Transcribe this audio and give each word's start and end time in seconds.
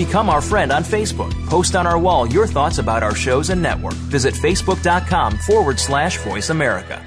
Become 0.00 0.30
our 0.30 0.40
friend 0.40 0.72
on 0.72 0.82
Facebook. 0.82 1.30
Post 1.48 1.76
on 1.76 1.86
our 1.86 1.98
wall 1.98 2.26
your 2.26 2.46
thoughts 2.46 2.78
about 2.78 3.02
our 3.02 3.14
shows 3.14 3.50
and 3.50 3.60
network. 3.60 3.92
Visit 4.08 4.32
facebook.com 4.32 5.36
forward 5.36 5.78
slash 5.78 6.16
voice 6.16 6.48
America. 6.48 7.04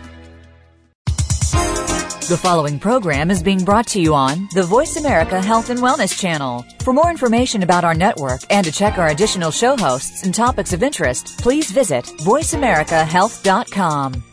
The 2.29 2.39
following 2.39 2.79
program 2.79 3.31
is 3.31 3.41
being 3.41 3.65
brought 3.65 3.87
to 3.87 3.99
you 3.99 4.13
on 4.13 4.47
the 4.53 4.61
Voice 4.61 4.95
America 4.95 5.41
Health 5.41 5.71
and 5.71 5.79
Wellness 5.79 6.15
Channel. 6.15 6.63
For 6.83 6.93
more 6.93 7.09
information 7.09 7.63
about 7.63 7.83
our 7.83 7.95
network 7.95 8.41
and 8.51 8.63
to 8.63 8.71
check 8.71 8.99
our 8.99 9.07
additional 9.07 9.49
show 9.49 9.75
hosts 9.75 10.21
and 10.21 10.35
topics 10.35 10.71
of 10.71 10.83
interest, 10.83 11.39
please 11.39 11.71
visit 11.71 12.05
voiceamericahealth.com. 12.05 14.32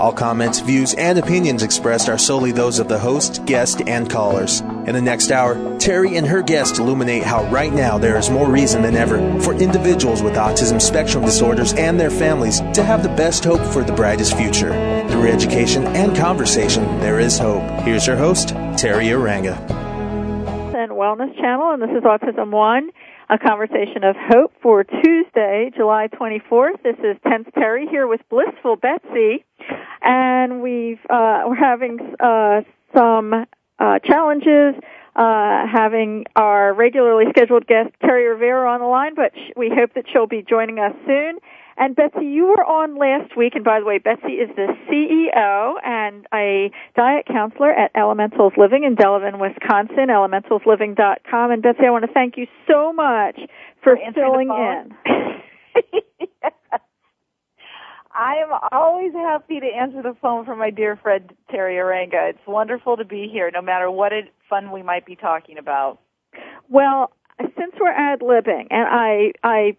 All 0.00 0.14
comments, 0.14 0.60
views, 0.60 0.94
and 0.94 1.18
opinions 1.18 1.62
expressed 1.62 2.08
are 2.08 2.16
solely 2.16 2.52
those 2.52 2.78
of 2.78 2.88
the 2.88 2.98
host, 2.98 3.44
guest, 3.44 3.82
and 3.86 4.08
callers. 4.08 4.60
In 4.60 4.94
the 4.94 5.02
next 5.02 5.30
hour, 5.30 5.78
Terry 5.78 6.16
and 6.16 6.26
her 6.26 6.40
guest 6.40 6.78
illuminate 6.78 7.22
how 7.22 7.44
right 7.50 7.70
now 7.70 7.98
there 7.98 8.16
is 8.16 8.30
more 8.30 8.50
reason 8.50 8.80
than 8.80 8.96
ever 8.96 9.18
for 9.40 9.52
individuals 9.52 10.22
with 10.22 10.36
autism 10.36 10.80
spectrum 10.80 11.22
disorders 11.22 11.74
and 11.74 12.00
their 12.00 12.08
families 12.08 12.60
to 12.72 12.82
have 12.82 13.02
the 13.02 13.10
best 13.10 13.44
hope 13.44 13.60
for 13.74 13.84
the 13.84 13.92
brightest 13.92 14.38
future. 14.38 14.70
Through 15.10 15.28
education 15.28 15.86
and 15.88 16.16
conversation, 16.16 16.82
there 17.00 17.20
is 17.20 17.38
hope. 17.38 17.62
Here's 17.82 18.06
your 18.06 18.16
host, 18.16 18.54
Teri 18.80 19.08
Arranga. 19.08 19.58
And 20.74 20.92
Wellness 20.92 21.36
Channel, 21.36 21.72
and 21.72 21.82
this 21.82 21.90
is 21.90 22.04
Autism 22.04 22.52
One 22.52 22.90
a 23.30 23.38
conversation 23.38 24.02
of 24.02 24.16
hope 24.18 24.52
for 24.60 24.82
Tuesday, 24.82 25.70
July 25.76 26.08
24th. 26.08 26.82
This 26.82 26.96
is 26.98 27.16
Tense 27.22 27.46
Terry 27.54 27.86
here 27.88 28.08
with 28.08 28.20
Blissful 28.28 28.74
Betsy, 28.74 29.44
and 30.02 30.62
we've 30.62 31.00
uh, 31.08 31.44
we're 31.46 31.54
having 31.54 31.98
uh, 32.20 32.62
some 32.94 33.46
uh, 33.78 33.98
challenges 34.00 34.74
uh, 35.16 35.66
having 35.66 36.24
our 36.36 36.72
regularly 36.72 37.26
scheduled 37.30 37.66
guest 37.66 37.90
Kerri 38.02 38.32
Rivera 38.32 38.70
on 38.70 38.80
the 38.80 38.86
line, 38.86 39.14
but 39.14 39.32
sh- 39.34 39.52
we 39.56 39.70
hope 39.74 39.94
that 39.94 40.04
she'll 40.12 40.26
be 40.26 40.44
joining 40.48 40.78
us 40.78 40.94
soon. 41.06 41.38
And 41.76 41.96
Betsy, 41.96 42.26
you 42.26 42.46
were 42.46 42.64
on 42.64 42.98
last 42.98 43.36
week, 43.36 43.54
and 43.54 43.64
by 43.64 43.80
the 43.80 43.86
way, 43.86 43.98
Betsy 43.98 44.34
is 44.34 44.50
the 44.54 44.68
CEO 44.86 45.74
and 45.84 46.26
a 46.32 46.70
diet 46.94 47.26
counselor 47.26 47.72
at 47.72 47.90
Elementals 47.96 48.52
Living 48.56 48.84
in 48.84 48.96
Delavan, 48.96 49.40
Wisconsin, 49.40 50.08
elementalsliving.com. 50.08 51.50
And 51.50 51.62
Betsy, 51.62 51.86
I 51.86 51.90
want 51.90 52.04
to 52.04 52.12
thank 52.12 52.36
you 52.36 52.46
so 52.70 52.92
much 52.92 53.40
for, 53.82 53.96
for 53.96 54.12
filling 54.12 54.50
in. 54.50 56.00
I 58.12 58.36
am 58.36 58.48
always 58.72 59.12
happy 59.12 59.60
to 59.60 59.66
answer 59.66 60.02
the 60.02 60.16
phone 60.20 60.44
for 60.44 60.56
my 60.56 60.70
dear 60.70 60.96
friend 60.96 61.32
Teri 61.52 61.76
Arranga. 61.76 62.30
It's 62.30 62.46
wonderful 62.46 62.96
to 62.96 63.04
be 63.04 63.28
here, 63.30 63.50
no 63.52 63.62
matter 63.62 63.90
what 63.90 64.12
it, 64.12 64.32
fun 64.48 64.72
we 64.72 64.82
might 64.82 65.06
be 65.06 65.14
talking 65.14 65.58
about. 65.58 65.98
Well, 66.68 67.12
since 67.40 67.72
we're 67.80 67.92
ad 67.92 68.20
libbing, 68.20 68.66
and 68.70 68.86
I 68.88 69.32
I 69.44 69.76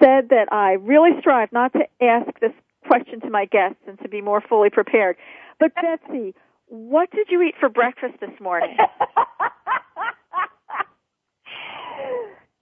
said 0.00 0.28
that 0.30 0.52
I 0.52 0.72
really 0.74 1.10
strive 1.20 1.52
not 1.52 1.72
to 1.72 1.80
ask 2.00 2.26
this 2.40 2.52
question 2.86 3.20
to 3.20 3.30
my 3.30 3.46
guests 3.46 3.80
and 3.86 3.98
to 4.00 4.08
be 4.08 4.20
more 4.20 4.40
fully 4.40 4.70
prepared. 4.70 5.16
But 5.58 5.72
Betsy, 5.74 6.34
what 6.68 7.10
did 7.10 7.28
you 7.30 7.42
eat 7.42 7.54
for 7.58 7.68
breakfast 7.68 8.14
this 8.20 8.40
morning? 8.40 8.76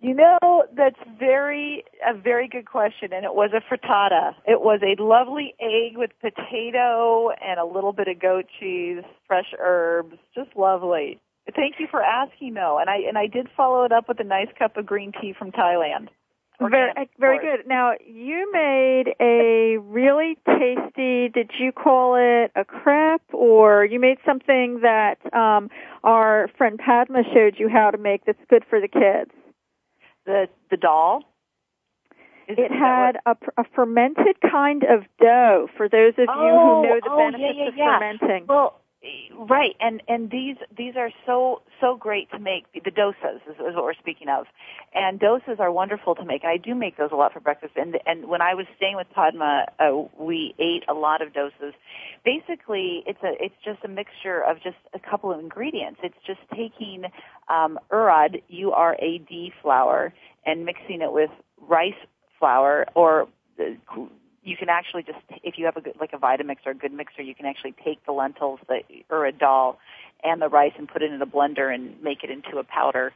you 0.05 0.13
know, 0.15 0.65
that's 0.77 0.99
very 1.19 1.83
a 2.07 2.13
very 2.13 2.47
good 2.47 2.67
question 2.67 3.15
and 3.15 3.25
it 3.25 3.35
was 3.35 3.53
a 3.55 3.75
frittata. 3.75 4.35
It 4.47 4.61
was 4.61 4.81
a 4.83 5.03
lovely 5.03 5.55
egg 5.59 5.97
with 5.97 6.11
potato 6.21 7.31
and 7.31 7.59
a 7.59 7.65
little 7.65 7.95
bit 7.95 8.09
of 8.09 8.21
goat 8.21 8.45
cheese, 8.61 9.03
fresh 9.27 9.55
herbs, 9.59 10.17
just 10.35 10.51
lovely. 10.57 11.19
Thank 11.57 11.77
you 11.79 11.87
for 11.91 12.03
asking 12.03 12.53
though. 12.53 12.79
And 12.79 12.91
I 12.91 12.97
and 13.09 13.17
I 13.17 13.27
did 13.27 13.49
follow 13.57 13.85
it 13.85 13.93
up 13.93 14.07
with 14.07 14.21
a 14.21 14.25
nice 14.25 14.49
cup 14.59 14.77
of 14.77 14.85
green 14.85 15.11
tea 15.19 15.33
from 15.39 15.53
Thailand. 15.53 16.09
Very, 16.61 16.93
very 17.19 17.39
good. 17.41 17.67
Now, 17.67 17.95
you 18.07 18.49
made 18.53 19.15
a 19.21 19.77
really 19.79 20.39
tasty, 20.47 21.29
did 21.29 21.51
you 21.59 21.73
call 21.73 22.15
it 22.15 22.53
a 22.55 22.65
crepe 22.65 23.23
or 23.33 23.85
you 23.85 23.99
made 23.99 24.19
something 24.25 24.79
that 24.83 25.17
um, 25.35 25.69
our 26.05 26.49
friend 26.57 26.79
Padma 26.79 27.23
showed 27.35 27.57
you 27.59 27.69
how 27.69 27.91
to 27.91 27.99
make 27.99 28.25
that's 28.25 28.39
good 28.49 28.65
for 28.71 28.81
the 28.81 28.87
kids? 28.87 29.33
The 30.27 30.49
the 30.71 30.77
dal? 30.77 31.25
Is 32.47 32.59
it 32.59 32.71
had 32.71 33.17
a, 33.25 33.37
a, 33.57 33.65
fermented 33.75 34.37
kind 34.43 34.83
of 34.83 35.05
dough 35.19 35.67
for 35.79 35.89
those 35.89 36.13
of 36.19 36.29
you 36.29 36.53
oh, 36.53 36.83
who 36.83 36.89
know 36.89 37.01
the 37.03 37.11
oh, 37.11 37.17
benefits 37.17 37.55
yeah, 37.57 37.63
yeah, 37.63 37.69
of 37.69 37.75
yeah. 37.75 37.99
fermenting. 37.99 38.47
Well, 38.47 38.81
Right, 39.37 39.77
and 39.81 40.03
and 40.09 40.31
these 40.31 40.57
these 40.77 40.95
are 40.97 41.11
so 41.27 41.61
so 41.81 41.95
great 41.95 42.31
to 42.31 42.39
make. 42.39 42.65
The 42.73 42.91
dosas 42.91 43.37
is, 43.47 43.57
is, 43.57 43.75
what 43.75 43.85
we're 43.85 43.93
speaking 43.95 44.29
of, 44.31 44.47
and 44.95 45.21
dosas 45.21 45.61
are 45.61 45.71
wonderful 45.71 46.15
to 46.15 46.25
make. 46.25 46.45
I 46.45 46.57
do 46.57 46.75
make 46.75 46.97
those 46.97 47.11
a 47.13 47.17
lot 47.17 47.35
for 47.35 47.41
breakfast. 47.41 47.75
And 47.77 47.99
and 48.07 48.27
when 48.29 48.41
I 48.41 48.55
was 48.55 48.67
staying 48.77 48.97
with 48.97 49.07
Padma, 49.15 49.67
uh, 49.79 50.05
we 50.19 50.55
ate 50.59 50.85
a 50.89 50.95
lot 50.95 51.21
of 51.21 51.35
dosas. 51.35 51.73
Basically, 52.25 53.03
it's 53.07 53.23
a 53.23 53.33
it's 53.39 53.55
just 53.63 53.85
a 53.85 53.89
mixture 53.89 54.43
of 54.43 54.63
just 54.63 54.79
a 54.95 54.99
couple 54.99 55.31
of 55.31 55.39
ingredients. 55.39 56.01
It's 56.03 56.17
just 56.27 56.41
taking 56.51 57.05
um, 57.49 57.79
urad 57.93 58.43
U 58.49 58.73
R 58.73 58.97
A 59.01 59.19
D 59.19 59.53
flour 59.61 60.15
and 60.47 60.65
mixing 60.65 61.03
it 61.03 61.13
with 61.13 61.31
rice 61.61 61.93
flour 62.39 62.87
or 62.95 63.29
uh, 63.61 63.65
you 64.45 64.57
can 64.57 64.69
actually 64.69 65.03
just 65.03 65.19
if 65.43 65.55
you 65.57 65.65
have 65.65 65.77
a 65.77 65.81
good 65.81 65.95
like 65.99 66.13
a 66.13 66.19
Vitamix 66.19 66.57
or 66.67 66.73
a 66.73 66.75
good 66.75 66.93
mixer, 66.93 67.23
you 67.23 67.35
can 67.35 67.47
actually 67.47 67.75
take 67.85 68.05
the 68.05 68.13
lentils, 68.13 68.61
the 68.69 68.81
or 69.11 69.27
a 69.27 69.33
dal, 69.33 69.79
and 70.23 70.41
the 70.41 70.49
rice 70.49 70.73
and 70.79 70.87
put 70.87 71.03
it 71.03 71.11
in 71.11 71.21
a 71.21 71.27
blender 71.27 71.75
and 71.75 72.01
make 72.03 72.23
it 72.23 72.31
into 72.31 72.59
a 72.59 72.65
powder. 72.65 73.13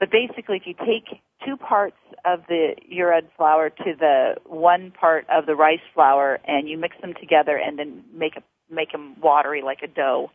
But 0.00 0.10
basically, 0.10 0.56
if 0.56 0.66
you 0.66 0.74
take 0.74 1.20
two 1.46 1.56
parts 1.56 1.96
of 2.24 2.40
the 2.48 2.74
urad 2.92 3.28
flour 3.36 3.70
to 3.70 3.94
the 3.98 4.34
one 4.44 4.90
part 4.90 5.26
of 5.30 5.46
the 5.46 5.54
rice 5.54 5.80
flour 5.94 6.40
and 6.46 6.68
you 6.68 6.76
mix 6.76 6.96
them 7.00 7.14
together 7.20 7.56
and 7.56 7.78
then 7.78 8.02
make 8.12 8.36
a 8.36 8.42
make 8.72 8.90
them 8.90 9.14
watery 9.20 9.62
like 9.62 9.82
a 9.82 9.88
dough. 9.88 10.30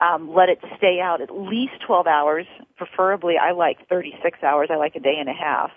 Um, 0.00 0.32
let 0.32 0.48
it 0.48 0.58
stay 0.76 1.00
out 1.02 1.20
at 1.20 1.30
least 1.30 1.72
12 1.86 2.06
hours. 2.06 2.46
Preferably, 2.76 3.34
I 3.36 3.50
like 3.50 3.88
36 3.88 4.38
hours. 4.44 4.68
I 4.70 4.76
like 4.76 4.94
a 4.94 5.00
day 5.00 5.16
and 5.18 5.28
a 5.28 5.32
half, 5.32 5.70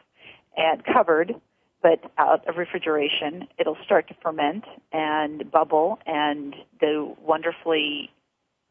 and 0.55 0.83
covered 0.83 1.33
but 1.81 2.11
out 2.17 2.47
of 2.47 2.57
refrigeration, 2.57 3.47
it'll 3.57 3.77
start 3.83 4.07
to 4.09 4.15
ferment 4.21 4.65
and 4.91 5.49
bubble 5.51 5.99
and 6.05 6.55
the 6.79 7.13
wonderfully 7.21 8.11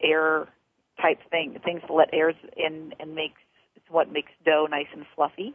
air 0.02 0.48
type 1.00 1.18
thing, 1.30 1.58
things 1.64 1.82
to 1.86 1.92
let 1.92 2.08
air 2.12 2.32
in 2.56 2.94
and 2.98 3.14
makes 3.14 3.40
it's 3.76 3.86
what 3.88 4.12
makes 4.12 4.32
dough 4.44 4.66
nice 4.70 4.88
and 4.92 5.06
fluffy. 5.14 5.54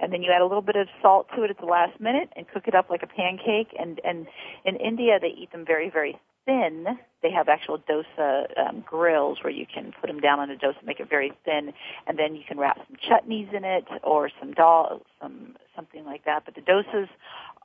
And 0.00 0.12
then 0.12 0.22
you 0.22 0.30
add 0.32 0.40
a 0.40 0.46
little 0.46 0.62
bit 0.62 0.76
of 0.76 0.88
salt 1.02 1.26
to 1.34 1.42
it 1.42 1.50
at 1.50 1.58
the 1.58 1.66
last 1.66 2.00
minute 2.00 2.30
and 2.36 2.46
cook 2.48 2.64
it 2.66 2.74
up 2.74 2.90
like 2.90 3.02
a 3.02 3.06
pancake. 3.06 3.74
And 3.78 4.00
and 4.04 4.26
in 4.64 4.76
India 4.76 5.18
they 5.20 5.28
eat 5.28 5.52
them 5.52 5.64
very 5.66 5.90
very 5.90 6.18
thin. 6.46 6.86
They 7.22 7.30
have 7.32 7.48
actual 7.48 7.78
dosa 7.78 8.46
um, 8.58 8.84
grills 8.86 9.38
where 9.42 9.52
you 9.52 9.66
can 9.66 9.92
put 10.00 10.06
them 10.06 10.20
down 10.20 10.38
on 10.38 10.50
a 10.50 10.54
dosa, 10.54 10.84
make 10.84 11.00
it 11.00 11.10
very 11.10 11.32
thin, 11.44 11.72
and 12.06 12.18
then 12.18 12.36
you 12.36 12.42
can 12.46 12.58
wrap 12.58 12.78
some 12.86 12.96
chutneys 12.96 13.52
in 13.52 13.64
it 13.64 13.84
or 14.04 14.30
some 14.40 14.52
dal, 14.52 15.02
some 15.20 15.56
something 15.76 16.04
like 16.04 16.24
that. 16.24 16.44
But 16.44 16.54
the 16.54 16.62
dosas 16.62 17.08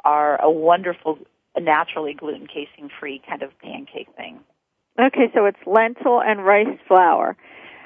are 0.04 0.40
a 0.42 0.52
wonderful, 0.52 1.18
naturally 1.60 2.14
gluten 2.14 2.48
casein 2.48 2.90
free 3.00 3.22
kind 3.28 3.42
of 3.42 3.58
pancake 3.60 4.10
thing. 4.16 4.42
Okay, 5.00 5.32
so 5.34 5.46
it's 5.46 5.58
lentil 5.66 6.22
and 6.22 6.46
rice 6.46 6.78
flour. 6.88 7.38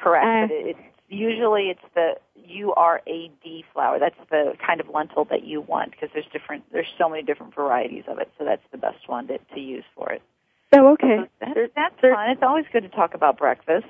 Correct. 0.03 0.51
Uh, 0.51 0.55
it's 0.69 0.79
usually 1.07 1.69
it's 1.69 1.79
the 1.93 2.15
URAD 2.49 3.63
flour. 3.73 3.99
That's 3.99 4.15
the 4.29 4.53
kind 4.65 4.81
of 4.81 4.89
lentil 4.89 5.25
that 5.25 5.43
you 5.43 5.61
want 5.61 5.91
because 5.91 6.09
there's 6.13 6.25
different. 6.33 6.63
There's 6.71 6.91
so 6.97 7.09
many 7.09 7.23
different 7.23 7.53
varieties 7.55 8.03
of 8.07 8.19
it, 8.19 8.31
so 8.37 8.45
that's 8.45 8.65
the 8.71 8.77
best 8.77 9.07
one 9.07 9.27
to, 9.27 9.37
to 9.37 9.59
use 9.59 9.83
for 9.95 10.11
it. 10.11 10.21
Oh, 10.73 10.93
okay. 10.93 11.19
So 11.19 11.27
that's, 11.39 11.71
that's 11.75 12.01
fun. 12.01 12.29
It's 12.31 12.43
always 12.43 12.65
good 12.73 12.83
to 12.83 12.89
talk 12.89 13.13
about 13.13 13.37
breakfast. 13.37 13.85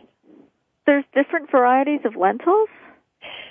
There's 0.85 1.05
different 1.13 1.49
varieties 1.49 2.01
of 2.05 2.15
lentils. 2.15 2.69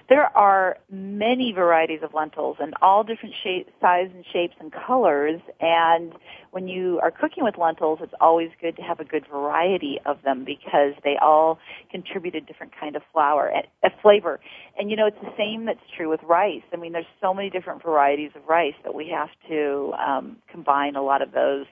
There 0.08 0.36
are 0.36 0.76
many 0.90 1.52
varieties 1.52 2.00
of 2.02 2.12
lentils 2.12 2.58
and 2.60 2.74
all 2.82 3.04
different 3.04 3.34
shape, 3.42 3.68
size 3.80 4.10
and 4.14 4.24
shapes 4.32 4.54
and 4.60 4.70
colors. 4.70 5.40
And 5.60 6.12
when 6.50 6.68
you 6.68 7.00
are 7.02 7.10
cooking 7.10 7.42
with 7.42 7.56
lentils, 7.56 8.00
it's 8.02 8.12
always 8.20 8.50
good 8.60 8.76
to 8.76 8.82
have 8.82 9.00
a 9.00 9.04
good 9.04 9.24
variety 9.30 9.98
of 10.04 10.18
them 10.22 10.44
because 10.44 10.92
they 11.04 11.16
all 11.22 11.58
contribute 11.90 12.34
a 12.34 12.40
different 12.40 12.72
kind 12.78 12.96
of 12.96 13.02
flour, 13.12 13.50
a 13.82 13.90
flavor. 14.02 14.40
And 14.78 14.90
you 14.90 14.96
know, 14.96 15.06
it's 15.06 15.20
the 15.22 15.32
same 15.38 15.64
that's 15.64 15.80
true 15.96 16.10
with 16.10 16.22
rice. 16.22 16.62
I 16.72 16.76
mean, 16.76 16.92
there's 16.92 17.06
so 17.22 17.32
many 17.32 17.48
different 17.48 17.82
varieties 17.82 18.32
of 18.34 18.42
rice 18.46 18.74
that 18.84 18.94
we 18.94 19.08
have 19.08 19.30
to 19.48 19.92
um, 19.94 20.36
combine 20.52 20.96
a 20.96 21.02
lot 21.02 21.22
of 21.22 21.32
those 21.32 21.64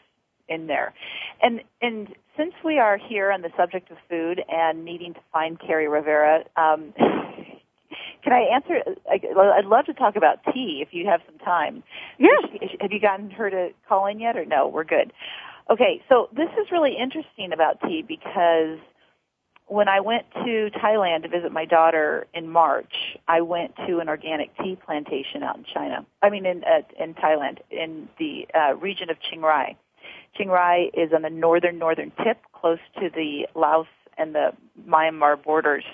in 0.49 0.67
there. 0.67 0.95
And 1.43 1.61
and 1.81 2.09
since 2.37 2.55
we 2.65 2.79
are 2.79 2.97
here 2.97 3.31
on 3.31 3.43
the 3.43 3.51
subject 3.57 3.91
of 3.91 3.99
food 4.09 4.43
and 4.49 4.85
needing 4.85 5.15
to 5.15 5.21
find 5.33 5.59
Kerri 5.59 5.91
Rivera, 5.91 6.45
um, 6.57 6.95
can 8.23 8.33
I 8.33 8.41
answer? 8.55 8.83
I'd 9.11 9.65
love 9.65 9.87
to 9.87 9.95
talk 9.95 10.17
about 10.17 10.39
tea 10.53 10.83
if 10.87 10.93
you 10.93 11.07
have 11.07 11.21
some 11.27 11.39
time. 11.39 11.83
Yes. 12.19 12.45
Have 12.81 12.93
you 12.93 13.01
gotten 13.01 13.31
her 13.31 13.51
to 13.51 13.71
call 13.89 14.07
in 14.07 14.21
yet, 14.21 14.37
or 14.37 14.45
no? 14.45 14.69
We're 14.69 14.85
good. 14.85 15.13
Okay, 15.71 16.03
so 16.09 16.29
this 16.33 16.49
is 16.61 16.71
really 16.71 16.97
interesting 17.01 17.53
about 17.53 17.81
tea 17.81 18.05
because 18.07 18.79
when 19.67 19.89
I 19.89 20.01
went 20.01 20.31
to 20.45 20.71
Thailand 20.71 21.23
to 21.23 21.29
visit 21.29 21.53
my 21.53 21.65
daughter 21.65 22.27
in 22.35 22.49
March, 22.49 23.17
I 23.29 23.41
went 23.41 23.75
to 23.87 24.01
an 24.01 24.09
organic 24.09 24.57
tea 24.59 24.77
plantation 24.85 25.43
out 25.43 25.57
in 25.57 25.65
China. 25.65 26.05
I 26.21 26.31
mean, 26.31 26.47
in 26.47 26.63
uh, 26.65 26.83
in 27.03 27.15
Thailand, 27.15 27.59
in 27.71 28.09
the 28.19 28.47
uh, 28.55 28.75
region 28.77 29.09
of 29.11 29.17
Chiang 29.21 29.41
Rai. 29.41 29.77
Chiang 30.37 30.49
Rai 30.49 30.91
is 30.95 31.13
on 31.15 31.23
the 31.23 31.31
northern 31.31 31.79
northern 31.79 32.13
tip, 32.23 32.39
close 32.53 32.81
to 33.01 33.09
the 33.09 33.47
Laos 33.55 33.87
and 34.19 34.35
the 34.35 34.53
Myanmar 34.87 35.43
borders. 35.43 35.85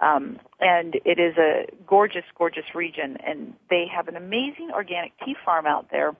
Um, 0.00 0.38
and 0.60 0.94
it 1.04 1.18
is 1.18 1.36
a 1.38 1.66
gorgeous, 1.86 2.24
gorgeous 2.36 2.74
region, 2.74 3.16
and 3.26 3.54
they 3.70 3.86
have 3.94 4.08
an 4.08 4.16
amazing 4.16 4.70
organic 4.74 5.12
tea 5.24 5.34
farm 5.44 5.66
out 5.66 5.88
there. 5.90 6.14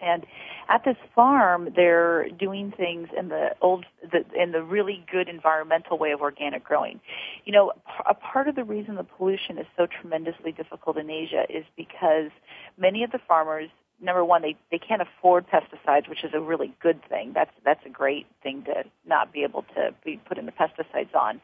And 0.00 0.26
at 0.68 0.84
this 0.84 0.96
farm, 1.14 1.68
they're 1.76 2.28
doing 2.30 2.72
things 2.76 3.08
in 3.16 3.28
the 3.28 3.50
old, 3.60 3.86
the, 4.10 4.24
in 4.40 4.50
the 4.50 4.62
really 4.62 5.04
good 5.10 5.28
environmental 5.28 5.96
way 5.96 6.10
of 6.10 6.20
organic 6.20 6.64
growing. 6.64 7.00
You 7.44 7.52
know, 7.52 7.72
a 8.04 8.14
part 8.14 8.48
of 8.48 8.56
the 8.56 8.64
reason 8.64 8.96
the 8.96 9.04
pollution 9.04 9.58
is 9.58 9.66
so 9.76 9.86
tremendously 9.86 10.50
difficult 10.50 10.96
in 10.96 11.08
Asia 11.08 11.44
is 11.48 11.64
because 11.76 12.30
many 12.76 13.04
of 13.04 13.12
the 13.12 13.20
farmers 13.28 13.68
number 14.02 14.24
one, 14.24 14.42
they 14.42 14.56
they 14.70 14.78
can't 14.78 15.00
afford 15.00 15.46
pesticides, 15.48 16.08
which 16.08 16.24
is 16.24 16.32
a 16.34 16.40
really 16.40 16.74
good 16.82 17.00
thing. 17.08 17.32
That's 17.34 17.50
that's 17.64 17.84
a 17.86 17.90
great 17.90 18.26
thing 18.42 18.64
to 18.64 18.84
not 19.06 19.32
be 19.32 19.44
able 19.44 19.62
to 19.74 19.94
be 20.04 20.20
putting 20.28 20.46
the 20.46 20.52
pesticides 20.52 21.14
on. 21.14 21.40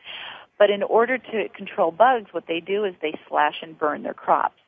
But 0.58 0.70
in 0.70 0.82
order 0.82 1.18
to 1.18 1.48
control 1.56 1.92
bugs, 1.92 2.26
what 2.32 2.44
they 2.48 2.60
do 2.60 2.84
is 2.84 2.94
they 3.00 3.18
slash 3.28 3.62
and 3.62 3.78
burn 3.78 4.02
their 4.02 4.14
crops. 4.14 4.60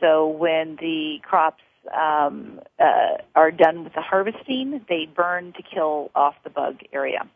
So 0.00 0.28
when 0.28 0.76
the 0.80 1.18
crops 1.22 1.62
um, 1.94 2.60
uh, 2.78 3.18
are 3.34 3.50
done 3.50 3.84
with 3.84 3.92
the 3.92 4.00
harvesting, 4.00 4.84
they 4.88 5.06
burn 5.14 5.52
to 5.52 5.62
kill 5.62 6.10
off 6.14 6.34
the 6.42 6.50
bug 6.50 6.78
area. 6.92 7.28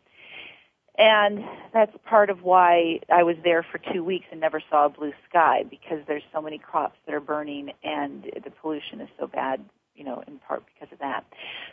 And 0.97 1.43
that's 1.73 1.91
part 2.05 2.29
of 2.29 2.43
why 2.43 3.01
I 3.11 3.23
was 3.23 3.35
there 3.43 3.63
for 3.63 3.79
two 3.93 4.03
weeks 4.03 4.25
and 4.31 4.39
never 4.39 4.61
saw 4.69 4.85
a 4.85 4.89
blue 4.89 5.11
sky 5.29 5.65
because 5.69 5.99
there's 6.07 6.23
so 6.33 6.41
many 6.41 6.57
crops 6.57 6.97
that 7.05 7.13
are 7.13 7.19
burning 7.19 7.71
and 7.83 8.23
the 8.23 8.49
pollution 8.49 9.01
is 9.01 9.09
so 9.19 9.27
bad, 9.27 9.63
you 9.95 10.05
know, 10.05 10.23
in 10.25 10.39
part 10.39 10.63
because 10.73 10.91
of 10.93 10.99
that. 10.99 11.25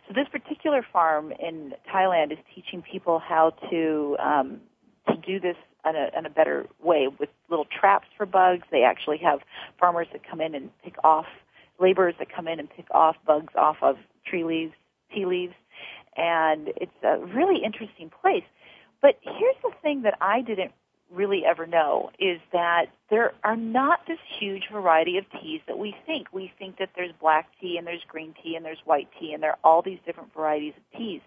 So 0.08 0.14
this 0.14 0.26
particular 0.28 0.84
farm 0.92 1.32
in 1.38 1.74
Thailand 1.92 2.32
is 2.32 2.38
teaching 2.54 2.82
people 2.82 3.20
how 3.20 3.50
to 3.70 4.16
um, 4.18 4.60
to 5.08 5.16
do 5.16 5.38
this 5.38 5.56
in 5.84 5.96
a, 5.96 6.10
in 6.16 6.26
a 6.26 6.30
better 6.30 6.66
way 6.82 7.08
with 7.08 7.28
little 7.48 7.66
traps 7.66 8.06
for 8.16 8.26
bugs. 8.26 8.62
They 8.70 8.82
actually 8.82 9.18
have 9.18 9.40
farmers 9.78 10.08
that 10.12 10.28
come 10.28 10.40
in 10.40 10.54
and 10.54 10.70
pick 10.82 10.94
off 11.04 11.26
laborers 11.80 12.14
that 12.18 12.32
come 12.34 12.48
in 12.48 12.60
and 12.60 12.68
pick 12.70 12.86
off 12.90 13.16
bugs 13.26 13.52
off 13.56 13.76
of 13.82 13.96
tree 14.26 14.44
leaves, 14.44 14.72
tea 15.14 15.26
leaves, 15.26 15.54
and 16.16 16.68
it's 16.76 16.92
a 17.02 17.18
really 17.18 17.62
interesting 17.64 18.10
place. 18.20 18.44
But 19.02 19.18
here's 19.20 19.56
the 19.62 19.72
thing 19.82 20.02
that 20.02 20.16
I 20.20 20.40
didn't 20.40 20.72
really 21.12 21.44
ever 21.44 21.66
know 21.66 22.10
is 22.18 22.40
that 22.52 22.86
there 23.10 23.32
are 23.44 23.56
not 23.56 24.00
this 24.08 24.18
huge 24.40 24.62
variety 24.72 25.18
of 25.18 25.24
teas 25.42 25.60
that 25.66 25.78
we 25.78 25.94
think. 26.06 26.28
We 26.32 26.52
think 26.58 26.78
that 26.78 26.90
there's 26.96 27.12
black 27.20 27.48
tea 27.60 27.76
and 27.76 27.86
there's 27.86 28.02
green 28.08 28.34
tea 28.42 28.56
and 28.56 28.64
there's 28.64 28.78
white 28.84 29.08
tea 29.20 29.34
and 29.34 29.42
there 29.42 29.50
are 29.50 29.58
all 29.62 29.82
these 29.82 29.98
different 30.06 30.32
varieties 30.32 30.72
of 30.76 30.98
teas. 30.98 31.20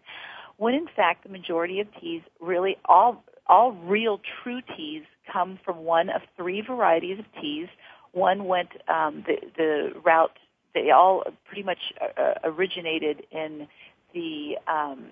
When 0.58 0.74
in 0.74 0.88
fact 0.96 1.24
the 1.24 1.30
majority 1.30 1.80
of 1.82 1.88
teas 2.02 2.24
really 2.40 2.78
all 2.86 3.24
all 3.48 3.74
real 3.74 4.20
true 4.42 4.62
teas 4.76 5.04
come 5.32 5.60
from 5.64 5.84
one 5.84 6.10
of 6.10 6.22
three 6.36 6.62
varieties 6.62 7.20
of 7.20 7.26
teas. 7.40 7.68
One 8.12 8.46
went 8.46 8.70
um, 8.88 9.24
the 9.28 9.36
the 9.58 10.02
route. 10.04 10.38
They 10.74 10.92
all 10.92 11.24
pretty 11.46 11.64
much 11.64 11.94
uh, 12.02 12.20
uh, 12.20 12.34
originated 12.44 13.24
in 13.32 13.68
the 14.14 14.58
um, 14.68 15.06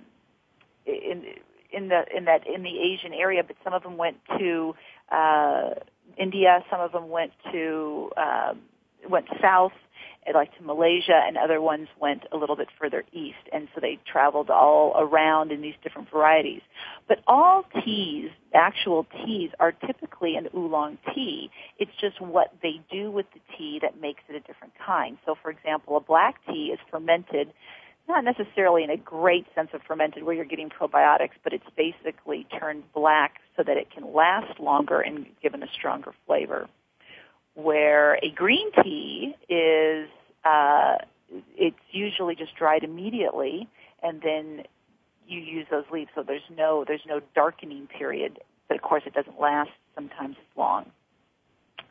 in 0.85 1.25
in 1.73 1.89
the 1.89 2.03
in 2.15 2.25
that 2.25 2.47
in 2.47 2.63
the 2.63 2.79
Asian 2.79 3.13
area, 3.13 3.43
but 3.45 3.55
some 3.63 3.73
of 3.73 3.83
them 3.83 3.97
went 3.97 4.17
to 4.37 4.73
uh, 5.11 5.69
India. 6.17 6.63
Some 6.69 6.81
of 6.81 6.91
them 6.91 7.09
went 7.09 7.31
to 7.51 8.11
uh, 8.17 8.53
went 9.09 9.25
south 9.41 9.73
like 10.33 10.55
to 10.57 10.63
Malaysia, 10.63 11.19
and 11.27 11.37
other 11.37 11.59
ones 11.59 11.87
went 11.99 12.23
a 12.31 12.37
little 12.37 12.55
bit 12.55 12.69
further 12.79 13.03
east, 13.11 13.43
and 13.51 13.67
so 13.73 13.81
they 13.81 13.99
traveled 14.09 14.49
all 14.49 14.93
around 14.97 15.51
in 15.51 15.61
these 15.61 15.73
different 15.83 16.09
varieties. 16.09 16.61
But 17.07 17.19
all 17.27 17.65
teas, 17.83 18.29
actual 18.53 19.05
teas, 19.25 19.51
are 19.59 19.71
typically 19.71 20.35
an 20.35 20.47
oolong 20.55 20.97
tea. 21.13 21.49
It's 21.77 21.91
just 21.99 22.21
what 22.21 22.53
they 22.61 22.79
do 22.91 23.11
with 23.11 23.25
the 23.33 23.41
tea 23.57 23.79
that 23.81 23.99
makes 23.99 24.21
it 24.29 24.35
a 24.35 24.39
different 24.39 24.73
kind. 24.85 25.17
So, 25.25 25.35
for 25.41 25.51
example, 25.51 25.97
a 25.97 25.99
black 25.99 26.35
tea 26.47 26.71
is 26.73 26.79
fermented 26.89 27.51
not 28.07 28.23
necessarily 28.23 28.83
in 28.83 28.89
a 28.89 28.97
great 28.97 29.45
sense 29.55 29.69
of 29.73 29.81
fermented 29.83 30.23
where 30.23 30.35
you're 30.35 30.45
getting 30.45 30.69
probiotics, 30.69 31.31
but 31.43 31.53
it's 31.53 31.65
basically 31.77 32.45
turned 32.59 32.83
black 32.93 33.35
so 33.55 33.63
that 33.63 33.77
it 33.77 33.89
can 33.91 34.13
last 34.13 34.59
longer 34.59 34.99
and 35.01 35.25
given 35.41 35.63
a 35.63 35.67
stronger 35.73 36.13
flavor 36.25 36.67
where 37.55 38.15
a 38.23 38.31
green 38.33 38.71
tea 38.83 39.35
is 39.49 40.09
uh, 40.43 40.95
it's 41.55 41.75
usually 41.91 42.35
just 42.35 42.55
dried 42.55 42.83
immediately, 42.83 43.67
and 44.01 44.21
then 44.21 44.63
you 45.27 45.39
use 45.39 45.65
those 45.71 45.85
leaves. 45.91 46.09
So 46.15 46.23
there's 46.23 46.41
no 46.55 46.83
there's 46.87 47.05
no 47.07 47.21
darkening 47.35 47.87
period, 47.87 48.39
but 48.67 48.75
of 48.75 48.83
course 48.83 49.03
it 49.05 49.13
doesn't 49.13 49.39
last 49.39 49.71
sometimes 49.95 50.35
as 50.39 50.57
long. 50.57 50.91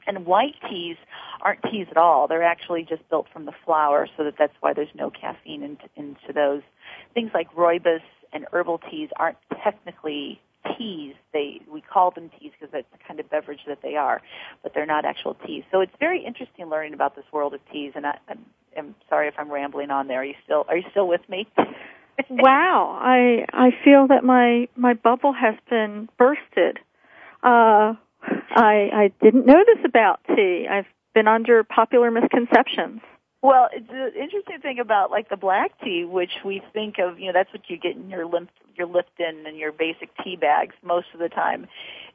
And 0.06 0.26
white 0.26 0.56
teas 0.68 0.96
aren't 1.42 1.62
teas 1.70 1.88
at 1.90 1.96
all. 1.96 2.28
They're 2.28 2.42
actually 2.42 2.84
just 2.88 3.08
built 3.10 3.26
from 3.32 3.44
the 3.44 3.52
flower, 3.64 4.08
so 4.16 4.24
that 4.24 4.34
that's 4.38 4.54
why 4.60 4.72
there's 4.72 4.94
no 4.94 5.10
caffeine 5.10 5.62
into, 5.62 5.84
into 5.96 6.32
those. 6.32 6.62
Things 7.14 7.30
like 7.34 7.52
rooibos 7.54 8.00
and 8.32 8.46
herbal 8.52 8.80
teas 8.90 9.10
aren't 9.16 9.36
technically 9.62 10.40
teas. 10.78 11.14
They 11.32 11.60
we 11.70 11.80
call 11.80 12.12
them 12.12 12.30
teas 12.38 12.52
because 12.58 12.72
that's 12.72 12.86
the 12.92 12.98
kind 13.06 13.20
of 13.20 13.28
beverage 13.28 13.60
that 13.66 13.82
they 13.82 13.96
are, 13.96 14.22
but 14.62 14.72
they're 14.74 14.86
not 14.86 15.04
actual 15.04 15.34
teas. 15.46 15.64
So 15.70 15.80
it's 15.80 15.92
very 15.98 16.24
interesting 16.24 16.68
learning 16.70 16.94
about 16.94 17.16
this 17.16 17.24
world 17.32 17.54
of 17.54 17.60
teas. 17.72 17.92
And 17.94 18.06
I, 18.06 18.18
I'm, 18.28 18.46
I'm 18.76 18.94
sorry 19.08 19.28
if 19.28 19.34
I'm 19.38 19.50
rambling 19.50 19.90
on 19.90 20.06
there. 20.08 20.20
Are 20.20 20.24
you 20.24 20.34
still 20.44 20.64
Are 20.68 20.76
you 20.76 20.84
still 20.90 21.08
with 21.08 21.28
me? 21.28 21.46
wow, 22.30 22.98
I 23.00 23.44
I 23.52 23.70
feel 23.84 24.06
that 24.08 24.24
my 24.24 24.68
my 24.76 24.94
bubble 24.94 25.32
has 25.32 25.54
been 25.68 26.08
bursted. 26.18 26.78
Uh, 27.42 27.94
I 28.54 28.88
I 28.92 29.12
didn't 29.20 29.46
know 29.46 29.64
this 29.66 29.84
about 29.84 30.20
tea. 30.28 30.66
I've 30.70 30.86
been 31.14 31.28
under 31.28 31.64
popular 31.64 32.10
misconceptions. 32.10 33.00
Well, 33.42 33.68
it's 33.72 33.88
the 33.88 34.12
interesting 34.14 34.60
thing 34.60 34.78
about 34.78 35.10
like 35.10 35.28
the 35.28 35.36
black 35.36 35.72
tea, 35.82 36.04
which 36.04 36.30
we 36.44 36.62
think 36.72 36.96
of, 36.98 37.18
you 37.18 37.26
know, 37.26 37.32
that's 37.32 37.52
what 37.52 37.68
you 37.68 37.76
get 37.76 37.96
in 37.96 38.08
your 38.08 38.24
lymph, 38.24 38.50
your 38.76 38.86
Lipton 38.86 39.46
and 39.46 39.56
your 39.56 39.72
basic 39.72 40.10
tea 40.22 40.36
bags 40.36 40.74
most 40.84 41.08
of 41.12 41.18
the 41.18 41.28
time, 41.28 41.66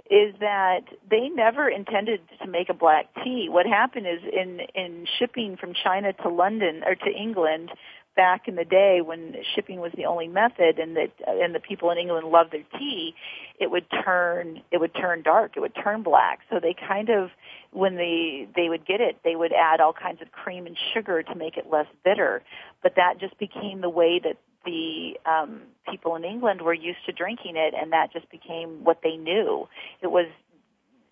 is 0.10 0.34
that 0.40 0.84
they 1.10 1.28
never 1.28 1.68
intended 1.68 2.22
to 2.42 2.48
make 2.48 2.70
a 2.70 2.74
black 2.74 3.08
tea. 3.26 3.50
What 3.50 3.66
happened 3.66 4.08
is 4.08 4.22
in 4.32 4.62
in 4.74 5.06
shipping 5.20 5.58
from 5.58 5.74
China 5.74 6.14
to 6.14 6.30
London 6.30 6.82
or 6.86 6.96
to 6.96 7.12
England, 7.12 7.72
back 8.18 8.48
in 8.50 8.56
the 8.56 8.66
day 8.66 9.00
when 9.02 9.36
shipping 9.56 9.80
was 9.80 9.94
the 9.96 10.06
only 10.06 10.28
method 10.28 10.80
and 10.80 10.98
that 10.98 11.12
and 11.26 11.56
the 11.56 11.62
people 11.62 11.92
in 11.92 11.98
England 11.98 12.28
loved 12.28 12.52
their 12.52 12.66
tea, 12.78 13.14
it 13.60 13.72
would 13.72 13.86
turn 14.04 14.62
it 14.72 14.80
would 14.80 14.94
turn 14.94 15.22
dark, 15.22 15.54
it 15.56 15.62
would 15.62 15.76
turn 15.76 16.04
black. 16.04 16.40
So 16.50 16.60
they 16.60 16.76
kind 16.76 17.10
of 17.10 17.30
when 17.72 17.96
they 17.96 18.50
they 18.56 18.68
would 18.68 18.86
get 18.86 19.00
it, 19.00 19.18
they 19.24 19.36
would 19.36 19.54
add 19.54 19.80
all 19.80 19.94
kinds 19.94 20.22
of 20.22 20.32
cream 20.32 20.66
and 20.66 20.76
sugar 20.94 21.24
to 21.24 21.36
make 21.36 21.56
it 21.56 21.68
less 21.72 21.88
bitter. 22.04 22.44
But 22.84 22.96
that 22.96 23.20
just 23.20 23.38
became 23.38 23.80
the 23.80 23.90
way 23.90 24.20
that 24.22 24.38
the 24.66 25.14
um 25.26 25.62
people 25.90 26.16
in 26.16 26.26
England 26.26 26.62
were 26.62 26.74
used 26.74 27.06
to 27.06 27.14
drinking 27.14 27.56
it 27.56 27.74
and 27.80 27.94
that 27.94 28.12
just 28.12 28.30
became 28.32 28.84
what 28.84 29.00
they 29.04 29.16
knew. 29.16 29.70
It 30.02 30.08
was 30.08 30.28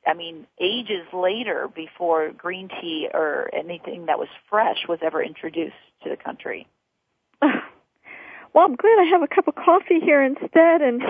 I 0.07 0.13
mean, 0.13 0.45
ages 0.59 1.07
later 1.13 1.67
before 1.73 2.31
green 2.31 2.69
tea 2.79 3.09
or 3.11 3.49
anything 3.53 4.05
that 4.05 4.19
was 4.19 4.27
fresh 4.49 4.77
was 4.87 4.99
ever 5.01 5.23
introduced 5.23 5.73
to 6.03 6.09
the 6.09 6.17
country. 6.17 6.67
Well, 8.55 8.63
I'm 8.63 8.75
glad 8.77 8.99
I 8.99 9.03
have 9.11 9.21
a 9.21 9.27
cup 9.27 9.49
of 9.49 9.55
coffee 9.55 9.99
here 9.99 10.23
instead. 10.23 10.81
And 10.81 11.01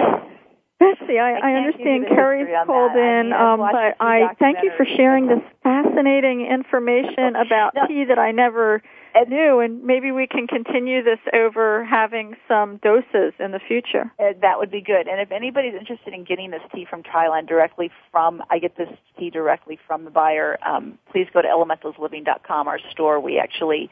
Betsy, 0.79 1.19
I, 1.19 1.37
I, 1.37 1.53
understand 1.53 2.07
Kerri's 2.09 2.49
called 2.65 2.97
in, 2.97 2.99
I 2.99 3.21
mean, 3.21 3.33
um, 3.33 3.59
but 3.59 3.95
I 4.01 4.33
thank 4.39 4.57
you 4.63 4.71
for 4.75 4.83
sharing 4.97 5.27
this 5.27 5.43
fascinating 5.61 6.41
information 6.41 7.35
about 7.45 7.75
no. 7.75 7.85
tea 7.87 8.05
that 8.05 8.17
I 8.17 8.31
never 8.31 8.81
knew, 9.29 9.59
and 9.59 9.83
maybe 9.83 10.11
we 10.11 10.25
can 10.27 10.47
continue 10.47 11.03
this 11.03 11.19
over 11.33 11.85
having 11.85 12.35
some 12.47 12.79
dosas 12.79 13.31
in 13.39 13.51
the 13.51 13.61
future. 13.65 14.11
Uh, 14.19 14.33
that 14.41 14.57
would 14.57 14.71
be 14.71 14.81
good. 14.81 15.07
And 15.07 15.21
if 15.21 15.31
anybody's 15.31 15.75
interested 15.79 16.15
in 16.15 16.25
getting 16.25 16.49
this 16.49 16.61
tea 16.73 16.87
from 16.89 17.03
Thailand 17.03 17.47
directly 17.47 17.91
from, 18.11 18.41
I 18.49 18.57
get 18.57 18.75
this 18.75 18.89
tea 19.19 19.29
directly 19.29 19.79
from 19.87 20.03
the 20.03 20.11
buyer, 20.11 20.57
um, 20.65 20.97
please 21.11 21.27
go 21.31 21.43
to 21.43 21.47
elementalsliving.com, 21.47 22.67
our 22.67 22.79
store. 22.91 23.19
We 23.19 23.37
actually 23.37 23.91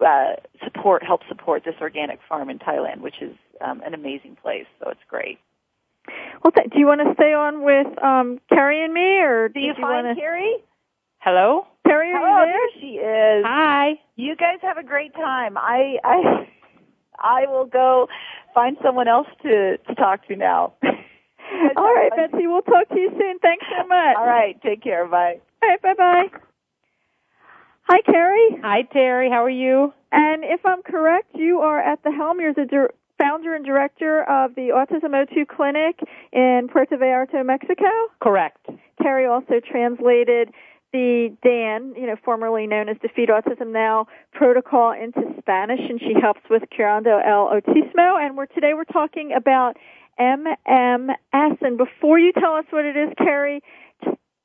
uh, 0.00 0.34
support, 0.62 1.02
help 1.02 1.22
support 1.28 1.64
this 1.64 1.74
organic 1.80 2.20
farm 2.28 2.50
in 2.50 2.58
Thailand, 2.58 3.00
which 3.00 3.20
is 3.20 3.34
um, 3.60 3.82
an 3.82 3.94
amazing 3.94 4.36
place. 4.40 4.66
So 4.80 4.90
it's 4.90 5.00
great. 5.08 5.38
Well, 6.42 6.52
th- 6.52 6.70
do 6.70 6.78
you 6.78 6.86
want 6.86 7.00
to 7.00 7.14
stay 7.14 7.32
on 7.32 7.62
with 7.62 7.86
um, 8.02 8.40
Kerri 8.52 8.84
and 8.84 8.92
me, 8.92 9.20
or 9.20 9.48
do 9.48 9.60
you, 9.60 9.68
you 9.68 9.74
find 9.74 10.06
wanna... 10.06 10.14
Kerri? 10.14 10.56
Hello, 11.18 11.66
Kerri. 11.86 12.12
Are 12.12 12.20
oh, 12.20 12.44
you 12.44 12.44
there? 12.44 12.52
there 12.52 12.80
she 12.80 12.86
is. 12.98 13.44
Hi. 13.46 14.00
You 14.16 14.36
guys 14.36 14.58
have 14.60 14.76
a 14.76 14.82
great 14.82 15.14
time. 15.14 15.56
I 15.56 15.96
I 16.04 16.46
I 17.18 17.46
will 17.46 17.64
go 17.64 18.08
find 18.52 18.76
someone 18.84 19.08
else 19.08 19.28
to 19.42 19.78
to 19.78 19.94
talk 19.94 20.26
to 20.28 20.36
now. 20.36 20.74
All 20.82 21.94
right, 21.94 22.10
fun. 22.10 22.30
Betsy. 22.30 22.46
We'll 22.46 22.60
talk 22.60 22.90
to 22.90 22.98
you 22.98 23.10
soon. 23.18 23.38
Thanks 23.38 23.64
so 23.70 23.86
much. 23.86 24.16
All 24.18 24.26
right. 24.26 24.60
Take 24.62 24.82
care. 24.82 25.06
Bye. 25.06 25.40
All 25.62 25.68
right. 25.70 25.80
Bye 25.80 25.94
bye. 25.94 26.38
Hi, 27.86 28.00
Kerri. 28.00 28.62
Hi, 28.62 28.82
Terry. 28.94 29.28
How 29.28 29.44
are 29.44 29.50
you? 29.50 29.92
And 30.10 30.42
if 30.42 30.64
I'm 30.64 30.82
correct, 30.82 31.28
you 31.34 31.58
are 31.58 31.78
at 31.78 32.02
the 32.02 32.10
helm. 32.10 32.40
You're 32.40 32.54
the 32.54 32.88
founder 33.18 33.54
and 33.54 33.62
director 33.62 34.22
of 34.22 34.54
the 34.54 34.72
Autismo2 34.72 35.46
Clinic 35.46 36.00
in 36.32 36.70
Puerto 36.72 36.96
Vallarta, 36.96 37.44
Mexico? 37.44 37.84
Correct. 38.22 38.66
Kerri 39.02 39.30
also 39.30 39.60
translated 39.60 40.48
the 40.94 41.36
DAN, 41.42 41.92
you 41.94 42.06
know, 42.06 42.16
formerly 42.24 42.66
known 42.66 42.88
as 42.88 42.96
Defeat 43.02 43.28
Autism 43.28 43.70
Now 43.70 44.06
protocol 44.32 44.92
into 44.92 45.20
Spanish, 45.38 45.80
and 45.80 46.00
she 46.00 46.14
helps 46.18 46.40
with 46.48 46.62
Curando 46.72 47.20
el 47.22 47.50
Autismo. 47.50 48.18
And 48.18 48.34
we're 48.34 48.46
today 48.46 48.72
we're 48.72 48.84
talking 48.84 49.34
about 49.36 49.76
MMS. 50.18 51.60
And 51.60 51.76
before 51.76 52.18
you 52.18 52.32
tell 52.32 52.54
us 52.54 52.64
what 52.70 52.86
it 52.86 52.96
is, 52.96 53.10
Kerri, 53.20 53.60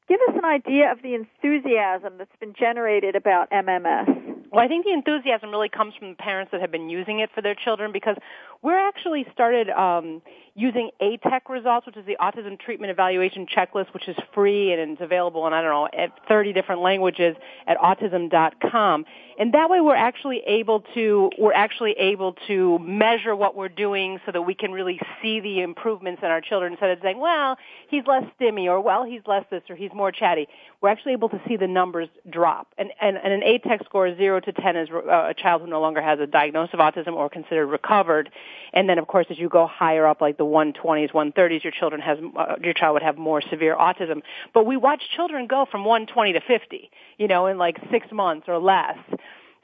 give 0.09 0.19
us 0.27 0.35
an 0.35 0.43
idea 0.43 0.91
of 0.91 1.01
the 1.01 1.13
enthusiasm 1.13 2.17
that's 2.17 2.35
been 2.39 2.53
generated 2.59 3.15
about 3.15 3.49
MMS. 3.51 4.29
Well, 4.51 4.65
I 4.65 4.67
think 4.67 4.83
the 4.83 4.93
enthusiasm 4.93 5.51
really 5.51 5.69
comes 5.69 5.93
from 5.97 6.09
the 6.09 6.15
parents 6.15 6.51
that 6.51 6.59
have 6.59 6.71
been 6.71 6.89
using 6.89 7.19
it 7.19 7.29
for 7.35 7.41
their 7.41 7.53
children 7.53 7.91
because 7.93 8.17
we're 8.61 8.77
actually 8.77 9.25
started 9.33 9.69
um, 9.69 10.21
using 10.53 10.89
ATEC 11.01 11.47
results, 11.49 11.85
which 11.85 11.95
is 11.95 12.05
the 12.05 12.17
Autism 12.19 12.59
Treatment 12.59 12.91
Evaluation 12.91 13.47
Checklist, 13.47 13.93
which 13.93 14.07
is 14.09 14.17
free 14.33 14.73
and 14.73 14.91
it's 14.91 15.01
available 15.01 15.47
in, 15.47 15.53
I 15.53 15.61
don't 15.61 15.71
know, 15.71 15.87
at 15.97 16.11
30 16.27 16.51
different 16.51 16.81
languages 16.81 17.37
at 17.65 17.77
autism.com. 17.77 19.05
And 19.39 19.53
that 19.53 19.69
way 19.69 19.79
we're 19.79 19.95
actually 19.95 20.41
able 20.45 20.83
to, 20.95 21.29
we're 21.39 21.53
actually 21.53 21.93
able 21.93 22.35
to 22.47 22.77
measure 22.79 23.33
what 23.33 23.55
we're 23.55 23.69
doing 23.69 24.19
so 24.25 24.33
that 24.33 24.41
we 24.41 24.53
can 24.53 24.73
really 24.73 24.99
see 25.21 25.39
the 25.39 25.61
improvements 25.61 26.21
in 26.21 26.27
our 26.27 26.41
children 26.41 26.73
instead 26.73 26.89
of 26.89 26.99
saying, 27.01 27.19
well, 27.19 27.55
he's 27.89 28.03
less 28.05 28.25
stimmy 28.37 28.65
or 28.65 28.81
well, 28.81 29.05
he's 29.05 29.21
less 29.25 29.45
this 29.49 29.61
or 29.69 29.77
he's 29.77 29.91
more 29.93 30.11
chatty. 30.11 30.49
We're 30.81 30.89
actually 30.89 31.13
able 31.13 31.29
to 31.29 31.41
see 31.47 31.55
the 31.55 31.67
numbers 31.67 32.09
drop. 32.29 32.67
And, 32.77 32.91
and, 32.99 33.17
and 33.17 33.31
an 33.31 33.41
ATEC 33.41 33.85
score 33.85 34.07
of 34.07 34.17
0 34.17 34.41
to 34.41 34.51
10 34.51 34.75
is 34.75 34.89
uh, 34.91 35.29
a 35.29 35.33
child 35.33 35.61
who 35.61 35.67
no 35.67 35.79
longer 35.79 36.01
has 36.01 36.19
a 36.19 36.27
diagnosis 36.27 36.73
of 36.73 36.81
autism 36.81 37.13
or 37.13 37.29
considered 37.29 37.67
recovered. 37.67 38.29
And 38.73 38.87
then 38.87 38.97
of 38.97 39.07
course 39.07 39.27
as 39.29 39.37
you 39.37 39.49
go 39.49 39.67
higher 39.67 40.05
up 40.07 40.21
like 40.21 40.37
the 40.37 40.45
120s, 40.45 41.11
130s, 41.11 41.63
your 41.63 41.73
children 41.77 42.01
has 42.01 42.17
uh, 42.37 42.55
your 42.61 42.73
child 42.73 42.93
would 42.93 43.03
have 43.03 43.17
more 43.17 43.41
severe 43.41 43.75
autism. 43.75 44.21
But 44.53 44.65
we 44.65 44.77
watch 44.77 45.01
children 45.15 45.47
go 45.47 45.65
from 45.69 45.85
120 45.85 46.33
to 46.33 46.41
50, 46.41 46.89
you 47.17 47.27
know, 47.27 47.47
in 47.47 47.57
like 47.57 47.77
six 47.91 48.07
months 48.11 48.47
or 48.47 48.57
less. 48.59 48.97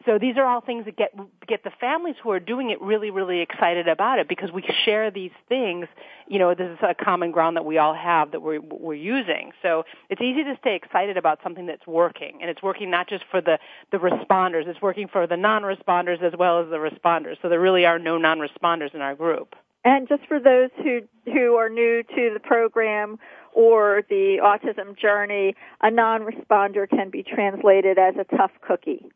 So 0.05 0.19
these 0.19 0.37
are 0.37 0.45
all 0.45 0.61
things 0.61 0.85
that 0.85 0.95
get 0.95 1.13
get 1.47 1.63
the 1.63 1.71
families 1.79 2.15
who 2.21 2.29
are 2.31 2.39
doing 2.39 2.69
it 2.69 2.79
really, 2.81 3.09
really 3.09 3.41
excited 3.41 3.87
about 3.87 4.19
it 4.19 4.27
because 4.27 4.51
we 4.51 4.63
share 4.83 5.09
these 5.09 5.31
things. 5.49 5.87
You 6.27 6.37
know, 6.37 6.53
this 6.53 6.69
is 6.69 6.77
a 6.81 6.93
common 6.93 7.31
ground 7.31 7.57
that 7.57 7.65
we 7.65 7.79
all 7.79 7.95
have 7.95 8.31
that 8.31 8.41
we're 8.41 8.61
we're 8.61 8.93
using. 8.93 9.51
So 9.61 9.83
it's 10.09 10.21
easy 10.21 10.43
to 10.43 10.55
stay 10.59 10.75
excited 10.75 11.17
about 11.17 11.39
something 11.43 11.65
that's 11.65 11.87
working, 11.87 12.37
and 12.41 12.49
it's 12.49 12.61
working 12.61 12.91
not 12.91 13.09
just 13.09 13.23
for 13.31 13.41
the 13.41 13.57
the 13.91 13.97
responders; 13.97 14.67
it's 14.67 14.81
working 14.81 15.07
for 15.07 15.25
the 15.25 15.37
non-responders 15.37 16.21
as 16.21 16.33
well 16.37 16.61
as 16.61 16.69
the 16.69 16.77
responders. 16.77 17.37
So 17.41 17.49
there 17.49 17.59
really 17.59 17.85
are 17.85 17.97
no 17.97 18.17
non-responders 18.17 18.93
in 18.93 19.01
our 19.01 19.15
group. 19.15 19.55
And 19.83 20.07
just 20.07 20.23
for 20.27 20.39
those 20.39 20.69
who 20.83 21.01
who 21.25 21.55
are 21.55 21.69
new 21.69 22.03
to 22.03 22.31
the 22.33 22.39
program 22.39 23.17
or 23.53 24.03
the 24.09 24.37
autism 24.43 24.97
journey, 24.97 25.55
a 25.81 25.89
non-responder 25.89 26.87
can 26.87 27.09
be 27.09 27.23
translated 27.23 27.97
as 27.97 28.15
a 28.19 28.35
tough 28.35 28.51
cookie. 28.61 29.09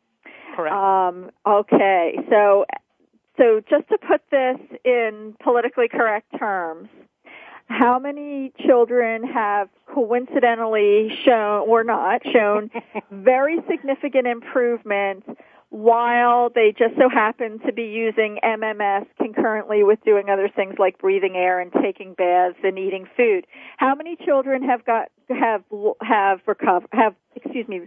Correct. 0.54 0.74
Um, 0.74 1.30
okay, 1.46 2.18
so 2.28 2.64
so 3.38 3.60
just 3.68 3.88
to 3.88 3.98
put 3.98 4.20
this 4.30 4.58
in 4.84 5.34
politically 5.42 5.88
correct 5.88 6.26
terms, 6.38 6.88
how 7.66 7.98
many 7.98 8.52
children 8.66 9.24
have 9.24 9.68
coincidentally 9.94 11.10
shown 11.24 11.68
or 11.68 11.84
not 11.84 12.20
shown 12.32 12.70
very 13.10 13.58
significant 13.68 14.26
improvement 14.26 15.24
while 15.70 16.50
they 16.52 16.74
just 16.76 16.96
so 16.96 17.08
happen 17.08 17.60
to 17.60 17.72
be 17.72 17.84
using 17.84 18.38
MMS 18.42 19.06
concurrently 19.16 19.84
with 19.84 20.00
doing 20.04 20.28
other 20.28 20.48
things 20.48 20.74
like 20.78 20.98
breathing 20.98 21.36
air 21.36 21.60
and 21.60 21.72
taking 21.80 22.12
baths 22.14 22.58
and 22.64 22.76
eating 22.76 23.06
food. 23.16 23.46
How 23.76 23.94
many 23.94 24.16
children 24.16 24.64
have 24.64 24.84
got 24.84 25.08
have 25.30 25.62
have 26.02 26.40
recover 26.46 26.86
have 26.92 27.14
excuse 27.36 27.68
me 27.68 27.82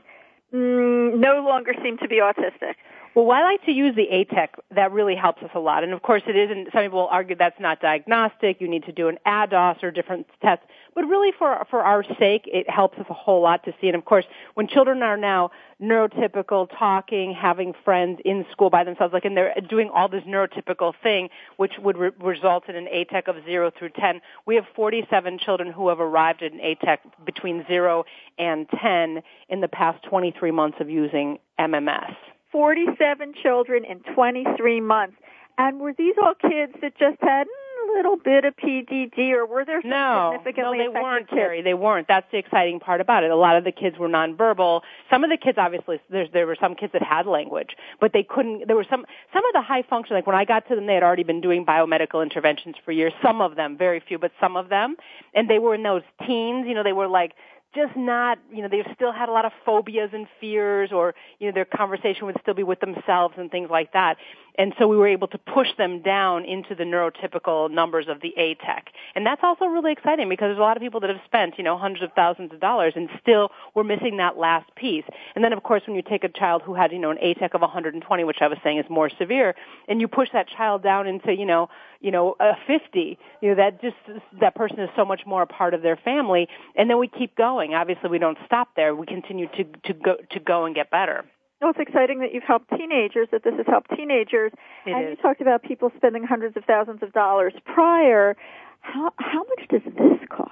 mm, 0.54 1.18
no 1.18 1.44
longer 1.46 1.74
seem 1.82 1.98
to 2.00 2.08
be 2.08 2.18
autistic? 2.18 2.76
Well, 3.16 3.30
I 3.30 3.44
like 3.44 3.64
to 3.66 3.72
use 3.72 3.96
the 3.96 4.08
ATEC. 4.12 4.48
That 4.74 4.92
really 4.92 5.16
helps 5.16 5.44
us 5.44 5.52
a 5.54 5.60
lot. 5.60 5.84
And 5.84 5.94
of 5.94 6.02
course, 6.02 6.24
it 6.28 6.36
isn't. 6.36 6.70
Some 6.74 6.84
people 6.84 7.08
argue 7.12 7.36
that's 7.36 7.60
not 7.60 7.80
diagnostic. 7.80 8.60
You 8.60 8.68
need 8.68 8.86
to 8.86 8.92
do 8.92 9.08
an 9.08 9.20
ADOS 9.28 9.84
or 9.84 9.92
different 9.92 10.26
tests. 10.42 10.66
But 10.96 11.06
really, 11.06 11.32
for 11.38 11.66
for 11.70 11.82
our 11.82 12.04
sake, 12.20 12.44
it 12.46 12.70
helps 12.70 12.98
us 13.00 13.06
a 13.10 13.14
whole 13.14 13.42
lot 13.42 13.64
to 13.66 13.74
see. 13.80 13.88
And 13.88 13.96
of 13.96 14.06
course, 14.06 14.26
when 14.54 14.68
children 14.68 15.02
are 15.04 15.18
now 15.18 15.52
neurotypical, 15.82 16.70
talking, 16.78 17.34
having 17.34 17.74
friends 17.84 18.20
in 18.24 18.46
school 18.52 18.70
by 18.70 18.84
themselves, 18.84 19.14
like 19.14 19.26
and 19.26 19.36
they're 19.36 19.54
doing 19.70 19.90
all 19.94 20.08
this 20.08 20.24
neurotypical 20.24 20.94
thing, 21.02 21.30
which 21.58 21.74
would 21.80 21.98
re- 21.98 22.12
result 22.20 22.70
in 22.70 22.76
an 22.76 22.88
ATEC 22.94 23.28
of 23.28 23.44
zero 23.46 23.72
through 23.78 23.90
ten. 23.90 24.22
We 24.46 24.56
have 24.56 24.66
47 24.76 25.40
children 25.40 25.72
who 25.72 25.90
have 25.90 26.00
arrived 26.00 26.44
at 26.44 26.52
an 26.52 26.60
ATEC 26.60 26.98
between 27.26 27.66
zero 27.68 28.06
and 28.38 28.68
10 28.70 29.22
in 29.50 29.62
the 29.62 29.68
past 29.68 30.04
23 30.04 30.52
months 30.52 30.78
of 30.80 30.90
using 30.90 31.40
MMS. 31.60 32.16
47 32.52 33.34
children 33.42 33.84
in 33.84 34.00
23 34.14 34.82
months. 34.82 35.18
And 35.58 35.80
were 35.80 35.94
these 35.98 36.16
all 36.22 36.34
kids 36.36 36.74
that 36.82 36.98
just 36.98 37.18
had 37.22 37.48
hmm, 37.48 37.63
a 37.90 37.98
little 37.98 38.18
bit 38.18 38.46
of 38.46 38.56
PDD, 38.56 39.32
or 39.32 39.46
were 39.46 39.66
there 39.66 39.82
some 39.82 39.92
no, 39.92 40.32
significantly 40.34 40.80
no, 40.80 40.94
they 40.94 41.00
weren't, 41.00 41.30
kids? 41.30 41.38
Terry. 41.38 41.62
They 41.62 41.74
weren't. 41.74 42.08
That's 42.08 42.26
the 42.32 42.38
exciting 42.38 42.80
part 42.80 43.02
about 43.02 43.24
it. 43.24 43.32
A 43.32 43.36
lot 43.36 43.58
of 43.58 43.64
the 43.64 43.72
kids 43.72 43.98
were 43.98 44.10
nonverbal. 44.10 44.82
Some 45.10 45.24
of 45.24 45.30
the 45.30 45.38
kids, 45.38 45.58
obviously, 45.58 46.00
there, 46.10 46.28
there 46.32 46.48
were 46.48 46.58
some 46.60 46.76
kids 46.76 46.94
that 46.94 47.04
had 47.04 47.26
language, 47.26 47.76
but 48.00 48.14
they 48.14 48.24
couldn't. 48.24 48.68
There 48.68 48.76
were 48.76 48.86
some 48.90 49.06
some 49.34 49.46
of 49.46 49.54
the 49.54 49.62
high 49.62 49.84
function. 49.84 50.16
Like 50.16 50.28
when 50.28 50.36
I 50.36 50.46
got 50.46 50.68
to 50.70 50.76
them, 50.76 50.86
they 50.86 50.96
had 50.96 51.04
already 51.04 51.24
been 51.24 51.42
doing 51.42 51.66
biomedical 51.66 52.24
interventions 52.24 52.76
for 52.84 52.92
years. 52.92 53.14
Some 53.22 53.42
of 53.42 53.56
them, 53.56 53.78
very 53.78 54.00
few, 54.00 54.18
but 54.18 54.32
some 54.40 54.56
of 54.56 54.70
them, 54.70 54.96
and 55.34 55.50
they 55.50 55.60
were 55.60 55.76
in 55.76 55.84
those 55.84 56.04
teens. 56.26 56.66
You 56.68 56.74
know, 56.74 56.84
they 56.84 56.94
were 56.94 57.08
like 57.08 57.34
just 57.76 57.96
not, 57.96 58.38
you 58.52 58.62
know, 58.62 58.68
they 58.68 58.86
still 58.94 59.12
had 59.12 59.30
a 59.30 59.32
lot 59.32 59.46
of 59.46 59.52
phobias 59.66 60.12
and 60.14 60.28
fears 60.40 60.92
or, 60.92 61.16
you 61.40 61.48
know, 61.48 61.54
their 61.54 61.66
conversation 61.66 62.26
would 62.26 62.38
still 62.42 62.54
be 62.54 62.64
with 62.64 62.80
themselves 62.80 63.34
and 63.38 63.50
things 63.50 63.70
like 63.70 63.94
that. 63.94 64.18
And 64.56 64.74
so 64.78 64.88
we 64.88 64.98
were 64.98 65.08
able 65.08 65.28
to 65.30 65.38
push 65.38 65.70
them 65.78 66.02
down 66.02 66.46
into 66.46 66.76
the 66.76 66.84
neurotypical 66.84 67.72
numbers 67.72 68.08
of 68.08 68.22
the 68.22 68.34
ATEC. 68.38 68.84
And 69.16 69.26
that's 69.26 69.42
also 69.44 69.66
really 69.66 69.92
exciting 69.92 70.30
because 70.30 70.48
there's 70.48 70.60
a 70.60 70.62
lot 70.62 70.78
of 70.78 70.82
people 70.82 71.00
that 71.00 71.10
have 71.10 71.22
spent, 71.26 71.58
you 71.58 71.64
know, 71.64 71.78
hundreds 71.78 72.04
of 72.04 72.14
thousands 72.14 72.54
of 72.54 72.60
dollars 72.60 72.94
and 72.96 73.10
still 73.22 73.50
we're 73.74 73.84
missing 73.84 74.18
that 74.18 74.38
last 74.38 74.74
piece. 74.76 75.06
And 75.36 75.44
then 75.44 75.54
of 75.54 75.64
course 75.64 75.82
when 75.88 75.96
you 75.96 76.02
take 76.02 76.24
a 76.24 76.30
child 76.30 76.62
who 76.62 76.74
had, 76.74 76.92
you 76.92 77.00
know, 77.00 77.12
an 77.12 77.18
ATEC 77.18 77.54
of 77.54 77.62
120, 77.62 78.24
which 78.24 78.38
I 78.42 78.48
was 78.48 78.58
saying 78.64 78.78
is 78.78 78.86
more 78.90 79.10
severe, 79.10 79.56
and 79.88 80.00
you 80.00 80.08
push 80.08 80.30
that 80.34 80.48
child 80.48 80.84
down 80.84 81.08
into, 81.08 81.34
you 81.34 81.46
know, 81.46 81.70
you 82.00 82.12
know, 82.12 82.36
a 82.40 82.54
50, 82.68 83.18
you 83.42 83.50
know, 83.50 83.56
that 83.56 83.82
just, 83.82 83.96
that 84.40 84.56
person 84.56 84.80
is 84.80 84.90
so 84.96 85.06
much 85.06 85.22
more 85.26 85.42
a 85.42 85.48
part 85.48 85.74
of 85.74 85.82
their 85.82 85.96
family. 85.96 86.48
And 86.76 86.90
then 86.90 87.00
we 87.00 87.08
keep 87.08 87.36
going. 87.36 87.74
Obviously 87.74 88.10
we 88.10 88.20
don't 88.20 88.38
stop 88.46 88.70
there. 88.76 88.94
We 88.94 89.06
continue 89.06 89.48
to, 89.48 89.64
to 89.64 89.94
go, 89.94 90.16
to 90.32 90.40
go 90.40 90.66
and 90.66 90.76
get 90.76 90.92
better. 90.92 91.24
Well, 91.64 91.72
it's 91.72 91.80
exciting 91.80 92.20
that 92.20 92.34
you've 92.34 92.44
helped 92.44 92.70
teenagers, 92.72 93.30
that 93.32 93.46
this 93.46 93.54
has 93.56 93.66
helped 93.66 93.90
teenagers. 93.96 94.52
It 94.86 94.92
and 94.92 95.06
is. 95.06 95.10
you 95.12 95.16
talked 95.16 95.40
about 95.40 95.64
people 95.64 95.94
spending 95.96 96.26
hundreds 96.26 96.58
of 96.58 96.66
thousands 96.66 97.02
of 97.02 97.14
dollars 97.14 97.54
prior. 97.64 98.36
How, 98.82 99.14
how 99.18 99.46
much 99.46 99.70
does 99.70 99.82
this 99.86 100.28
cost? 100.30 100.52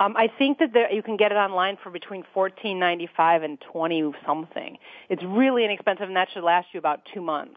Um, 0.00 0.16
I 0.16 0.28
think 0.38 0.58
that 0.60 0.72
there, 0.72 0.90
you 0.90 1.02
can 1.02 1.18
get 1.18 1.30
it 1.30 1.34
online 1.34 1.76
for 1.82 1.90
between 1.90 2.24
fourteen 2.32 2.78
ninety 2.78 3.06
five 3.14 3.42
and 3.42 3.58
twenty 3.70 4.02
something. 4.26 4.78
It's 5.10 5.22
really 5.22 5.62
inexpensive, 5.66 6.08
and 6.08 6.16
that 6.16 6.28
should 6.32 6.42
last 6.42 6.68
you 6.72 6.78
about 6.78 7.00
two 7.12 7.20
months. 7.20 7.56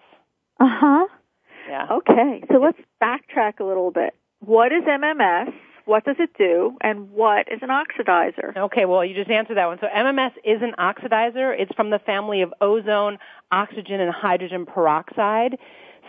Uh 0.60 0.68
huh. 0.70 1.08
Yeah. 1.70 1.88
Okay, 1.92 2.44
so 2.52 2.58
let's 2.60 2.80
backtrack 3.02 3.62
a 3.62 3.64
little 3.64 3.92
bit. 3.92 4.14
What 4.40 4.74
is 4.74 4.84
MMS? 4.84 5.54
What 5.90 6.06
does 6.06 6.18
it 6.20 6.30
do, 6.38 6.78
and 6.82 7.10
what 7.10 7.48
is 7.52 7.60
an 7.64 7.70
oxidizer? 7.70 8.56
Okay, 8.56 8.86
well, 8.86 9.04
you 9.04 9.16
just 9.16 9.32
answered 9.32 9.58
that 9.58 9.66
one. 9.66 9.80
So 9.82 9.88
MMS 9.88 10.34
is 10.44 10.62
an 10.62 10.74
oxidizer. 10.78 11.60
It's 11.60 11.74
from 11.76 11.90
the 11.90 11.98
family 11.98 12.44
of 12.44 12.54
ozone, 12.62 13.18
oxygen, 13.52 14.00
and 14.00 14.14
hydrogen 14.14 14.68
peroxide. 14.68 15.58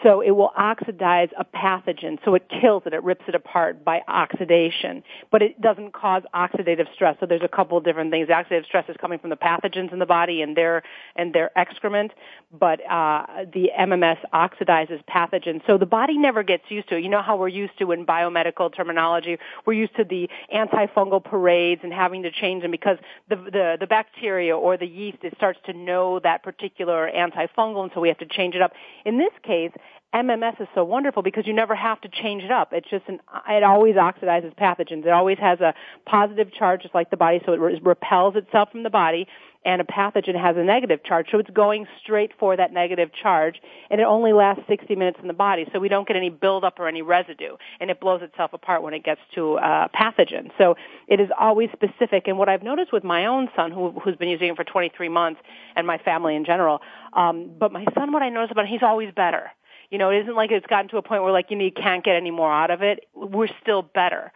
So 0.03 0.21
it 0.21 0.31
will 0.31 0.53
oxidize 0.57 1.29
a 1.39 1.45
pathogen. 1.45 2.19
So 2.25 2.35
it 2.35 2.49
kills 2.49 2.85
it. 2.87 2.95
It 2.95 3.03
rips 3.03 3.25
it 3.29 3.35
apart 3.35 3.85
by 3.85 4.01
oxidation. 4.09 5.03
But 5.31 5.43
it 5.43 5.61
doesn't 5.61 5.93
cause 5.93 6.23
oxidative 6.35 6.93
stress. 6.95 7.17
So 7.21 7.27
there's 7.27 7.43
a 7.43 7.49
couple 7.49 7.77
of 7.77 7.85
different 7.85 8.11
things. 8.11 8.29
Oxidative 8.29 8.67
stress 8.67 8.89
is 8.89 8.97
coming 9.01 9.19
from 9.19 9.31
the 9.31 9.37
pathogens 9.37 9.93
in 9.93 9.99
the 9.99 10.07
body 10.07 10.43
and 10.43 10.57
their, 10.57 10.83
and 11.17 11.35
their 11.35 11.57
excrement. 11.59 12.13
But, 12.59 12.81
uh, 12.91 13.45
the 13.53 13.71
MMS 13.79 14.19
oxidizes 14.33 15.05
pathogens. 15.05 15.63
So 15.67 15.79
the 15.79 15.87
body 15.87 16.17
never 16.17 16.43
gets 16.43 16.65
used 16.69 16.89
to 16.89 16.97
it. 16.97 17.03
You 17.03 17.09
know 17.09 17.23
how 17.23 17.37
we're 17.37 17.49
used 17.49 17.79
to 17.79 17.93
in 17.93 18.07
biomedical 18.07 18.75
terminology. 18.75 19.39
We're 19.67 19.75
used 19.75 19.97
to 19.97 20.05
the 20.05 20.29
antifungal 20.55 21.23
parades 21.23 21.83
and 21.85 21.93
having 21.93 22.23
to 22.23 22.31
change 22.31 22.63
them 22.63 22.71
because 22.71 22.99
the, 23.29 23.37
the, 23.37 23.77
the 23.81 23.87
bacteria 23.87 24.57
or 24.57 24.77
the 24.77 24.87
yeast, 24.87 25.19
it 25.23 25.35
starts 25.37 25.59
to 25.67 25.73
know 25.73 26.21
that 26.21 26.43
particular 26.43 27.11
antifungal 27.15 27.83
and 27.83 27.91
so 27.95 28.01
we 28.01 28.09
have 28.09 28.19
to 28.19 28.27
change 28.27 28.55
it 28.55 28.63
up. 28.63 28.73
In 29.05 29.19
this 29.19 29.33
case, 29.43 29.73
MMS 30.15 30.61
is 30.61 30.67
so 30.75 30.83
wonderful 30.83 31.23
because 31.23 31.47
you 31.47 31.53
never 31.53 31.75
have 31.75 32.01
to 32.01 32.09
change 32.09 32.43
it 32.43 32.51
up. 32.51 32.73
It's 32.73 32.89
just 32.91 33.05
an, 33.07 33.21
it 33.49 33.63
always 33.63 33.95
oxidizes 33.95 34.55
pathogens. 34.57 35.07
It 35.07 35.11
always 35.11 35.39
has 35.39 35.61
a 35.61 35.73
positive 36.05 36.53
charge 36.53 36.83
just 36.83 36.95
like 36.95 37.11
the 37.11 37.17
body, 37.17 37.41
so 37.47 37.53
it 37.53 37.61
re- 37.61 37.81
repels 37.83 38.35
itself 38.35 38.73
from 38.73 38.83
the 38.83 38.91
body, 38.91 39.29
and 39.65 39.81
a 39.81 39.85
pathogen 39.85 40.41
has 40.41 40.57
a 40.57 40.65
negative 40.65 41.05
charge, 41.05 41.27
so 41.31 41.39
it's 41.39 41.51
going 41.51 41.87
straight 42.03 42.33
for 42.41 42.57
that 42.57 42.73
negative 42.73 43.11
charge, 43.13 43.61
and 43.89 44.01
it 44.01 44.05
only 44.05 44.33
lasts 44.33 44.65
60 44.69 44.97
minutes 44.97 45.19
in 45.21 45.29
the 45.29 45.35
body, 45.35 45.67
so 45.73 45.79
we 45.79 45.89
don't 45.89 46.09
get 46.09 46.17
any 46.17 46.31
buildup 46.31 46.81
or 46.81 46.89
any 46.89 47.03
residue, 47.03 47.57
and 47.79 47.89
it 47.91 48.01
blows 48.01 48.23
itself 48.23 48.53
apart 48.53 48.83
when 48.83 48.95
it 48.95 49.05
gets 49.05 49.21
to 49.35 49.59
a 49.59 49.89
pathogen. 49.95 50.51
So 50.59 50.77
it 51.07 51.21
is 51.21 51.29
always 51.39 51.69
specific, 51.73 52.27
and 52.27 52.37
what 52.37 52.49
I've 52.49 52.65
noticed 52.65 52.93
with 52.93 53.05
my 53.05 53.27
own 53.27 53.49
son, 53.55 53.71
who, 53.71 53.93
who's 54.01 54.17
been 54.17 54.31
using 54.31 54.49
it 54.49 54.57
for 54.57 54.65
23 54.65 55.09
months, 55.09 55.41
and 55.77 55.87
my 55.87 55.99
family 55.99 56.35
in 56.35 56.45
general, 56.45 56.81
um, 57.13 57.51
but 57.61 57.71
my 57.71 57.85
son, 57.95 58.13
what 58.13 58.23
I 58.23 58.29
notice 58.31 58.51
about 58.51 58.65
him, 58.65 58.73
he's 58.73 58.83
always 58.83 59.13
better 59.15 59.51
you 59.91 59.99
know, 59.99 60.11
it 60.11 60.23
isn't 60.23 60.35
like 60.35 60.51
it's 60.51 60.67
gotten 60.67 60.89
to 60.91 60.97
a 60.97 61.03
point 61.03 61.23
where 61.23 61.33
like 61.33 61.51
you, 61.51 61.57
know, 61.57 61.65
you 61.65 61.73
can't 61.73 62.05
get 62.05 62.17
any 62.17 62.31
more 62.31 62.53
out 62.53 62.71
of 62.71 62.83
it. 62.83 63.07
We're 63.15 63.49
still 63.61 63.83
better. 63.83 64.33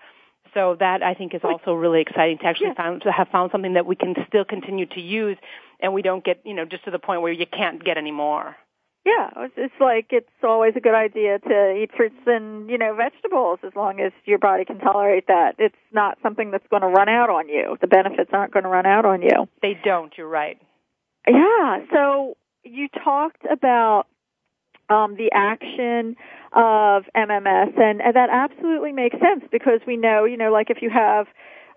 So 0.53 0.77
that 0.79 1.03
I 1.03 1.15
think 1.15 1.35
is 1.35 1.41
also 1.43 1.75
really 1.75 2.01
exciting 2.01 2.39
to 2.39 2.47
actually 2.47 2.69
yeah. 2.69 2.75
found, 2.75 3.03
to 3.03 3.13
have 3.13 3.29
found 3.29 3.51
something 3.51 3.75
that 3.75 3.87
we 3.87 3.97
can 3.97 4.15
still 4.29 4.45
continue 4.45 4.87
to 4.87 5.01
use, 5.01 5.37
and 5.81 5.93
we 5.93 6.01
don't 6.01 6.25
get 6.25 6.41
you 6.45 6.55
know 6.55 6.65
just 6.65 6.85
to 6.85 6.91
the 6.91 6.99
point 6.99 7.23
where 7.23 7.33
you 7.33 7.47
can't 7.47 7.85
get 7.85 7.99
any 7.99 8.13
more. 8.13 8.57
Yeah, 9.05 9.31
it's 9.57 9.75
like 9.81 10.07
it's 10.11 10.31
always 10.43 10.73
a 10.77 10.81
good 10.81 10.95
idea 10.95 11.39
to 11.39 11.75
eat 11.77 11.91
fruits 11.95 12.15
and 12.27 12.71
you 12.71 12.79
know 12.79 12.95
vegetables 12.95 13.59
as 13.63 13.73
long 13.77 14.01
as 14.01 14.13
your 14.25 14.39
body 14.39 14.65
can 14.65 14.79
tolerate 14.79 15.27
that. 15.27 15.57
It's 15.59 15.75
not 15.93 16.19
something 16.23 16.51
that's 16.51 16.67
going 16.71 16.83
to 16.83 16.89
run 16.89 17.09
out 17.09 17.29
on 17.29 17.49
you. 17.49 17.77
The 17.81 17.87
benefits 17.87 18.31
aren't 18.33 18.53
going 18.53 18.63
to 18.63 18.71
run 18.71 18.87
out 18.87 19.05
on 19.05 19.21
you. 19.21 19.49
They 19.61 19.79
don't. 19.85 20.17
You're 20.17 20.29
right. 20.29 20.59
Yeah. 21.29 21.81
So 21.93 22.37
you 22.63 22.89
talked 22.89 23.45
about 23.51 24.07
um, 24.95 25.17
the 25.17 25.31
action 25.33 26.17
of 26.53 27.05
MMS, 27.17 27.79
and, 27.79 28.01
and 28.01 28.15
that 28.15 28.31
absolutely 28.31 28.93
makes 28.93 29.17
sense 29.19 29.45
because 29.51 29.81
we 29.87 29.97
know, 29.97 30.25
you 30.25 30.37
know, 30.37 30.53
like 30.53 30.71
if 30.71 30.79
you 30.81 30.91
have, 30.91 31.27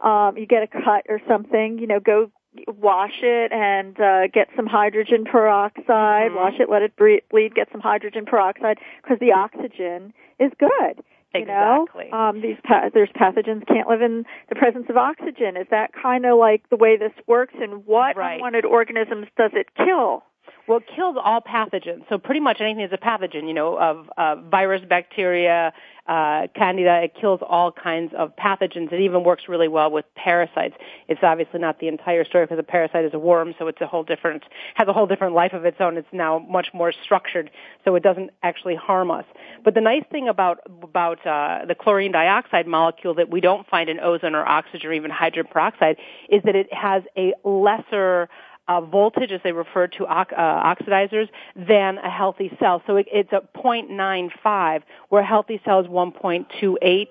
um, 0.03 0.37
you 0.37 0.45
get 0.45 0.61
a 0.61 0.67
cut 0.67 1.05
or 1.09 1.19
something, 1.27 1.79
you 1.79 1.87
know, 1.87 1.99
go 1.99 2.31
wash 2.67 3.19
it 3.21 3.51
and 3.51 3.99
uh, 3.99 4.27
get 4.33 4.47
some 4.55 4.65
hydrogen 4.65 5.25
peroxide. 5.25 6.31
Mm-hmm. 6.31 6.35
Wash 6.35 6.53
it, 6.59 6.69
let 6.69 6.81
it 6.81 6.95
bleed, 6.95 7.55
get 7.55 7.67
some 7.71 7.81
hydrogen 7.81 8.25
peroxide 8.25 8.77
because 9.01 9.17
the 9.19 9.31
oxygen 9.31 10.13
is 10.39 10.51
good. 10.59 11.03
You 11.33 11.41
exactly. 11.41 12.07
know, 12.11 12.17
um, 12.17 12.41
these 12.41 12.57
pa- 12.63 12.89
there's 12.93 13.09
pathogens 13.09 13.67
can't 13.67 13.87
live 13.87 14.01
in 14.01 14.23
the 14.49 14.55
presence 14.55 14.85
of 14.89 14.97
oxygen. 14.97 15.57
Is 15.57 15.67
that 15.71 15.91
kind 15.93 16.25
of 16.25 16.37
like 16.37 16.67
the 16.69 16.77
way 16.77 16.97
this 16.97 17.11
works? 17.27 17.53
And 17.59 17.85
what 17.85 18.15
right. 18.15 18.35
unwanted 18.35 18.65
organisms 18.65 19.27
does 19.37 19.51
it 19.53 19.67
kill? 19.75 20.23
Well, 20.67 20.79
it 20.79 20.83
kills 20.93 21.15
all 21.23 21.39
pathogens. 21.41 22.03
So 22.09 22.17
pretty 22.17 22.41
much 22.41 22.57
anything 22.59 22.85
that's 22.89 23.01
a 23.01 23.05
pathogen, 23.05 23.47
you 23.47 23.53
know, 23.53 23.79
of 23.79 24.09
uh, 24.17 24.35
virus, 24.49 24.81
bacteria, 24.87 25.71
uh, 26.07 26.47
candida, 26.55 27.03
it 27.03 27.13
kills 27.19 27.39
all 27.47 27.71
kinds 27.71 28.13
of 28.17 28.35
pathogens. 28.35 28.91
It 28.91 28.99
even 28.99 29.23
works 29.23 29.43
really 29.47 29.69
well 29.69 29.89
with 29.91 30.03
parasites. 30.15 30.75
It's 31.07 31.21
obviously 31.23 31.61
not 31.61 31.79
the 31.79 31.87
entire 31.87 32.25
story 32.25 32.45
because 32.45 32.59
a 32.59 32.63
parasite 32.63 33.05
is 33.05 33.13
a 33.13 33.19
worm, 33.19 33.55
so 33.57 33.67
it's 33.67 33.79
a 33.79 33.87
whole 33.87 34.03
different, 34.03 34.43
has 34.75 34.89
a 34.89 34.93
whole 34.93 35.07
different 35.07 35.35
life 35.35 35.53
of 35.53 35.63
its 35.63 35.77
own. 35.79 35.95
It's 35.97 36.07
now 36.11 36.39
much 36.39 36.67
more 36.73 36.91
structured, 36.91 37.49
so 37.85 37.95
it 37.95 38.03
doesn't 38.03 38.31
actually 38.43 38.75
harm 38.75 39.09
us. 39.09 39.25
But 39.63 39.73
the 39.73 39.81
nice 39.81 40.03
thing 40.11 40.27
about, 40.27 40.59
about, 40.83 41.25
uh, 41.25 41.65
the 41.65 41.75
chlorine 41.75 42.11
dioxide 42.11 42.67
molecule 42.67 43.13
that 43.15 43.29
we 43.29 43.39
don't 43.39 43.67
find 43.67 43.89
in 43.89 43.99
ozone 44.01 44.35
or 44.35 44.45
oxygen 44.45 44.89
or 44.89 44.93
even 44.93 45.11
hydrogen 45.11 45.49
peroxide 45.51 45.97
is 46.29 46.41
that 46.43 46.55
it 46.55 46.71
has 46.73 47.03
a 47.17 47.33
lesser, 47.43 48.29
uh, 48.67 48.81
voltage, 48.81 49.31
as 49.31 49.41
they 49.43 49.51
refer 49.51 49.87
to 49.87 50.05
uh, 50.05 50.25
oxidizers, 50.35 51.29
than 51.55 51.97
a 51.99 52.09
healthy 52.09 52.51
cell. 52.59 52.81
So 52.85 52.97
it, 52.97 53.07
it's 53.11 53.31
a 53.31 53.41
0.95, 53.57 54.81
where 55.09 55.23
healthy 55.23 55.61
cell 55.65 55.79
is 55.79 55.87
1.28 55.87 56.47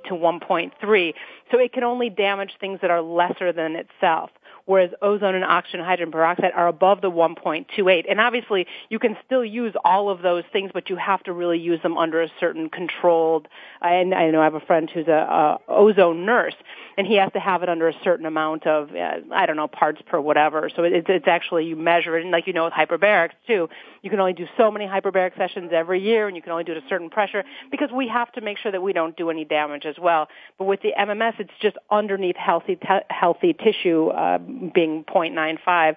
to 0.04 0.14
1.3. 0.14 1.14
So 1.50 1.58
it 1.58 1.72
can 1.72 1.84
only 1.84 2.10
damage 2.10 2.52
things 2.60 2.80
that 2.82 2.90
are 2.90 3.02
lesser 3.02 3.52
than 3.52 3.76
itself 3.76 4.30
whereas 4.66 4.90
ozone 5.00 5.34
and 5.34 5.44
oxygen 5.44 5.80
hydrogen 5.80 6.12
peroxide 6.12 6.52
are 6.54 6.68
above 6.68 7.00
the 7.00 7.10
1.28. 7.10 8.04
And 8.08 8.20
obviously, 8.20 8.66
you 8.88 8.98
can 8.98 9.16
still 9.24 9.44
use 9.44 9.74
all 9.84 10.10
of 10.10 10.22
those 10.22 10.44
things, 10.52 10.70
but 10.74 10.90
you 10.90 10.96
have 10.96 11.22
to 11.24 11.32
really 11.32 11.58
use 11.58 11.80
them 11.82 11.96
under 11.96 12.22
a 12.22 12.28
certain 12.38 12.68
controlled. 12.68 13.48
And 13.80 14.14
I 14.14 14.30
know 14.30 14.40
I 14.40 14.44
have 14.44 14.54
a 14.54 14.60
friend 14.60 14.90
who's 14.92 15.08
a, 15.08 15.12
a 15.12 15.58
ozone 15.68 16.26
nurse, 16.26 16.54
and 16.98 17.06
he 17.06 17.16
has 17.16 17.32
to 17.32 17.40
have 17.40 17.62
it 17.62 17.68
under 17.68 17.88
a 17.88 17.94
certain 18.02 18.26
amount 18.26 18.66
of 18.66 18.90
uh, 18.94 19.18
I 19.32 19.46
don't 19.46 19.56
know 19.56 19.68
parts 19.68 20.00
per 20.06 20.20
whatever. 20.20 20.70
So 20.74 20.82
it's 20.82 21.06
it's 21.08 21.28
actually 21.28 21.66
you 21.66 21.76
measure 21.76 22.16
it, 22.16 22.22
and 22.22 22.30
like 22.30 22.46
you 22.46 22.52
know 22.52 22.64
with 22.64 22.72
hyperbarics 22.72 23.32
too, 23.46 23.68
you 24.02 24.10
can 24.10 24.18
only 24.18 24.32
do 24.32 24.46
so 24.56 24.70
many 24.70 24.86
hyperbaric 24.86 25.36
sessions 25.36 25.70
every 25.74 26.00
year, 26.00 26.26
and 26.26 26.36
you 26.36 26.42
can 26.42 26.52
only 26.52 26.64
do 26.64 26.72
it 26.72 26.78
at 26.78 26.84
a 26.84 26.88
certain 26.88 27.10
pressure 27.10 27.44
because 27.70 27.90
we 27.92 28.08
have 28.08 28.32
to 28.32 28.40
make 28.40 28.58
sure 28.58 28.72
that 28.72 28.82
we 28.82 28.92
don't 28.92 29.16
do 29.16 29.30
any 29.30 29.44
damage 29.44 29.84
as 29.84 29.96
well. 30.00 30.28
But 30.58 30.64
with 30.64 30.80
the 30.82 30.92
MMS, 30.98 31.38
it's 31.38 31.50
just 31.60 31.76
underneath 31.90 32.36
healthy 32.36 32.76
t- 32.76 32.86
healthy 33.10 33.52
tissue. 33.52 34.08
Uh, 34.08 34.38
being 34.74 35.04
0.95, 35.04 35.96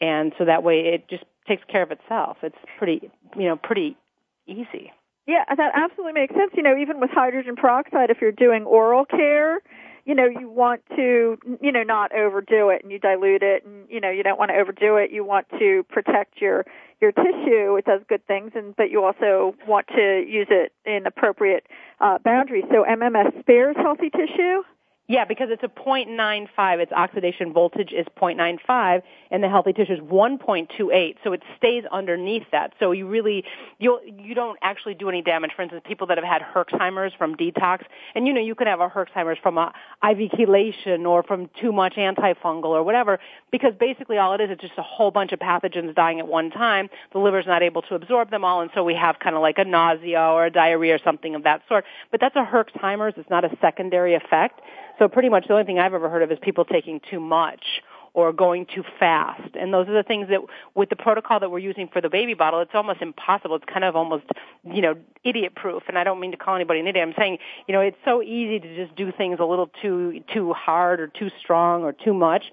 and 0.00 0.32
so 0.38 0.44
that 0.44 0.62
way 0.62 0.94
it 0.94 1.08
just 1.08 1.24
takes 1.46 1.62
care 1.70 1.82
of 1.82 1.90
itself. 1.90 2.38
It's 2.42 2.56
pretty, 2.78 3.10
you 3.36 3.48
know, 3.48 3.56
pretty 3.56 3.96
easy. 4.46 4.92
Yeah, 5.26 5.44
that 5.48 5.72
absolutely 5.74 6.14
makes 6.14 6.34
sense. 6.34 6.52
You 6.56 6.62
know, 6.62 6.76
even 6.76 7.00
with 7.00 7.10
hydrogen 7.10 7.56
peroxide, 7.56 8.10
if 8.10 8.18
you're 8.20 8.32
doing 8.32 8.64
oral 8.64 9.04
care, 9.04 9.60
you 10.04 10.14
know, 10.14 10.26
you 10.26 10.48
want 10.48 10.82
to, 10.96 11.38
you 11.60 11.70
know, 11.70 11.82
not 11.82 12.14
overdo 12.14 12.70
it 12.70 12.82
and 12.82 12.90
you 12.90 12.98
dilute 12.98 13.42
it 13.42 13.64
and, 13.64 13.88
you 13.88 14.00
know, 14.00 14.10
you 14.10 14.22
don't 14.22 14.38
want 14.38 14.50
to 14.50 14.56
overdo 14.56 14.96
it. 14.96 15.10
You 15.12 15.24
want 15.24 15.46
to 15.58 15.84
protect 15.88 16.40
your, 16.40 16.64
your 17.00 17.12
tissue. 17.12 17.76
It 17.76 17.84
does 17.84 18.00
good 18.08 18.26
things 18.26 18.52
and, 18.54 18.74
but 18.74 18.90
you 18.90 19.04
also 19.04 19.54
want 19.68 19.86
to 19.88 20.24
use 20.26 20.48
it 20.50 20.72
in 20.84 21.06
appropriate, 21.06 21.66
uh, 22.00 22.18
boundaries. 22.24 22.64
So 22.70 22.84
MMS 22.84 23.38
spares 23.40 23.76
healthy 23.78 24.10
tissue? 24.10 24.62
Yeah, 25.10 25.24
because 25.24 25.48
it's 25.50 25.64
a 25.64 25.80
0.95. 25.80 26.78
Its 26.78 26.92
oxidation 26.92 27.52
voltage 27.52 27.90
is 27.90 28.06
0.95, 28.16 29.02
and 29.32 29.42
the 29.42 29.48
healthy 29.48 29.72
tissue 29.72 29.94
is 29.94 29.98
1.28. 29.98 31.16
So 31.24 31.32
it 31.32 31.42
stays 31.56 31.82
underneath 31.90 32.44
that. 32.52 32.74
So 32.78 32.92
you 32.92 33.08
really 33.08 33.42
you 33.80 33.98
you 34.06 34.36
don't 34.36 34.56
actually 34.62 34.94
do 34.94 35.08
any 35.08 35.20
damage. 35.20 35.50
For 35.56 35.62
instance, 35.62 35.82
people 35.84 36.06
that 36.06 36.16
have 36.16 36.24
had 36.24 36.42
Herxheimer's 36.42 37.12
from 37.18 37.34
detox, 37.34 37.80
and 38.14 38.28
you 38.28 38.32
know 38.32 38.40
you 38.40 38.54
could 38.54 38.68
have 38.68 38.78
a 38.78 38.88
Herxheimer's 38.88 39.40
from 39.42 39.58
a 39.58 39.72
IV 40.08 40.30
chelation 40.30 41.04
or 41.04 41.24
from 41.24 41.50
too 41.60 41.72
much 41.72 41.94
antifungal 41.94 42.66
or 42.66 42.84
whatever. 42.84 43.18
Because 43.50 43.72
basically 43.80 44.16
all 44.16 44.34
it 44.34 44.40
is 44.40 44.50
is 44.50 44.58
just 44.60 44.74
a 44.78 44.82
whole 44.82 45.10
bunch 45.10 45.32
of 45.32 45.40
pathogens 45.40 45.92
dying 45.92 46.20
at 46.20 46.28
one 46.28 46.50
time. 46.50 46.88
The 47.12 47.18
liver's 47.18 47.46
not 47.48 47.64
able 47.64 47.82
to 47.82 47.96
absorb 47.96 48.30
them 48.30 48.44
all, 48.44 48.60
and 48.60 48.70
so 48.76 48.84
we 48.84 48.94
have 48.94 49.18
kind 49.18 49.34
of 49.34 49.42
like 49.42 49.58
a 49.58 49.64
nausea 49.64 50.20
or 50.20 50.46
a 50.46 50.52
diarrhea 50.52 50.94
or 50.94 51.00
something 51.02 51.34
of 51.34 51.42
that 51.42 51.62
sort. 51.68 51.84
But 52.12 52.20
that's 52.20 52.36
a 52.36 52.44
Herxheimer's. 52.44 53.14
It's 53.16 53.28
not 53.28 53.44
a 53.44 53.50
secondary 53.60 54.14
effect. 54.14 54.60
So 55.00 55.08
pretty 55.08 55.30
much 55.30 55.48
the 55.48 55.54
only 55.54 55.64
thing 55.64 55.78
I've 55.78 55.94
ever 55.94 56.10
heard 56.10 56.22
of 56.22 56.30
is 56.30 56.38
people 56.42 56.64
taking 56.64 57.00
too 57.10 57.20
much 57.20 57.64
or 58.12 58.32
going 58.32 58.66
too 58.66 58.84
fast. 58.98 59.56
And 59.58 59.72
those 59.72 59.88
are 59.88 59.94
the 59.94 60.02
things 60.02 60.28
that 60.28 60.40
with 60.74 60.90
the 60.90 60.96
protocol 60.96 61.40
that 61.40 61.50
we're 61.50 61.60
using 61.60 61.88
for 61.88 62.02
the 62.02 62.10
baby 62.10 62.34
bottle, 62.34 62.60
it's 62.60 62.74
almost 62.74 63.00
impossible. 63.00 63.56
It's 63.56 63.64
kind 63.64 63.84
of 63.84 63.96
almost, 63.96 64.24
you 64.62 64.82
know, 64.82 64.96
idiot 65.24 65.54
proof. 65.54 65.84
And 65.88 65.96
I 65.96 66.04
don't 66.04 66.20
mean 66.20 66.32
to 66.32 66.36
call 66.36 66.54
anybody 66.54 66.80
an 66.80 66.86
idiot. 66.86 67.08
I'm 67.08 67.14
saying, 67.16 67.38
you 67.66 67.72
know, 67.72 67.80
it's 67.80 67.96
so 68.04 68.22
easy 68.22 68.60
to 68.60 68.76
just 68.76 68.94
do 68.94 69.10
things 69.10 69.38
a 69.40 69.44
little 69.44 69.70
too, 69.80 70.22
too 70.34 70.52
hard 70.52 71.00
or 71.00 71.06
too 71.06 71.30
strong 71.40 71.82
or 71.82 71.92
too 71.92 72.12
much 72.12 72.44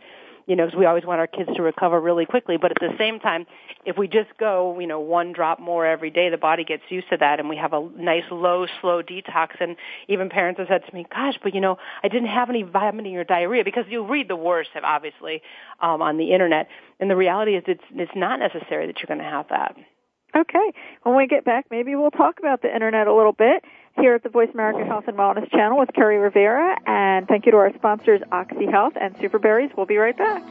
you 0.48 0.56
know, 0.56 0.66
because 0.66 0.78
we 0.78 0.86
always 0.86 1.06
want 1.06 1.20
our 1.20 1.28
kids 1.28 1.50
to 1.56 1.62
recover 1.62 2.00
really 2.00 2.26
quickly. 2.26 2.58
But 2.58 2.72
at 2.72 2.78
the 2.80 2.96
same 2.98 3.20
time, 3.20 3.46
if 3.86 3.98
we 3.98 4.08
just 4.08 4.30
go, 4.40 4.80
you 4.80 4.88
know, 4.88 5.00
one 5.00 5.34
drop 5.34 5.60
more 5.60 5.86
every 5.86 6.10
day, 6.10 6.30
the 6.30 6.38
body 6.38 6.64
gets 6.64 6.84
used 6.90 7.10
to 7.10 7.18
that, 7.18 7.40
and 7.40 7.50
we 7.50 7.58
have 7.58 7.74
a 7.74 7.88
nice 7.98 8.24
low, 8.32 8.66
slow 8.82 9.04
detox. 9.04 9.50
And 9.60 9.76
even 10.08 10.30
parents 10.30 10.60
have 10.60 10.70
said 10.70 10.86
to 10.88 10.96
me, 10.96 11.06
"Gosh, 11.14 11.38
but 11.44 11.54
you 11.54 11.62
know, 11.62 11.78
I 12.02 12.08
didn't 12.08 12.30
have 12.30 12.50
any 12.50 12.64
vomiting 12.64 13.18
or 13.18 13.24
diarrhea," 13.24 13.64
because 13.64 13.86
you 13.90 14.04
read 14.04 14.30
the 14.30 14.36
worst, 14.36 14.70
obviously, 14.82 15.42
um, 15.82 16.02
on 16.02 16.18
the 16.18 16.32
internet. 16.32 16.70
And 17.00 17.10
the 17.12 17.16
reality 17.16 17.56
is, 17.56 17.64
it's 17.68 17.84
it's 17.94 18.16
not 18.16 18.40
necessary 18.40 18.88
that 18.88 18.98
you're 19.00 19.08
going 19.08 19.24
to 19.24 19.30
have 19.30 19.50
that. 19.50 19.76
Okay. 20.36 20.72
When 21.04 21.16
we 21.16 21.28
get 21.28 21.46
back, 21.46 21.66
maybe 21.72 21.96
we'll 21.96 22.12
talk 22.12 22.40
about 22.40 22.62
the 22.62 22.74
internet 22.74 23.08
a 23.08 23.14
little 23.14 23.34
bit 23.34 23.64
here 24.00 24.16
at 24.16 24.24
the 24.24 24.30
Voice 24.30 24.50
America 24.54 24.86
Health 24.86 25.06
and 25.08 25.18
Wellness 25.18 25.50
channel 25.52 25.78
with 25.78 25.90
Kerri 25.90 26.22
Rivera. 26.22 26.78
And 26.86 27.28
thank 27.28 27.46
you 27.46 27.52
to 27.52 27.58
our 27.58 27.74
sponsors, 27.76 28.22
Oxy 28.32 28.66
Health 28.66 28.94
and 29.00 29.16
Superberries. 29.18 29.76
We'll 29.76 29.86
be 29.86 29.98
right 29.98 30.18
back. 30.18 30.44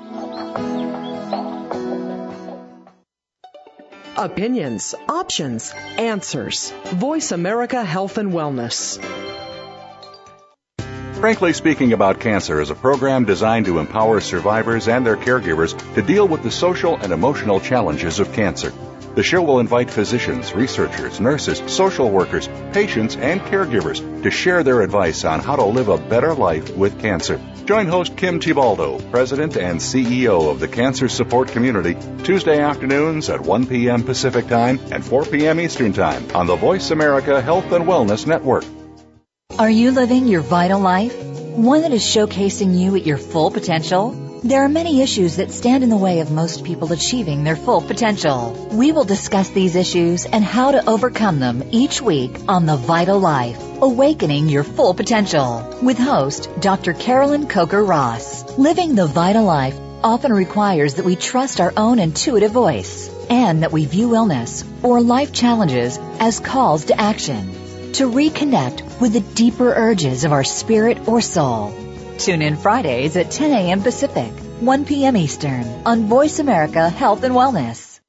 Opinions, 4.16 4.94
options, 5.08 5.74
answers. 5.98 6.72
Voice 6.86 7.32
America 7.32 7.84
Health 7.84 8.16
and 8.16 8.32
Wellness. 8.32 8.98
Frankly 11.20 11.52
Speaking 11.54 11.92
About 11.92 12.20
Cancer 12.20 12.60
is 12.60 12.70
a 12.70 12.74
program 12.74 13.24
designed 13.24 13.66
to 13.66 13.78
empower 13.78 14.20
survivors 14.20 14.86
and 14.86 15.04
their 15.04 15.16
caregivers 15.16 15.74
to 15.94 16.02
deal 16.02 16.28
with 16.28 16.42
the 16.42 16.50
social 16.50 16.96
and 16.96 17.12
emotional 17.12 17.58
challenges 17.58 18.20
of 18.20 18.32
cancer. 18.32 18.72
The 19.16 19.22
show 19.22 19.40
will 19.40 19.60
invite 19.60 19.90
physicians, 19.90 20.52
researchers, 20.52 21.20
nurses, 21.20 21.62
social 21.72 22.10
workers, 22.10 22.50
patients, 22.74 23.16
and 23.16 23.40
caregivers 23.40 24.22
to 24.22 24.30
share 24.30 24.62
their 24.62 24.82
advice 24.82 25.24
on 25.24 25.40
how 25.40 25.56
to 25.56 25.64
live 25.64 25.88
a 25.88 25.96
better 25.96 26.34
life 26.34 26.76
with 26.76 27.00
cancer. 27.00 27.40
Join 27.64 27.86
host 27.86 28.14
Kim 28.18 28.40
Thiboldeaux, 28.40 29.10
President 29.10 29.56
and 29.56 29.80
CEO 29.80 30.50
of 30.50 30.60
the 30.60 30.68
Cancer 30.68 31.08
Support 31.08 31.48
Community, 31.48 31.96
Tuesday 32.24 32.60
afternoons 32.60 33.30
at 33.30 33.40
1 33.40 33.66
p.m. 33.68 34.02
Pacific 34.02 34.48
Time 34.48 34.78
and 34.92 35.02
4 35.02 35.24
p.m. 35.24 35.60
Eastern 35.60 35.94
Time 35.94 36.26
on 36.34 36.46
the 36.46 36.56
Voice 36.56 36.90
America 36.90 37.40
Health 37.40 37.72
and 37.72 37.86
Wellness 37.86 38.26
Network. 38.26 38.64
Are 39.58 39.70
you 39.70 39.92
living 39.92 40.26
your 40.26 40.42
vital 40.42 40.80
life? 40.80 41.16
One 41.56 41.80
that 41.80 41.92
is 41.92 42.02
showcasing 42.02 42.78
you 42.78 42.94
at 42.96 43.06
your 43.06 43.16
full 43.16 43.50
potential? 43.50 44.25
There 44.46 44.62
are 44.62 44.68
many 44.68 45.02
issues 45.02 45.38
that 45.38 45.50
stand 45.50 45.82
in 45.82 45.90
the 45.90 45.96
way 45.96 46.20
of 46.20 46.30
most 46.30 46.62
people 46.62 46.92
achieving 46.92 47.42
their 47.42 47.56
full 47.56 47.80
potential. 47.80 48.68
We 48.70 48.92
will 48.92 49.02
discuss 49.02 49.48
these 49.48 49.74
issues 49.74 50.24
and 50.24 50.44
how 50.44 50.70
to 50.70 50.88
overcome 50.88 51.40
them 51.40 51.64
each 51.72 52.00
week 52.00 52.30
on 52.46 52.64
The 52.64 52.76
Vital 52.76 53.18
Life, 53.18 53.60
Awakening 53.82 54.48
Your 54.48 54.62
Full 54.62 54.94
Potential, 54.94 55.80
with 55.82 55.98
host 55.98 56.48
Dr. 56.60 56.92
Carolyn 56.92 57.48
Coker 57.48 57.82
Ross. 57.82 58.56
Living 58.56 58.94
the 58.94 59.08
vital 59.08 59.42
life 59.42 59.76
often 60.04 60.32
requires 60.32 60.94
that 60.94 61.04
we 61.04 61.16
trust 61.16 61.60
our 61.60 61.72
own 61.76 61.98
intuitive 61.98 62.52
voice 62.52 63.10
and 63.28 63.64
that 63.64 63.72
we 63.72 63.84
view 63.84 64.14
illness 64.14 64.62
or 64.84 65.00
life 65.00 65.32
challenges 65.32 65.98
as 66.20 66.38
calls 66.38 66.84
to 66.84 67.00
action 67.00 67.92
to 67.94 68.08
reconnect 68.08 69.00
with 69.00 69.12
the 69.12 69.26
deeper 69.34 69.74
urges 69.74 70.22
of 70.22 70.30
our 70.30 70.44
spirit 70.44 71.08
or 71.08 71.20
soul. 71.20 71.85
Tune 72.18 72.40
in 72.40 72.56
Fridays 72.56 73.14
at 73.16 73.30
10 73.30 73.52
a.m. 73.52 73.82
Pacific, 73.82 74.32
1 74.60 74.84
p.m. 74.86 75.16
Eastern 75.16 75.64
on 75.84 76.06
Voice 76.06 76.38
America 76.38 76.88
Health 76.88 77.22
and 77.24 77.34
Wellness. 77.34 78.00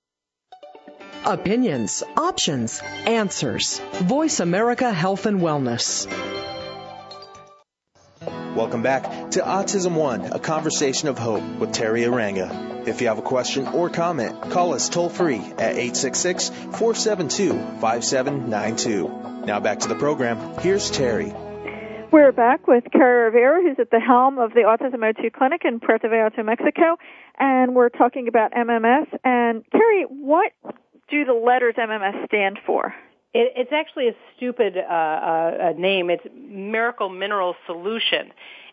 Opinions, 1.26 2.04
options, 2.16 2.82
answers. 3.06 3.80
Voice 3.96 4.40
America 4.40 4.94
Health 4.94 5.26
and 5.26 5.42
Wellness. 5.42 6.08
Welcome 8.56 8.82
back 8.82 9.32
to 9.32 9.42
Autism 9.42 9.92
One, 9.94 10.22
a 10.32 10.40
conversation 10.40 11.10
of 11.10 11.20
hope 11.20 11.44
with 11.60 11.74
Teri 11.74 12.08
Arranga. 12.08 12.88
If 12.88 13.02
you 13.02 13.10
have 13.10 13.20
a 13.20 13.22
question 13.22 13.68
or 13.68 13.90
comment, 13.90 14.52
call 14.52 14.74
us 14.74 14.88
toll 14.88 15.10
free 15.10 15.40
at 15.40 15.76
866 15.76 16.50
472 16.50 17.52
5792. 17.82 19.46
Now 19.46 19.60
back 19.60 19.80
to 19.80 19.90
the 19.90 19.96
program. 19.96 20.58
Here's 20.60 20.90
Teri. 20.90 21.47
We're 22.10 22.32
back 22.32 22.68
with 22.68 22.86
Kerri 22.86 23.26
Rivera, 23.26 23.62
who's 23.62 23.76
at 23.80 23.92
the 23.92 24.00
helm 24.00 24.38
of 24.38 24.54
the 24.54 24.62
Autismo2 24.62 25.34
Clinic 25.34 25.64
in 25.66 25.82
Puerto 25.82 26.08
Vallarta, 26.08 26.44
Mexico, 26.44 26.96
and 27.38 27.76
we're 27.76 27.90
talking 27.90 28.30
about 28.30 28.54
MMS. 28.54 29.08
And 29.26 29.66
Kerri, 29.72 30.06
what 30.10 30.54
do 31.10 31.26
the 31.26 31.34
letters 31.34 31.76
MMS 31.78 32.26
stand 32.28 32.60
for? 32.66 32.96
It, 33.34 33.52
it's 33.58 33.72
actually 33.74 34.08
a 34.08 34.16
stupid 34.36 34.78
uh, 34.78 34.82
uh, 34.82 35.74
name. 35.78 36.10
It's 36.10 36.24
Miracle 36.34 37.10
Mineral 37.10 37.56
Solution. 37.66 38.32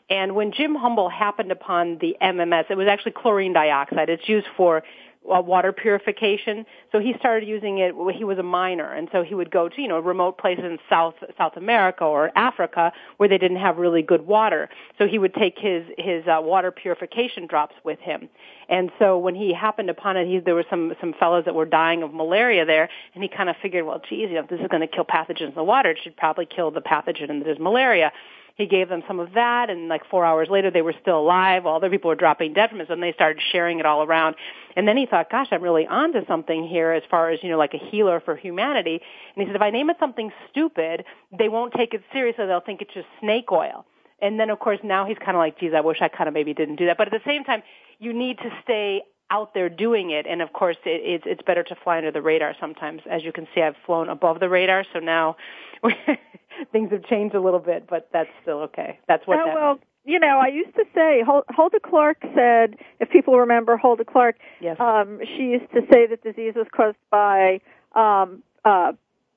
And 0.08 0.36
when 0.36 0.52
Jim 0.52 0.76
Humble 0.76 1.08
happened 1.08 1.50
upon 1.50 1.98
the 2.00 2.16
MMS, 2.22 2.70
it 2.70 2.76
was 2.76 2.86
actually 2.88 3.12
chlorine 3.12 3.52
dioxide. 3.52 4.10
It's 4.10 4.28
used 4.28 4.46
for 4.56 4.84
uh, 5.32 5.40
water 5.40 5.72
purification. 5.72 6.66
So 6.92 6.98
he 6.98 7.14
started 7.18 7.48
using 7.48 7.78
it. 7.78 7.94
He 8.16 8.24
was 8.24 8.38
a 8.38 8.42
miner, 8.42 8.92
and 8.92 9.08
so 9.12 9.22
he 9.22 9.34
would 9.34 9.50
go 9.50 9.68
to 9.68 9.80
you 9.80 9.88
know 9.88 9.98
remote 9.98 10.38
places 10.38 10.64
in 10.64 10.78
South 10.88 11.14
South 11.38 11.56
America 11.56 12.04
or 12.04 12.30
Africa 12.36 12.92
where 13.16 13.28
they 13.28 13.38
didn't 13.38 13.58
have 13.58 13.78
really 13.78 14.02
good 14.02 14.26
water. 14.26 14.68
So 14.98 15.06
he 15.06 15.18
would 15.18 15.34
take 15.34 15.58
his 15.58 15.84
his 15.98 16.26
uh, 16.26 16.40
water 16.42 16.70
purification 16.70 17.46
drops 17.46 17.74
with 17.84 17.98
him. 18.00 18.28
And 18.68 18.90
so 18.98 19.18
when 19.18 19.34
he 19.34 19.52
happened 19.52 19.90
upon 19.90 20.16
it, 20.16 20.26
he, 20.26 20.38
there 20.38 20.54
were 20.54 20.64
some 20.68 20.94
some 21.00 21.14
fellows 21.18 21.44
that 21.46 21.54
were 21.54 21.66
dying 21.66 22.02
of 22.02 22.12
malaria 22.12 22.64
there, 22.64 22.88
and 23.14 23.22
he 23.22 23.28
kind 23.28 23.48
of 23.48 23.56
figured, 23.62 23.84
well, 23.86 24.00
geez, 24.08 24.28
you 24.28 24.34
know, 24.34 24.40
if 24.40 24.48
this 24.48 24.60
is 24.60 24.68
going 24.68 24.80
to 24.80 24.86
kill 24.86 25.04
pathogens 25.04 25.48
in 25.48 25.54
the 25.54 25.64
water, 25.64 25.90
it 25.90 25.98
should 26.02 26.16
probably 26.16 26.46
kill 26.46 26.70
the 26.70 26.80
pathogen 26.80 27.42
that 27.42 27.50
is 27.50 27.58
malaria. 27.58 28.12
He 28.56 28.66
gave 28.66 28.88
them 28.88 29.02
some 29.08 29.18
of 29.18 29.32
that, 29.34 29.68
and 29.68 29.88
like 29.88 30.02
four 30.08 30.24
hours 30.24 30.48
later, 30.48 30.70
they 30.70 30.82
were 30.82 30.94
still 31.00 31.18
alive. 31.18 31.66
All 31.66 31.76
other 31.76 31.90
people 31.90 32.08
were 32.08 32.14
dropping 32.14 32.52
dead 32.52 32.70
from 32.70 32.80
it, 32.80 32.88
and 32.88 33.02
they 33.02 33.12
started 33.12 33.42
sharing 33.50 33.80
it 33.80 33.86
all 33.86 34.04
around. 34.04 34.36
And 34.76 34.86
then 34.86 34.96
he 34.96 35.06
thought, 35.06 35.28
gosh, 35.28 35.48
I'm 35.50 35.62
really 35.62 35.86
onto 35.86 36.24
something 36.26 36.66
here 36.66 36.92
as 36.92 37.02
far 37.10 37.30
as, 37.30 37.40
you 37.42 37.50
know, 37.50 37.58
like 37.58 37.74
a 37.74 37.78
healer 37.90 38.20
for 38.20 38.36
humanity. 38.36 39.00
And 39.34 39.42
he 39.42 39.46
said, 39.46 39.56
if 39.56 39.62
I 39.62 39.70
name 39.70 39.90
it 39.90 39.96
something 39.98 40.30
stupid, 40.50 41.04
they 41.36 41.48
won't 41.48 41.72
take 41.72 41.94
it 41.94 42.02
seriously. 42.12 42.46
They'll 42.46 42.60
think 42.60 42.80
it's 42.80 42.94
just 42.94 43.06
snake 43.20 43.50
oil. 43.50 43.86
And 44.22 44.38
then, 44.38 44.50
of 44.50 44.60
course, 44.60 44.78
now 44.84 45.04
he's 45.04 45.18
kind 45.18 45.32
of 45.32 45.38
like, 45.38 45.58
geez, 45.58 45.72
I 45.76 45.80
wish 45.80 45.98
I 46.00 46.08
kind 46.08 46.28
of 46.28 46.34
maybe 46.34 46.54
didn't 46.54 46.76
do 46.76 46.86
that. 46.86 46.96
But 46.96 47.12
at 47.12 47.12
the 47.12 47.28
same 47.28 47.42
time, 47.42 47.62
you 47.98 48.12
need 48.12 48.38
to 48.38 48.50
stay 48.62 49.02
out 49.34 49.54
there 49.54 49.68
doing 49.68 50.10
it. 50.10 50.26
And 50.28 50.40
of 50.40 50.52
course, 50.52 50.76
it, 50.84 51.00
it's, 51.04 51.24
it's 51.26 51.42
better 51.42 51.64
to 51.64 51.74
fly 51.82 51.98
under 51.98 52.12
the 52.12 52.22
radar 52.22 52.54
sometimes. 52.60 53.02
As 53.10 53.24
you 53.24 53.32
can 53.32 53.46
see, 53.54 53.60
I've 53.60 53.76
flown 53.84 54.08
above 54.08 54.40
the 54.40 54.48
radar, 54.48 54.84
so 54.92 55.00
now 55.00 55.36
things 56.72 56.90
have 56.92 57.04
changed 57.04 57.34
a 57.34 57.40
little 57.40 57.58
bit, 57.60 57.86
but 57.88 58.08
that's 58.12 58.30
still 58.42 58.60
okay. 58.68 58.98
That's 59.08 59.26
what. 59.26 59.38
Oh, 59.38 59.46
that 59.46 59.54
well, 59.54 59.72
means. 59.74 59.84
you 60.04 60.20
know, 60.20 60.38
I 60.38 60.48
used 60.48 60.74
to 60.76 60.84
say 60.94 61.22
Hulda 61.26 61.80
Clark 61.80 62.18
said, 62.34 62.76
if 63.00 63.10
people 63.10 63.38
remember 63.38 63.76
Hulda 63.76 64.04
Clark, 64.04 64.36
yes. 64.60 64.76
um, 64.78 65.20
she 65.36 65.44
used 65.44 65.70
to 65.72 65.80
say 65.92 66.06
that 66.06 66.22
disease 66.22 66.54
was 66.54 66.66
caused 66.74 66.96
by 67.10 67.60
um, 67.94 68.42
uh, 68.64 68.92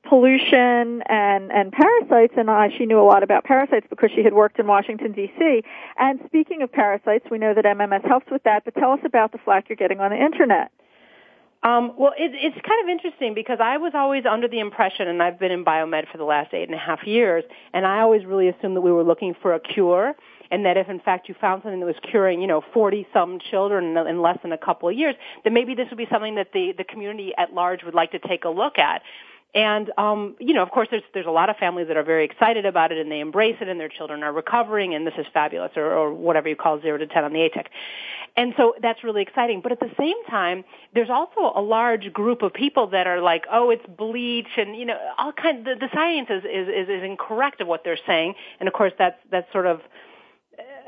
pollution 0.07 1.01
and 1.07 1.51
and 1.51 1.71
parasites 1.71 2.33
and 2.37 2.49
uh, 2.49 2.67
she 2.77 2.85
knew 2.85 2.99
a 2.99 3.03
lot 3.03 3.23
about 3.23 3.43
parasites 3.43 3.87
because 3.89 4.09
she 4.15 4.23
had 4.23 4.33
worked 4.33 4.59
in 4.59 4.67
Washington 4.67 5.11
D.C. 5.11 5.63
And 5.97 6.19
speaking 6.25 6.61
of 6.61 6.71
parasites, 6.71 7.25
we 7.29 7.37
know 7.37 7.53
that 7.53 7.65
MMS 7.65 8.07
helps 8.07 8.27
with 8.31 8.43
that. 8.43 8.65
But 8.65 8.75
tell 8.75 8.91
us 8.91 8.99
about 9.05 9.31
the 9.31 9.37
flack 9.39 9.69
you're 9.69 9.75
getting 9.75 9.99
on 9.99 10.11
the 10.11 10.17
internet. 10.17 10.71
Um, 11.63 11.93
well, 11.97 12.13
it, 12.17 12.31
it's 12.33 12.55
kind 12.65 12.83
of 12.83 12.89
interesting 12.89 13.33
because 13.33 13.57
I 13.61 13.77
was 13.77 13.93
always 13.95 14.23
under 14.29 14.47
the 14.47 14.59
impression, 14.59 15.07
and 15.07 15.21
I've 15.23 15.39
been 15.39 15.51
in 15.51 15.65
biomed 15.65 16.09
for 16.11 16.17
the 16.17 16.23
last 16.23 16.53
eight 16.53 16.69
and 16.69 16.75
a 16.75 16.77
half 16.77 17.05
years, 17.05 17.43
and 17.73 17.85
I 17.85 18.01
always 18.01 18.25
really 18.25 18.47
assumed 18.47 18.75
that 18.75 18.81
we 18.81 18.91
were 18.91 19.03
looking 19.03 19.33
for 19.41 19.53
a 19.55 19.59
cure, 19.59 20.13
and 20.51 20.65
that 20.65 20.77
if 20.77 20.87
in 20.87 20.99
fact 20.99 21.27
you 21.27 21.35
found 21.41 21.63
something 21.63 21.79
that 21.79 21.85
was 21.85 21.95
curing, 22.09 22.41
you 22.41 22.47
know, 22.47 22.61
40 22.73 23.07
some 23.11 23.39
children 23.51 23.97
in, 23.97 24.07
in 24.07 24.21
less 24.21 24.37
than 24.43 24.51
a 24.51 24.57
couple 24.57 24.87
of 24.87 24.95
years, 24.95 25.15
then 25.43 25.53
maybe 25.53 25.73
this 25.73 25.87
would 25.89 25.97
be 25.97 26.07
something 26.11 26.35
that 26.35 26.53
the, 26.53 26.73
the 26.77 26.83
community 26.83 27.33
at 27.37 27.53
large 27.53 27.83
would 27.83 27.95
like 27.95 28.11
to 28.11 28.19
take 28.19 28.45
a 28.45 28.49
look 28.49 28.77
at. 28.77 29.01
And 29.57 29.91
um, 29.97 30.35
you 30.39 30.53
know, 30.53 30.61
of 30.61 30.69
course, 30.69 30.87
there's 30.91 31.01
there's 31.15 31.25
a 31.25 31.31
lot 31.31 31.49
of 31.49 31.57
families 31.57 31.87
that 31.87 31.97
are 31.97 32.03
very 32.03 32.25
excited 32.25 32.67
about 32.67 32.91
it 32.91 32.99
and 32.99 33.11
they 33.11 33.19
embrace 33.19 33.55
it, 33.59 33.67
and 33.67 33.79
their 33.79 33.89
children 33.89 34.21
are 34.21 34.31
recovering, 34.31 34.93
and 34.93 35.05
this 35.05 35.15
is 35.17 35.25
fabulous, 35.33 35.71
or, 35.75 35.91
or 35.91 36.13
whatever 36.13 36.47
you 36.47 36.55
call 36.55 36.79
zero 36.79 36.99
to 36.99 37.07
ten 37.07 37.23
on 37.23 37.33
the 37.33 37.39
ATEC. 37.39 37.65
And 38.35 38.53
so 38.55 38.75
that's 38.79 39.03
really 39.03 39.23
exciting. 39.23 39.61
But 39.61 39.71
at 39.71 39.79
the 39.79 39.89
same 39.97 40.23
time, 40.29 40.63
there's 40.93 41.09
also 41.09 41.51
a 41.55 41.61
large 41.61 42.13
group 42.13 42.43
of 42.43 42.53
people 42.53 42.85
that 42.89 43.07
are 43.07 43.19
like, 43.19 43.45
oh, 43.51 43.71
it's 43.71 43.85
bleach, 43.97 44.45
and 44.57 44.75
you 44.75 44.85
know, 44.85 44.97
all 45.17 45.31
kind. 45.31 45.65
The, 45.65 45.73
the 45.73 45.89
science 45.91 46.27
is, 46.29 46.43
is 46.43 46.67
is 46.67 46.89
is 46.89 47.03
incorrect 47.03 47.59
of 47.59 47.67
what 47.67 47.83
they're 47.83 47.97
saying, 48.05 48.35
and 48.59 48.67
of 48.67 48.75
course, 48.75 48.93
that's 48.99 49.17
that's 49.31 49.51
sort 49.51 49.65
of 49.65 49.81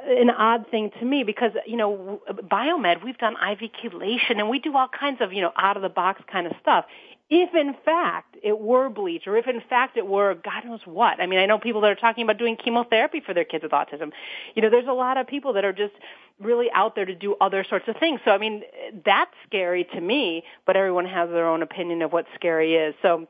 an 0.08 0.30
odd 0.30 0.66
thing 0.70 0.92
to 1.00 1.06
me 1.06 1.24
because 1.24 1.52
you 1.66 1.76
know 1.76 2.22
biomed 2.30 3.04
we've 3.04 3.18
done 3.18 3.34
IV 3.34 3.72
chelation 3.84 4.38
and 4.38 4.50
we 4.50 4.60
do 4.60 4.76
all 4.76 4.88
kinds 4.88 5.22
of 5.22 5.34
you 5.34 5.42
know 5.42 5.52
out 5.58 5.76
of 5.76 5.84
the 5.84 5.90
box 5.90 6.22
kind 6.32 6.48
of 6.48 6.54
stuff 6.62 6.86
if 7.30 7.54
in 7.54 7.76
fact 7.86 8.38
it 8.42 8.60
were 8.60 8.90
bleach 8.90 9.28
or 9.28 9.38
if 9.38 9.48
in 9.48 9.62
fact 9.70 9.98
it 9.98 10.08
were 10.08 10.36
God 10.36 10.66
knows 10.66 10.82
what. 10.86 11.22
I 11.22 11.28
mean, 11.28 11.40
I 11.40 11.46
know 11.46 11.60
people 11.60 11.82
that 11.82 11.92
are 11.92 11.96
talking 11.96 12.24
about 12.24 12.38
doing 12.38 12.56
chemotherapy 12.56 13.22
for 13.24 13.34
their 13.34 13.46
kids 13.46 13.64
with 13.64 13.72
autism. 13.72 14.12
You 14.56 14.62
know, 14.62 14.70
there's 14.70 14.88
a 14.88 14.94
lot 14.94 15.18
of 15.18 15.28
people 15.28 15.54
that 15.54 15.66
are 15.66 15.74
just 15.74 15.94
really 16.40 16.68
out 16.74 16.96
there 16.96 17.06
to 17.06 17.16
do 17.16 17.36
other 17.40 17.64
sorts 17.70 17.88
of 17.88 17.98
things. 17.98 18.20
So 18.26 18.32
I 18.32 18.38
mean, 18.38 18.64
that's 19.06 19.34
scary 19.46 19.84
to 19.94 20.02
me, 20.02 20.44
but 20.66 20.76
everyone 20.76 21.06
has 21.06 21.30
their 21.30 21.48
own 21.48 21.62
opinion 21.62 22.02
of 22.02 22.12
what 22.12 22.26
scary 22.36 22.76
is. 22.76 22.96
So 23.02 23.28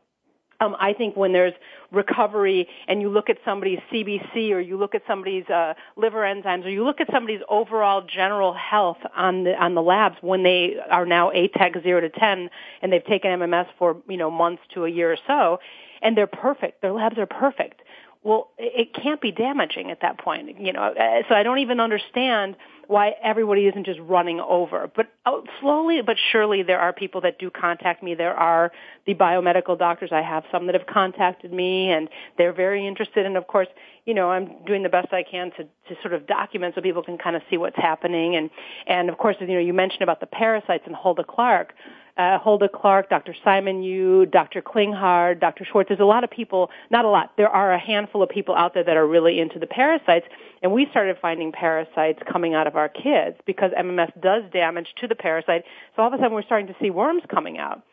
um, 0.60 0.76
I 0.80 0.94
think 0.94 1.16
when 1.16 1.32
there's 1.32 1.54
recovery 1.92 2.68
and 2.88 3.02
you 3.02 3.10
look 3.10 3.30
at 3.30 3.38
somebody's 3.46 3.80
CBC 3.92 4.52
or 4.52 4.60
you 4.60 4.78
look 4.78 4.94
at 4.94 5.02
somebody's 5.08 5.48
uh, 5.48 5.74
liver 5.96 6.20
enzymes 6.20 6.66
or 6.66 6.70
you 6.70 6.84
look 6.84 7.02
at 7.02 7.08
somebody's 7.12 7.42
overall 7.50 8.02
general 8.02 8.54
health 8.54 8.98
on 9.16 9.46
the 9.46 9.54
on 9.62 9.76
the 9.76 9.82
labs 9.82 10.18
when 10.22 10.44
they 10.44 10.76
are 10.90 11.06
now 11.06 11.32
ATEC 11.32 11.82
zero 11.82 12.02
to 12.02 12.10
ten 12.10 12.50
and 12.82 12.92
they've 12.92 13.06
taken 13.06 13.32
MMS 13.32 13.68
for 13.78 13.98
you 14.08 14.18
know 14.18 14.30
months 14.30 14.62
to 14.74 14.86
a 14.86 14.90
year 14.90 15.12
or 15.12 15.18
so, 15.26 15.60
and 16.02 16.18
they're 16.18 16.28
perfect. 16.28 16.82
Their 16.82 16.94
labs 16.94 17.18
are 17.18 17.26
perfect 17.26 17.82
well, 18.24 18.50
it 18.58 18.94
can't 18.94 19.22
be 19.22 19.32
damaging 19.32 19.92
at 19.92 20.02
that 20.02 20.18
point, 20.18 20.60
you 20.60 20.74
know. 20.74 20.82
Uh, 20.82 21.24
so 21.30 21.36
I 21.36 21.44
don't 21.44 21.60
even 21.60 21.80
understand 21.80 22.58
why 22.90 23.12
everybody 23.24 23.68
isn't 23.68 23.86
just 23.86 24.00
running 24.00 24.40
over. 24.40 24.90
But 24.96 25.06
oh, 25.24 25.44
slowly 25.62 26.00
but 26.04 26.18
surely 26.32 26.64
there 26.64 26.80
are 26.80 26.92
people 26.92 27.22
that 27.22 27.38
do 27.38 27.52
contact 27.52 28.02
me. 28.02 28.16
There 28.16 28.34
are 28.34 28.72
the 29.06 29.14
biomedical 29.14 29.78
doctors. 29.78 30.10
I 30.12 30.24
have 30.24 30.44
some 30.52 30.66
that 30.66 30.74
have 30.74 30.88
contacted 30.88 31.54
me 31.54 31.92
and 31.92 32.10
they're 32.40 32.52
very 32.52 32.88
interested. 32.88 33.28
And 33.28 33.38
of 33.38 33.46
course, 33.46 33.68
you 34.06 34.16
know, 34.16 34.32
I'm 34.32 34.66
doing 34.66 34.82
the 34.82 34.90
best 34.90 35.14
I 35.14 35.22
can 35.22 35.52
to, 35.52 35.66
to 35.66 36.02
sort 36.02 36.16
of 36.16 36.26
document 36.26 36.74
so 36.74 36.82
people 36.82 37.04
can 37.04 37.20
kind 37.20 37.36
of 37.36 37.44
see 37.48 37.58
what's 37.58 37.78
happening. 37.78 38.36
And, 38.36 38.50
and 38.88 39.08
of 39.08 39.20
course, 39.20 39.36
you 39.40 39.46
know, 39.46 39.60
you 39.60 39.74
mentioned 39.74 40.02
about 40.02 40.20
the 40.20 40.26
parasites 40.26 40.86
and 40.88 40.96
Hulda 40.96 41.26
Clark 41.26 41.74
uh, 42.20 42.38
Hulda 42.38 42.68
Clark, 42.68 43.10
Dr. 43.10 43.34
Simon 43.46 43.82
Yu, 43.82 44.26
Dr. 44.26 44.62
Klinghardt, 44.62 45.40
Dr. 45.40 45.64
Schwartz. 45.64 45.88
There's 45.88 46.02
a 46.02 46.06
lot 46.06 46.26
of 46.26 46.30
people, 46.30 46.70
not 46.92 47.06
a 47.06 47.10
lot, 47.10 47.32
there 47.38 47.48
are 47.48 47.72
a 47.72 47.80
handful 47.80 48.22
of 48.22 48.30
people 48.30 48.54
out 48.56 48.74
there 48.74 48.84
that 48.84 48.98
are 48.98 49.08
really 49.08 49.40
into 49.40 49.58
the 49.58 49.66
parasites. 49.66 50.26
And 50.62 50.74
we 50.74 50.86
started 50.92 51.18
finding 51.22 51.54
parasites 51.54 52.20
coming 52.30 52.54
out 52.54 52.68
of 52.68 52.76
our 52.76 52.90
kids 52.90 53.38
because 53.46 53.72
MMS 53.72 54.12
does 54.22 54.44
damage 54.52 54.88
to 54.98 55.08
the 55.08 55.16
parasite. 55.16 55.64
So 55.96 56.02
all 56.02 56.10
of 56.10 56.14
a 56.14 56.18
sudden 56.18 56.34
we're 56.34 56.44
starting 56.44 56.68
to 56.68 56.76
see 56.82 56.90
worms 56.90 57.24
coming 57.30 57.58
out. 57.58 57.84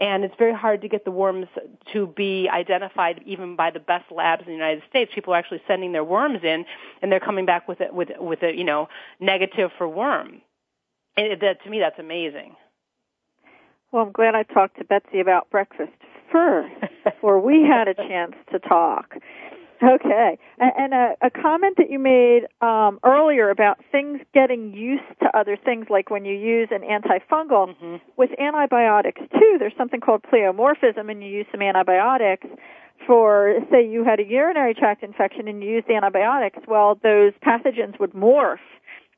And 0.00 0.24
it's 0.24 0.34
very 0.36 0.52
hard 0.52 0.82
to 0.82 0.88
get 0.88 1.04
the 1.04 1.12
worms 1.12 1.46
to 1.92 2.08
be 2.08 2.48
identified 2.52 3.22
even 3.24 3.54
by 3.54 3.70
the 3.70 3.80
best 3.80 4.10
labs 4.10 4.42
in 4.42 4.48
the 4.48 4.52
United 4.52 4.82
States. 4.90 5.12
People 5.14 5.32
are 5.32 5.38
actually 5.38 5.62
sending 5.68 5.92
their 5.92 6.04
worms 6.04 6.40
in 6.42 6.64
and 7.00 7.12
they're 7.12 7.20
coming 7.20 7.46
back 7.46 7.68
with 7.68 7.80
a, 7.80 7.94
with, 7.94 8.08
with 8.18 8.42
a, 8.42 8.52
you 8.52 8.64
know, 8.64 8.88
negative 9.20 9.70
for 9.78 9.88
worm. 9.88 10.42
And 11.16 11.40
that, 11.40 11.62
to 11.62 11.70
me, 11.70 11.78
that's 11.78 11.98
amazing. 12.00 12.56
Well, 13.92 14.04
I'm 14.04 14.12
glad 14.12 14.34
I 14.34 14.42
talked 14.42 14.78
to 14.78 14.84
Betsy 14.84 15.20
about 15.20 15.50
breakfast 15.50 15.92
first 16.32 16.74
before 17.04 17.40
we 17.40 17.62
had 17.62 17.88
a 17.88 17.94
chance 18.08 18.34
to 18.52 18.58
talk. 18.58 19.14
Okay. 19.82 20.38
And, 20.58 20.72
and 20.76 20.94
a, 20.94 21.26
a, 21.26 21.30
comment 21.30 21.76
that 21.76 21.90
you 21.90 21.98
made 21.98 22.46
um, 22.62 22.98
earlier 23.04 23.50
about 23.50 23.78
things 23.92 24.20
getting 24.32 24.72
used 24.72 25.04
to 25.20 25.38
other 25.38 25.56
things, 25.62 25.86
like 25.90 26.10
when 26.10 26.24
you 26.24 26.34
use 26.34 26.68
an 26.70 26.80
antifungal. 26.80 27.74
Mm-hmm. 27.74 27.96
With 28.16 28.30
antibiotics, 28.40 29.20
too, 29.32 29.56
there's 29.58 29.76
something 29.76 30.00
called 30.00 30.22
pleomorphism, 30.22 31.10
and 31.10 31.22
you 31.22 31.28
use 31.28 31.46
some 31.52 31.60
antibiotics 31.60 32.46
for, 33.06 33.58
say, 33.70 33.86
you 33.86 34.04
had 34.04 34.18
a 34.18 34.24
urinary 34.24 34.74
tract 34.74 35.02
infection 35.02 35.46
and 35.48 35.62
you 35.62 35.70
used 35.70 35.90
antibiotics. 35.90 36.58
Well, 36.66 36.98
those 37.02 37.32
pathogens 37.44 38.00
would 38.00 38.12
morph 38.12 38.56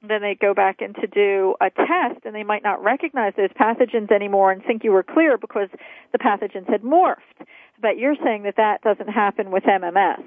then 0.06 0.22
they 0.22 0.37
go 0.40 0.54
back 0.54 0.80
in 0.80 0.94
to 0.94 1.06
do 1.06 1.54
a 1.61 1.70
test 1.70 2.24
and 2.24 2.34
they 2.34 2.44
might 2.44 2.62
not 2.62 2.82
recognize 2.82 3.32
those 3.37 3.50
pathogens 3.50 4.12
anymore 4.12 4.52
and 4.52 4.62
think 4.62 4.84
you 4.84 4.92
were 4.92 5.02
clear 5.02 5.37
because 5.37 5.68
the 6.12 6.18
pathogens 6.18 6.68
had 6.68 6.82
morphed. 6.82 7.46
But 7.80 7.98
you're 7.98 8.16
saying 8.22 8.44
that 8.44 8.56
that 8.56 8.82
doesn't 8.82 9.08
happen 9.08 9.50
with 9.50 9.64
MMS. 9.64 10.22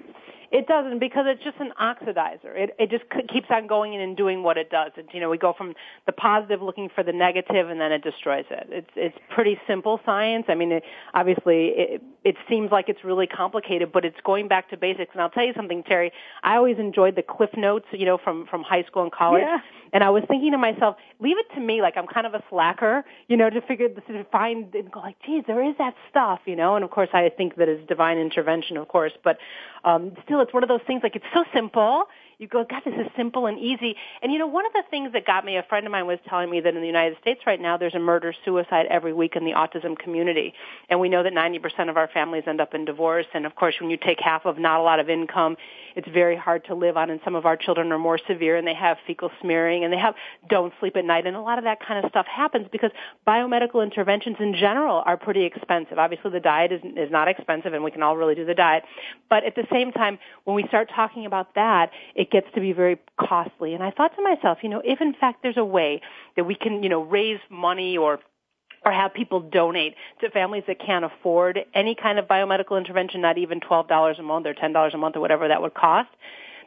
It 0.51 0.67
doesn't 0.67 0.99
because 0.99 1.25
it's 1.27 1.43
just 1.43 1.57
an 1.59 1.71
oxidizer. 1.79 2.53
It 2.55 2.75
it 2.77 2.89
just 2.89 3.05
keeps 3.31 3.47
on 3.49 3.67
going 3.67 3.93
in 3.93 4.01
and 4.01 4.17
doing 4.17 4.43
what 4.43 4.57
it 4.57 4.69
does. 4.69 4.91
It, 4.97 5.07
you 5.13 5.21
know, 5.21 5.29
we 5.29 5.37
go 5.37 5.53
from 5.57 5.73
the 6.05 6.11
positive 6.11 6.61
looking 6.61 6.89
for 6.93 7.03
the 7.03 7.13
negative, 7.13 7.69
and 7.69 7.79
then 7.79 7.93
it 7.93 8.03
destroys 8.03 8.45
it. 8.51 8.67
It's 8.69 8.89
it's 8.95 9.17
pretty 9.33 9.57
simple 9.65 10.01
science. 10.05 10.45
I 10.49 10.55
mean, 10.55 10.73
it, 10.73 10.83
obviously, 11.13 11.67
it 11.67 12.03
it 12.25 12.35
seems 12.49 12.69
like 12.69 12.89
it's 12.89 13.03
really 13.05 13.27
complicated, 13.27 13.93
but 13.93 14.03
it's 14.03 14.19
going 14.25 14.49
back 14.49 14.69
to 14.71 14.77
basics. 14.77 15.11
And 15.13 15.21
I'll 15.21 15.29
tell 15.29 15.45
you 15.45 15.53
something, 15.55 15.83
Terry. 15.83 16.11
I 16.43 16.57
always 16.57 16.77
enjoyed 16.79 17.15
the 17.15 17.23
cliff 17.23 17.51
notes, 17.55 17.85
you 17.91 18.05
know, 18.05 18.17
from 18.17 18.45
from 18.47 18.63
high 18.63 18.83
school 18.83 19.03
and 19.03 19.11
college. 19.11 19.43
Yeah. 19.45 19.59
And 19.93 20.03
I 20.03 20.09
was 20.09 20.23
thinking 20.27 20.51
to 20.51 20.57
myself, 20.57 20.95
leave 21.19 21.37
it 21.37 21.53
to 21.55 21.59
me. 21.59 21.81
Like 21.81 21.97
I'm 21.97 22.07
kind 22.07 22.25
of 22.25 22.33
a 22.33 22.43
slacker, 22.49 23.03
you 23.27 23.35
know, 23.35 23.49
to 23.49 23.61
figure 23.61 23.89
this, 23.89 24.03
to 24.07 24.23
find 24.31 24.73
and 24.73 24.91
go 24.91 25.01
like, 25.01 25.17
geez, 25.25 25.43
there 25.47 25.63
is 25.63 25.75
that 25.79 25.95
stuff, 26.09 26.39
you 26.45 26.55
know. 26.55 26.75
And 26.75 26.85
of 26.85 26.91
course, 26.91 27.09
I 27.13 27.29
think 27.29 27.55
that 27.55 27.67
is 27.67 27.85
divine 27.87 28.17
intervention, 28.17 28.77
of 28.77 28.87
course, 28.87 29.11
but 29.23 29.37
um, 29.83 30.13
still, 30.23 30.40
it's 30.41 30.53
one 30.53 30.63
of 30.63 30.69
those 30.69 30.81
things 30.87 31.01
like 31.03 31.15
it's 31.15 31.25
so 31.33 31.43
simple 31.53 32.05
you 32.41 32.47
go, 32.47 32.65
God, 32.67 32.81
this 32.83 32.95
is 32.95 33.05
simple 33.15 33.45
and 33.45 33.59
easy. 33.59 33.95
And 34.23 34.31
you 34.33 34.39
know, 34.39 34.47
one 34.47 34.65
of 34.65 34.73
the 34.73 34.81
things 34.89 35.13
that 35.13 35.27
got 35.27 35.45
me, 35.45 35.57
a 35.57 35.63
friend 35.63 35.85
of 35.85 35.91
mine 35.91 36.07
was 36.07 36.17
telling 36.27 36.49
me 36.49 36.59
that 36.59 36.73
in 36.73 36.81
the 36.81 36.87
United 36.87 37.19
States 37.21 37.41
right 37.45 37.61
now, 37.61 37.77
there's 37.77 37.93
a 37.93 37.99
murder 37.99 38.33
suicide 38.43 38.87
every 38.89 39.13
week 39.13 39.35
in 39.35 39.45
the 39.45 39.51
autism 39.51 39.95
community. 39.95 40.55
And 40.89 40.99
we 40.99 41.07
know 41.07 41.21
that 41.21 41.33
90% 41.33 41.87
of 41.87 41.97
our 41.97 42.07
families 42.07 42.43
end 42.47 42.59
up 42.59 42.73
in 42.73 42.83
divorce. 42.83 43.27
And 43.35 43.45
of 43.45 43.55
course, 43.55 43.75
when 43.79 43.91
you 43.91 43.97
take 43.97 44.19
half 44.19 44.45
of 44.45 44.57
not 44.57 44.79
a 44.79 44.83
lot 44.83 44.99
of 44.99 45.07
income, 45.07 45.55
it's 45.95 46.07
very 46.07 46.35
hard 46.35 46.65
to 46.65 46.73
live 46.73 46.97
on. 46.97 47.11
And 47.11 47.19
some 47.23 47.35
of 47.35 47.45
our 47.45 47.55
children 47.55 47.91
are 47.91 47.99
more 47.99 48.19
severe 48.27 48.57
and 48.57 48.65
they 48.65 48.73
have 48.73 48.97
fecal 49.05 49.29
smearing 49.39 49.83
and 49.83 49.93
they 49.93 49.99
have 49.99 50.15
don't 50.49 50.73
sleep 50.79 50.97
at 50.97 51.05
night. 51.05 51.27
And 51.27 51.35
a 51.35 51.41
lot 51.41 51.59
of 51.59 51.65
that 51.65 51.85
kind 51.85 52.03
of 52.03 52.09
stuff 52.09 52.25
happens 52.25 52.67
because 52.71 52.91
biomedical 53.27 53.83
interventions 53.83 54.37
in 54.39 54.55
general 54.55 55.03
are 55.05 55.15
pretty 55.15 55.45
expensive. 55.45 55.99
Obviously, 55.99 56.31
the 56.31 56.39
diet 56.39 56.71
is, 56.71 56.81
is 56.97 57.11
not 57.11 57.27
expensive 57.27 57.73
and 57.73 57.83
we 57.83 57.91
can 57.91 58.01
all 58.01 58.17
really 58.17 58.33
do 58.33 58.45
the 58.45 58.55
diet. 58.55 58.83
But 59.29 59.43
at 59.43 59.53
the 59.53 59.67
same 59.71 59.91
time, 59.91 60.17
when 60.45 60.55
we 60.55 60.67
start 60.69 60.89
talking 60.95 61.27
about 61.27 61.53
that, 61.53 61.91
it 62.15 62.30
gets 62.31 62.47
to 62.55 62.61
be 62.61 62.73
very 62.73 62.99
costly. 63.19 63.73
And 63.73 63.83
I 63.83 63.91
thought 63.91 64.15
to 64.15 64.23
myself, 64.23 64.59
you 64.61 64.69
know, 64.69 64.81
if 64.83 65.01
in 65.01 65.13
fact 65.13 65.43
there's 65.43 65.57
a 65.57 65.65
way 65.65 66.01
that 66.35 66.45
we 66.45 66.55
can, 66.55 66.83
you 66.83 66.89
know, 66.89 67.01
raise 67.01 67.39
money 67.49 67.97
or 67.97 68.19
or 68.83 68.91
have 68.91 69.13
people 69.13 69.41
donate 69.41 69.93
to 70.21 70.29
families 70.31 70.63
that 70.67 70.79
can't 70.79 71.05
afford 71.05 71.59
any 71.73 71.93
kind 71.95 72.17
of 72.17 72.25
biomedical 72.25 72.79
intervention, 72.79 73.21
not 73.21 73.37
even 73.37 73.59
$12 73.59 74.19
a 74.19 74.23
month 74.23 74.47
or 74.47 74.55
$10 74.55 74.93
a 74.93 74.97
month 74.97 75.15
or 75.15 75.19
whatever 75.19 75.47
that 75.47 75.61
would 75.61 75.75
cost, 75.75 76.09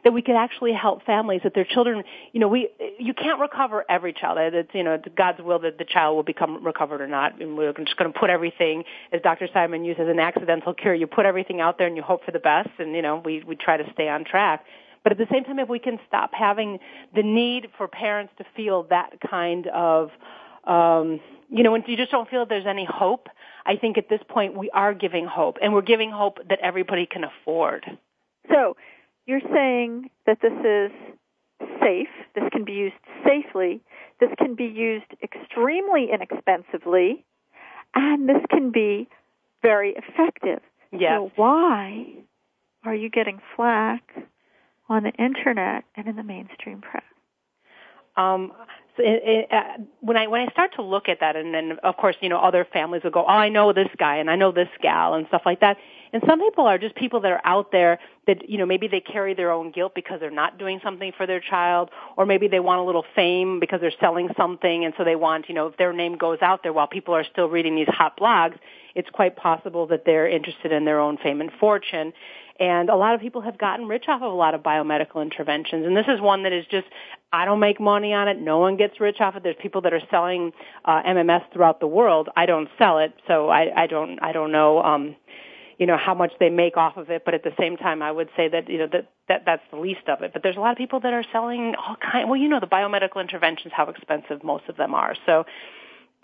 that 0.05 0.13
we 0.13 0.21
could 0.21 0.35
actually 0.35 0.71
help 0.71 1.03
families 1.03 1.41
that 1.43 1.53
their 1.55 1.65
children, 1.65 2.03
you 2.31 2.39
know, 2.39 2.47
we, 2.47 2.69
you 2.99 3.13
can't 3.13 3.39
recover 3.41 3.83
every 3.89 4.13
child. 4.13 4.37
It's, 4.39 4.69
you 4.73 4.83
know, 4.83 5.01
God's 5.17 5.41
will 5.41 5.59
that 5.59 5.79
the 5.79 5.83
child 5.83 6.15
will 6.15 6.23
become 6.23 6.63
recovered 6.63 7.01
or 7.01 7.07
not. 7.07 7.41
And 7.41 7.57
we're 7.57 7.73
just 7.73 7.97
going 7.97 8.13
to 8.13 8.17
put 8.17 8.29
everything, 8.29 8.83
as 9.11 9.21
Dr. 9.21 9.49
Simon 9.51 9.83
Yu 9.83 9.95
says, 9.97 10.07
an 10.07 10.19
accidental 10.19 10.75
cure. 10.75 10.93
You 10.93 11.07
put 11.07 11.25
everything 11.25 11.59
out 11.59 11.79
there 11.79 11.87
and 11.87 11.97
you 11.97 12.03
hope 12.03 12.23
for 12.23 12.31
the 12.31 12.39
best 12.39 12.69
and, 12.77 12.95
you 12.95 13.01
know, 13.01 13.21
we, 13.25 13.43
we 13.45 13.55
try 13.55 13.77
to 13.77 13.91
stay 13.93 14.07
on 14.07 14.23
track. 14.25 14.63
But 15.05 15.11
at 15.11 15.19
the 15.19 15.27
same 15.31 15.43
time, 15.43 15.59
if 15.59 15.69
we 15.69 15.77
can 15.77 15.99
stop 16.07 16.31
having 16.33 16.79
the 17.13 17.21
need 17.21 17.67
for 17.77 17.87
parents 17.87 18.33
to 18.39 18.43
feel 18.55 18.87
that 18.89 19.11
kind 19.29 19.67
of, 19.67 20.09
um, 20.65 21.19
you 21.47 21.61
know, 21.61 21.71
when 21.71 21.83
you 21.85 21.95
just 21.95 22.09
don't 22.09 22.27
feel 22.27 22.39
that 22.39 22.49
there's 22.49 22.65
any 22.65 22.87
hope, 22.89 23.27
I 23.67 23.75
think 23.75 23.99
at 23.99 24.09
this 24.09 24.21
point 24.27 24.57
we 24.57 24.71
are 24.71 24.95
giving 24.95 25.27
hope, 25.27 25.57
and 25.61 25.75
we're 25.75 25.83
giving 25.83 26.09
hope 26.09 26.39
that 26.49 26.57
everybody 26.63 27.05
can 27.05 27.23
afford. 27.23 27.85
So, 28.51 28.77
you're 29.27 29.45
saying 29.53 30.09
that 30.25 30.39
this 30.41 30.53
is 30.53 30.91
safe, 31.79 32.09
this 32.33 32.45
can 32.51 32.65
be 32.65 32.73
used 32.73 32.95
safely, 33.23 33.81
this 34.19 34.29
can 34.39 34.55
be 34.55 34.65
used 34.65 35.05
extremely 35.21 36.09
inexpensively, 36.11 37.23
and 37.93 38.27
this 38.27 38.41
can 38.49 38.71
be 38.71 39.07
very 39.61 39.95
effective. 39.95 40.61
Yes. 40.91 41.11
So 41.19 41.31
why 41.35 42.07
are 42.83 42.95
you 42.95 43.11
getting 43.11 43.39
flack 43.55 44.01
on 44.89 45.03
the 45.03 45.11
internet 45.11 45.83
and 45.95 46.07
in 46.07 46.15
the 46.15 46.23
mainstream 46.23 46.81
press? 46.81 47.03
Um, 48.17 48.51
so 48.97 49.03
it, 49.03 49.21
it, 49.25 49.51
uh, 49.51 49.83
when 49.99 50.15
I 50.15 50.27
when 50.27 50.47
I 50.47 50.51
start 50.51 50.75
to 50.75 50.81
look 50.81 51.09
at 51.09 51.19
that, 51.19 51.35
and 51.35 51.53
then 51.53 51.77
of 51.83 51.97
course 51.97 52.15
you 52.21 52.29
know 52.29 52.39
other 52.39 52.65
families 52.71 53.03
will 53.03 53.11
go, 53.11 53.25
oh 53.25 53.27
I 53.27 53.49
know 53.49 53.73
this 53.73 53.89
guy 53.97 54.17
and 54.17 54.29
I 54.29 54.35
know 54.37 54.51
this 54.53 54.69
gal 54.81 55.15
and 55.15 55.27
stuff 55.27 55.41
like 55.45 55.59
that. 55.59 55.77
And 56.13 56.23
some 56.25 56.39
people 56.39 56.65
are 56.65 56.77
just 56.77 56.95
people 56.95 57.19
that 57.21 57.31
are 57.31 57.41
out 57.43 57.73
there 57.73 57.99
that 58.25 58.49
you 58.49 58.57
know 58.57 58.65
maybe 58.65 58.87
they 58.87 59.01
carry 59.01 59.33
their 59.33 59.51
own 59.51 59.71
guilt 59.71 59.93
because 59.95 60.21
they're 60.21 60.31
not 60.31 60.57
doing 60.57 60.79
something 60.81 61.11
for 61.17 61.27
their 61.27 61.41
child, 61.41 61.89
or 62.15 62.25
maybe 62.25 62.47
they 62.47 62.61
want 62.61 62.79
a 62.79 62.83
little 62.83 63.03
fame 63.15 63.59
because 63.59 63.81
they're 63.81 63.91
selling 63.99 64.29
something, 64.37 64.85
and 64.85 64.93
so 64.97 65.03
they 65.03 65.17
want 65.17 65.49
you 65.49 65.55
know 65.55 65.67
if 65.67 65.77
their 65.77 65.91
name 65.91 66.15
goes 66.15 66.37
out 66.41 66.63
there 66.63 66.71
while 66.71 66.87
people 66.87 67.13
are 67.13 67.25
still 67.29 67.49
reading 67.49 67.75
these 67.75 67.89
hot 67.89 68.17
blogs, 68.17 68.57
it's 68.95 69.09
quite 69.09 69.35
possible 69.35 69.87
that 69.87 70.03
they're 70.05 70.29
interested 70.29 70.71
in 70.71 70.85
their 70.85 71.01
own 71.01 71.17
fame 71.17 71.41
and 71.41 71.51
fortune. 71.59 72.13
And 72.59 72.89
a 72.89 72.95
lot 72.95 73.15
of 73.15 73.21
people 73.21 73.41
have 73.41 73.57
gotten 73.57 73.87
rich 73.87 74.05
off 74.07 74.21
of 74.21 74.31
a 74.31 74.35
lot 74.35 74.53
of 74.53 74.61
biomedical 74.61 75.21
interventions. 75.21 75.85
And 75.85 75.95
this 75.95 76.05
is 76.07 76.21
one 76.21 76.43
that 76.43 76.53
is 76.53 76.65
just, 76.71 76.87
I 77.33 77.43
don't 77.43 77.59
make 77.59 77.81
money 77.81 78.13
on 78.13 78.29
it. 78.29 78.39
No 78.39 78.59
one 78.59 78.77
gets 78.77 78.99
rich 79.01 79.19
off 79.19 79.35
it. 79.35 79.43
There's 79.43 79.57
people 79.61 79.81
that 79.81 79.93
are 79.93 80.01
selling 80.09 80.53
uh, 80.85 81.03
MMS 81.03 81.51
throughout 81.51 81.81
the 81.81 81.87
world. 81.87 82.29
I 82.35 82.45
don't 82.45 82.69
sell 82.77 82.99
it, 82.99 83.13
so 83.27 83.49
I, 83.49 83.83
I 83.83 83.87
don't, 83.87 84.19
I 84.21 84.31
don't 84.31 84.53
know, 84.53 84.81
um, 84.81 85.17
you 85.77 85.85
know, 85.85 85.97
how 85.97 86.13
much 86.13 86.31
they 86.39 86.49
make 86.49 86.77
off 86.77 86.95
of 86.95 87.09
it. 87.09 87.23
But 87.25 87.33
at 87.33 87.43
the 87.43 87.51
same 87.59 87.75
time, 87.75 88.01
I 88.01 88.09
would 88.09 88.29
say 88.37 88.47
that, 88.47 88.69
you 88.69 88.77
know, 88.77 88.87
that, 88.93 89.09
that 89.27 89.43
that's 89.45 89.63
the 89.71 89.77
least 89.77 90.07
of 90.07 90.21
it. 90.21 90.31
But 90.31 90.41
there's 90.41 90.55
a 90.55 90.61
lot 90.61 90.71
of 90.71 90.77
people 90.77 91.01
that 91.01 91.11
are 91.11 91.25
selling 91.33 91.75
all 91.75 91.97
kind. 91.97 92.29
Well, 92.29 92.39
you 92.39 92.47
know, 92.47 92.61
the 92.61 92.67
biomedical 92.67 93.19
interventions, 93.19 93.73
how 93.75 93.89
expensive 93.89 94.45
most 94.45 94.69
of 94.69 94.77
them 94.77 94.93
are. 94.93 95.15
So 95.25 95.45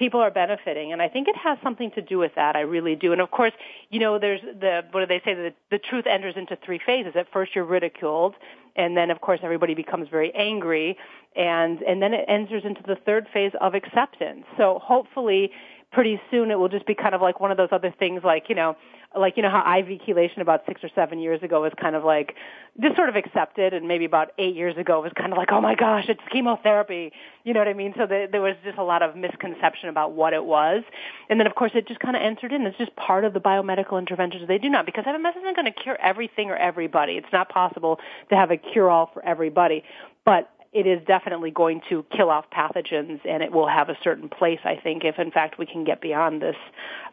people 0.01 0.19
are 0.19 0.31
benefiting 0.31 0.91
and 0.91 0.99
i 0.99 1.07
think 1.07 1.27
it 1.27 1.35
has 1.35 1.59
something 1.61 1.91
to 1.91 2.01
do 2.01 2.17
with 2.17 2.33
that. 2.35 2.55
I 2.55 2.61
really 2.61 2.95
do. 2.95 3.11
And 3.11 3.21
of 3.21 3.29
course 3.29 3.53
you 3.91 3.99
know 3.99 4.17
there's 4.17 4.41
the 4.41 4.81
what 4.91 5.01
do 5.01 5.05
they 5.05 5.21
say? 5.23 5.35
The, 5.35 5.53
the 5.69 5.77
truth 5.77 6.05
enters 6.07 6.35
into 6.35 6.57
three 6.65 6.79
phases. 6.83 7.13
At 7.15 7.27
first 7.31 7.55
you're 7.55 7.65
ridiculed 7.65 8.33
and 8.75 8.97
then 8.97 9.11
of 9.11 9.21
course 9.21 9.41
everybody 9.43 9.75
becomes 9.75 10.07
very 10.09 10.33
angry 10.33 10.97
and 11.35 11.83
and 11.83 12.01
then 12.01 12.13
it 12.15 12.25
enters 12.27 12.63
into 12.65 12.81
the 12.81 12.95
third 12.95 13.27
phase 13.31 13.51
of 13.61 13.75
acceptance. 13.75 14.43
So 14.57 14.79
hopefully 14.83 15.51
pretty 15.91 16.19
soon 16.31 16.49
it 16.49 16.57
will 16.57 16.73
just 16.77 16.87
be 16.87 16.95
kind 16.95 17.13
of 17.13 17.21
like 17.21 17.39
one 17.39 17.51
of 17.51 17.57
those 17.57 17.69
other 17.71 17.93
things 17.99 18.21
like 18.23 18.45
you 18.49 18.55
know 18.55 18.75
like 19.17 19.36
you 19.36 19.43
know 19.43 19.50
how 19.50 19.60
IV 19.80 20.02
chelation 20.08 20.39
about 20.39 20.63
six 20.65 20.84
or 20.84 20.89
seven 20.95 21.19
years 21.19 21.43
ago 21.43 21.62
was 21.62 21.74
kind 21.80 21.95
of 21.95 22.04
like 22.04 22.36
just 22.82 22.95
sort 22.95 23.10
of 23.10 23.15
accepted, 23.15 23.74
and 23.74 23.88
maybe 23.88 24.06
about 24.06 24.32
eight 24.38 24.56
years 24.56 24.78
ago 24.78 25.02
was 25.02 25.12
kind 25.17 25.34
of 25.34 25.38
like, 25.38 25.50
oh 25.52 25.60
my 25.60 25.76
gosh, 25.76 26.06
it's 26.08 26.21
chemotherapy. 26.32 27.12
You 27.43 27.54
know 27.54 27.60
what 27.60 27.67
I 27.67 27.74
mean? 27.74 27.93
So 27.97 28.06
the, 28.06 28.28
there 28.32 28.41
was 28.41 28.56
just 28.63 28.78
a 28.78 28.84
lot 28.84 29.02
of 29.02 29.15
misconception 29.15 29.89
about 29.89 30.13
what 30.13 30.34
it 30.34 30.45
was, 30.45 30.84
and 31.30 31.39
then 31.39 31.47
of 31.47 31.56
course 31.56 31.71
it 31.76 31.88
just 31.88 32.00
kind 32.00 32.15
of 32.15 32.21
entered 32.21 32.54
in. 32.54 32.65
It's 32.65 32.78
just 32.78 32.95
part 32.95 33.26
of 33.26 33.34
the 33.34 33.41
biomedical 33.41 34.00
interventions 34.00 34.47
they 34.47 34.58
do 34.58 34.69
not 34.69 34.86
because 34.86 35.04
MMS 35.06 35.38
isn't 35.38 35.56
going 35.56 35.65
to 35.65 35.71
cure 35.71 35.97
everything 36.02 36.50
or 36.50 36.56
everybody. 36.56 37.13
It's 37.13 37.34
not 37.34 37.50
possible 37.50 38.00
to 38.30 38.36
have 38.36 38.52
a 38.52 38.58
cure-all 38.58 39.10
for 39.13 39.26
everybody, 39.26 39.84
but 40.26 40.50
it 40.73 40.88
is 40.88 41.05
definitely 41.05 41.51
going 41.51 41.81
to 41.89 42.05
kill 42.15 42.29
off 42.29 42.45
pathogens 42.55 43.19
and 43.25 43.43
it 43.43 43.51
will 43.51 43.67
have 43.67 43.89
a 43.89 43.97
certain 44.03 44.29
place 44.29 44.60
i 44.63 44.75
think 44.75 45.03
if 45.03 45.19
in 45.19 45.31
fact 45.31 45.57
we 45.57 45.65
can 45.65 45.84
get 45.84 46.01
beyond 46.01 46.41
this 46.41 46.55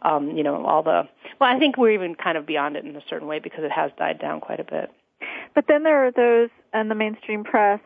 um 0.03 0.31
you 0.37 0.43
know 0.43 0.65
all 0.65 0.83
the 0.83 1.03
well 1.41 1.55
i 1.55 1.59
think 1.59 1.77
we're 1.77 1.91
even 1.91 2.15
kind 2.15 2.39
of 2.39 2.47
beyond 2.47 2.77
it 2.77 2.85
in 2.85 2.97
a 2.97 3.03
certain 3.09 3.29
way 3.29 3.39
because 3.39 3.65
it 3.65 3.73
has 3.73 3.91
died 3.99 4.19
down 4.19 4.41
quite 4.41 4.61
a 4.61 4.65
bit. 4.65 4.91
But 5.55 5.65
then 5.67 5.83
there 5.83 6.07
are 6.07 6.13
those 6.13 6.51
in 6.75 6.89
the 6.89 6.95
mainstream 6.95 7.45
press 7.45 7.81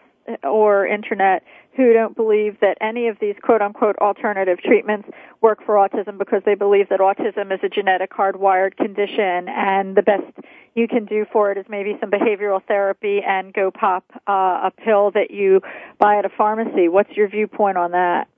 or 0.44 0.86
internet 0.86 1.42
who 1.76 1.92
don't 1.92 2.14
believe 2.14 2.60
that 2.60 2.76
any 2.80 3.08
of 3.08 3.18
these 3.20 3.34
quote 3.42 3.62
unquote 3.62 3.96
alternative 3.98 4.58
treatments 4.60 5.08
work 5.40 5.64
for 5.64 5.74
autism 5.74 6.18
because 6.18 6.42
they 6.44 6.54
believe 6.54 6.88
that 6.88 7.00
autism 7.00 7.52
is 7.52 7.60
a 7.62 7.68
genetic 7.68 8.12
hardwired 8.12 8.76
condition 8.76 9.48
and 9.48 9.96
the 9.96 10.02
best 10.02 10.24
you 10.74 10.86
can 10.86 11.04
do 11.04 11.26
for 11.32 11.50
it 11.50 11.58
is 11.58 11.66
maybe 11.68 11.96
some 12.00 12.10
behavioral 12.10 12.62
therapy 12.66 13.20
and 13.26 13.52
go 13.52 13.70
pop 13.70 14.04
uh, 14.28 14.68
a 14.68 14.72
pill 14.84 15.10
that 15.10 15.30
you 15.30 15.60
buy 15.98 16.16
at 16.16 16.24
a 16.24 16.30
pharmacy. 16.30 16.88
What's 16.88 17.10
your 17.12 17.28
viewpoint 17.28 17.76
on 17.76 17.92
that? 17.92 18.28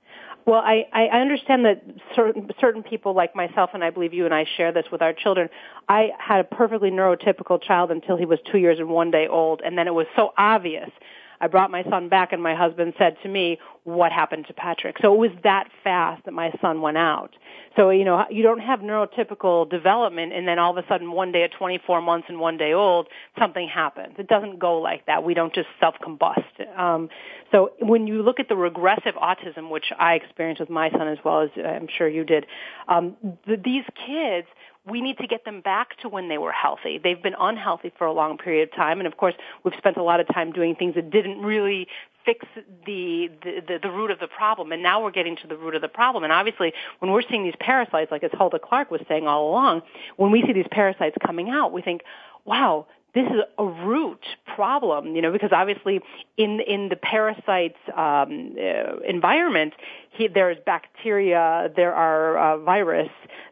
Well, 0.45 0.61
I, 0.63 0.85
I 0.93 1.05
understand 1.19 1.65
that 1.65 1.83
certain 2.15 2.51
certain 2.61 2.83
people 2.83 3.15
like 3.15 3.35
myself, 3.35 3.71
and 3.73 3.83
I 3.83 3.89
believe 3.89 4.13
you 4.13 4.25
and 4.25 4.33
I 4.33 4.45
share 4.57 4.71
this 4.71 4.85
with 4.91 5.01
our 5.01 5.11
children. 5.11 5.49
I 5.89 6.09
had 6.19 6.39
a 6.39 6.43
perfectly 6.43 6.91
neurotypical 6.91 7.63
child 7.63 7.89
until 7.89 8.15
he 8.15 8.25
was 8.25 8.37
two 8.51 8.59
years 8.59 8.77
and 8.77 8.89
one 8.89 9.09
day 9.09 9.27
old, 9.27 9.61
and 9.65 9.75
then 9.75 9.87
it 9.87 9.93
was 9.93 10.05
so 10.15 10.33
obvious 10.37 10.91
I 11.39 11.47
brought 11.47 11.71
my 11.71 11.83
son 11.89 12.09
back 12.09 12.33
and 12.33 12.41
my 12.41 12.55
husband 12.55 12.93
said 12.97 13.17
to 13.23 13.29
me, 13.29 13.59
what 13.83 14.11
happened 14.11 14.45
to 14.47 14.53
Patrick? 14.53 14.97
So 15.01 15.13
it 15.13 15.17
was 15.17 15.31
that 15.43 15.69
fast 15.83 16.25
that 16.25 16.31
my 16.31 16.51
son 16.61 16.81
went 16.81 16.97
out. 16.97 17.31
So, 17.75 17.89
you 17.89 18.05
know, 18.05 18.25
you 18.29 18.41
don't 18.41 18.59
have 18.59 18.79
neurotypical 18.79 19.69
development 19.69 20.33
and 20.33 20.47
then 20.47 20.59
all 20.59 20.75
of 20.75 20.83
a 20.83 20.87
sudden 20.87 21.11
one 21.11 21.31
day 21.31 21.43
at 21.43 21.51
24 21.51 22.01
months 22.01 22.27
and 22.29 22.39
one 22.39 22.57
day 22.57 22.73
old, 22.73 23.07
something 23.37 23.67
happens. 23.67 24.15
It 24.17 24.27
doesn't 24.27 24.59
go 24.59 24.79
like 24.79 25.05
that. 25.07 25.23
We 25.23 25.33
don't 25.33 25.53
just 25.53 25.67
self-combust. 25.79 26.79
Um, 26.79 27.09
so 27.51 27.71
when 27.79 28.07
you 28.07 28.23
look 28.23 28.39
at 28.39 28.49
the 28.49 28.55
regressive 28.55 29.15
autism, 29.15 29.69
which 29.69 29.85
I 29.97 30.13
experienced 30.15 30.61
with 30.61 30.69
my 30.69 30.89
son 30.89 31.07
as 31.07 31.17
well 31.23 31.41
as 31.41 31.49
I'm 31.57 31.87
sure 31.97 32.07
you 32.07 32.23
did, 32.23 32.45
um, 32.87 33.15
the, 33.45 33.57
these 33.57 33.83
kids, 34.05 34.47
we 34.87 35.01
need 35.01 35.17
to 35.17 35.27
get 35.27 35.45
them 35.45 35.61
back 35.61 35.97
to 36.01 36.09
when 36.09 36.29
they 36.29 36.37
were 36.37 36.51
healthy. 36.51 36.99
They've 37.03 37.21
been 37.21 37.35
unhealthy 37.39 37.91
for 37.97 38.05
a 38.05 38.13
long 38.13 38.37
period 38.37 38.69
of 38.69 38.75
time, 38.75 38.99
and 38.99 39.07
of 39.07 39.17
course, 39.17 39.33
we've 39.63 39.73
spent 39.77 39.97
a 39.97 40.03
lot 40.03 40.19
of 40.19 40.27
time 40.27 40.51
doing 40.51 40.75
things 40.75 40.95
that 40.95 41.09
didn't 41.09 41.41
really 41.41 41.87
fix 42.25 42.45
the, 42.85 43.29
the, 43.43 43.61
the, 43.67 43.79
the 43.83 43.91
root 43.91 44.11
of 44.11 44.19
the 44.19 44.27
problem. 44.27 44.71
And 44.71 44.81
now 44.81 45.03
we're 45.03 45.11
getting 45.11 45.35
to 45.37 45.47
the 45.47 45.55
root 45.55 45.75
of 45.75 45.81
the 45.81 45.87
problem. 45.87 46.23
And 46.23 46.33
obviously, 46.33 46.73
when 46.99 47.11
we're 47.11 47.21
seeing 47.21 47.43
these 47.43 47.55
parasites, 47.59 48.11
like 48.11 48.23
as 48.23 48.31
Hulda 48.33 48.59
Clark 48.59 48.89
was 48.89 49.01
saying 49.07 49.27
all 49.27 49.49
along, 49.49 49.83
when 50.17 50.31
we 50.31 50.41
see 50.41 50.53
these 50.53 50.65
parasites 50.71 51.15
coming 51.23 51.49
out, 51.49 51.71
we 51.71 51.81
think, 51.81 52.01
wow, 52.43 52.87
this 53.15 53.25
is 53.27 53.39
a 53.57 53.63
root 53.63 54.23
problem, 54.55 55.15
you 55.15 55.21
know, 55.21 55.31
because 55.31 55.51
obviously 55.53 56.01
in 56.37 56.59
in 56.59 56.89
the 56.89 56.97
parasite's 56.97 57.79
um, 57.95 58.55
uh, 58.59 58.97
environment, 59.07 59.73
he, 60.11 60.27
there's 60.27 60.57
bacteria, 60.65 61.69
there 61.75 61.93
are 61.93 62.37
uh, 62.37 62.57
virus, 62.57 63.09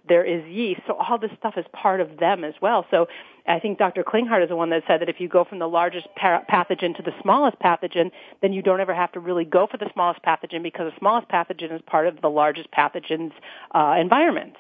there 0.08 0.26
is 0.26 0.46
yeast, 0.52 0.82
so 0.86 0.96
all 0.96 1.18
this 1.18 1.32
stuff 1.40 1.54
is 1.56 1.66
part 1.72 2.02
of 2.02 2.18
them 2.18 2.44
as 2.44 2.54
well. 2.62 2.86
So 2.92 3.08
I 3.48 3.60
think 3.60 3.78
Dr. 3.78 4.04
Klinghardt 4.04 4.44
is 4.44 4.50
the 4.50 4.56
one 4.58 4.70
that 4.72 4.84
said 4.86 5.00
that 5.00 5.08
if 5.08 5.20
you 5.20 5.30
go 5.30 5.46
from 5.46 5.60
the 5.60 5.68
largest 5.68 6.08
pathogen 6.18 6.96
to 6.98 7.04
the 7.04 7.14
smallest 7.22 7.58
pathogen, 7.60 8.12
then 8.42 8.52
you 8.52 8.62
don't 8.62 8.82
ever 8.82 8.94
have 8.94 9.14
to 9.14 9.22
really 9.22 9.46
go 9.46 9.66
for 9.70 9.78
the 9.78 9.90
smallest 9.94 10.22
pathogen 10.24 10.62
because 10.62 10.92
the 10.92 11.00
smallest 11.00 11.30
pathogen 11.30 11.74
is 11.74 11.82
part 11.88 12.08
of 12.08 12.22
the 12.22 12.30
largest 12.30 12.70
pathogen's 12.72 13.34
uh, 13.74 13.96
environment. 14.00 14.56